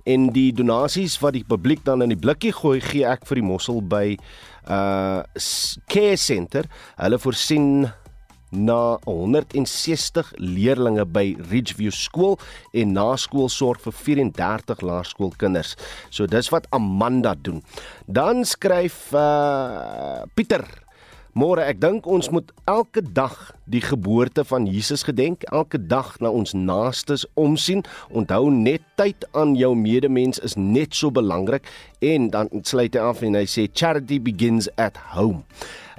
En 0.09 0.31
die 0.33 0.51
donasies 0.57 1.19
wat 1.21 1.37
die 1.37 1.45
publiek 1.45 1.85
dan 1.85 2.05
in 2.05 2.15
die 2.15 2.21
blikkie 2.21 2.55
gooi 2.57 2.79
gee 2.85 3.05
ek 3.09 3.29
vir 3.29 3.43
die 3.43 3.49
Mossel 3.51 3.83
by 3.85 4.17
uh 4.65 5.21
care 5.93 6.17
center. 6.17 6.65
Hulle 6.97 7.21
voorsien 7.21 7.91
na 8.55 8.97
160 9.05 10.33
leerdlinge 10.39 11.05
by 11.11 11.35
Ridgeview 11.51 11.93
skool 11.95 12.39
en 12.73 12.95
naskoolsorg 12.97 13.83
vir 13.85 13.99
34 13.99 14.87
laerskoolkinders. 14.87 15.75
So 16.11 16.31
dis 16.31 16.51
wat 16.55 16.71
Amanda 16.75 17.35
doen. 17.35 17.63
Dan 18.07 18.47
skryf 18.49 19.13
uh 19.13 20.25
Pieter 20.35 20.65
Môre, 21.35 21.65
ek 21.67 21.81
dink 21.83 22.05
ons 22.07 22.29
moet 22.31 22.53
elke 22.71 23.03
dag 23.03 23.33
die 23.67 23.81
geboorte 23.83 24.45
van 24.47 24.69
Jesus 24.71 25.03
gedenk, 25.03 25.43
elke 25.51 25.81
dag 25.83 26.13
na 26.23 26.31
ons 26.31 26.55
naastes 26.55 27.25
omsien. 27.35 27.83
Onthou 28.15 28.53
net 28.55 28.85
tyd 28.95 29.27
aan 29.35 29.57
jou 29.59 29.73
medemens 29.75 30.39
is 30.47 30.55
net 30.55 30.95
so 30.95 31.11
belangrik 31.11 31.67
en 31.99 32.31
dan 32.31 32.53
sluit 32.63 32.95
hy 32.95 33.03
af 33.03 33.25
en 33.27 33.35
hy 33.35 33.49
sê 33.51 33.67
charity 33.67 34.21
begins 34.23 34.71
at 34.79 35.01
home. 35.17 35.43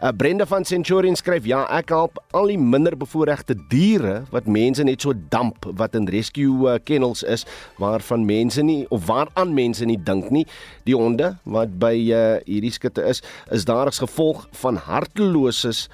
Uh, 0.04 0.12
Brenda 0.12 0.46
van 0.46 0.66
Centurion 0.68 1.16
skryf 1.16 1.46
ja, 1.48 1.62
ek 1.72 1.94
help 1.96 2.18
al 2.36 2.50
die 2.52 2.60
minderbevoorregte 2.60 3.56
diere 3.72 4.26
wat 4.34 4.50
mense 4.52 4.84
net 4.84 5.06
so 5.06 5.16
damp 5.32 5.64
wat 5.80 5.96
in 5.96 6.10
rescue 6.12 6.68
uh, 6.68 6.76
kennels 6.84 7.24
is 7.24 7.46
waarvan 7.80 8.26
mense 8.28 8.64
nie 8.66 8.84
of 8.92 9.06
waaraan 9.08 9.54
mense 9.56 9.88
nie 9.88 9.96
dink 9.96 10.28
nie. 10.36 10.44
Die 10.84 10.98
honde 11.00 11.38
wat 11.48 11.78
by 11.80 11.94
uh, 12.12 12.26
hierdie 12.44 12.74
skutte 12.76 13.08
is, 13.08 13.24
is 13.56 13.64
daar 13.70 13.88
as 13.88 14.02
gevolg 14.04 14.44
van 14.60 14.82
harteloses 14.84 15.86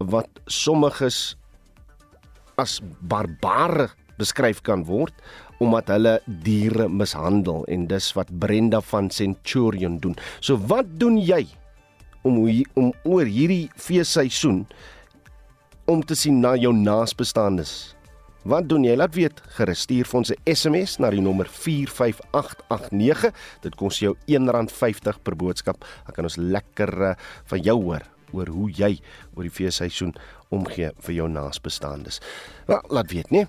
wat 0.00 0.40
sommiges 0.48 1.36
as 2.56 2.80
barbare 3.04 3.90
beskryf 4.20 4.64
kan 4.64 4.86
word 4.88 5.12
omdat 5.60 5.92
hulle 5.92 6.16
diere 6.24 6.88
mishandel 6.88 7.66
en 7.68 7.84
dis 7.90 8.06
wat 8.16 8.32
Brenda 8.40 8.80
van 8.80 9.10
Centurion 9.12 9.98
doen. 10.00 10.16
So 10.40 10.56
wat 10.56 10.88
doen 10.96 11.20
jy 11.20 11.44
om 12.22 12.64
om 12.74 12.92
oor 13.04 13.24
hierdie 13.26 13.70
feesseisoen 13.76 14.66
om 15.90 16.02
te 16.02 16.14
sien 16.14 16.40
na 16.40 16.54
jou 16.56 16.72
naasbestaandes. 16.76 17.94
Wat 18.48 18.68
doen 18.70 18.86
jy? 18.86 18.94
Laat 18.96 19.14
weet. 19.18 19.40
Gerestuur 19.56 20.06
vir 20.08 20.18
ons 20.18 20.30
'n 20.30 20.54
SMS 20.54 20.98
na 20.98 21.10
die 21.10 21.20
nommer 21.20 21.46
45889. 21.46 23.32
Dit 23.60 23.74
kos 23.76 23.98
jou 23.98 24.16
R1.50 24.26 25.22
per 25.22 25.36
boodskap. 25.36 25.84
Dan 26.06 26.14
kan 26.14 26.24
ons 26.24 26.36
lekker 26.36 27.02
uh, 27.02 27.14
van 27.44 27.60
jou 27.60 27.82
hoor 27.82 28.02
oor 28.32 28.46
hoe 28.46 28.70
jy 28.70 29.00
oor 29.34 29.42
die 29.42 29.50
feesseisoen 29.50 30.14
omgee 30.48 30.90
vir 31.00 31.14
jou 31.14 31.28
naasbestaandes. 31.28 32.20
Wel, 32.66 32.80
laat 32.88 33.10
weet, 33.10 33.30
nee. 33.30 33.46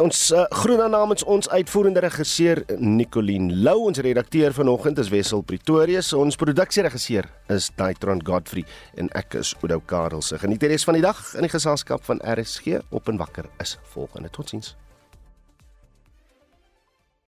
Ons 0.00 0.30
uh, 0.32 0.46
groet 0.48 0.78
dan 0.80 0.94
namens 0.94 1.20
ons 1.28 1.48
uitvoerende 1.52 2.00
regisseur 2.00 2.62
Nicoline 2.80 3.52
Lou, 3.60 3.90
ons 3.90 3.98
redakteur 4.00 4.54
vanoggend 4.56 4.96
is 5.02 5.10
Wessel 5.12 5.42
Pretorius, 5.44 6.14
ons 6.16 6.38
produksieregisseur 6.40 7.28
is 7.52 7.68
Daitron 7.76 8.22
Godfrey 8.24 8.64
en 8.96 9.10
ek 9.20 9.36
is 9.42 9.52
Oudo 9.60 9.82
Karelse. 9.84 10.40
Geniet 10.40 10.64
die 10.64 10.70
res 10.72 10.88
van 10.88 10.96
die 10.96 11.04
dag 11.04 11.20
in 11.36 11.44
die 11.44 11.52
geselskap 11.52 12.08
van 12.08 12.24
RSG 12.24 12.80
op 12.88 13.12
en 13.12 13.20
wakker 13.20 13.50
is 13.60 13.76
volgende. 13.92 14.32
Totsiens. 14.32 14.72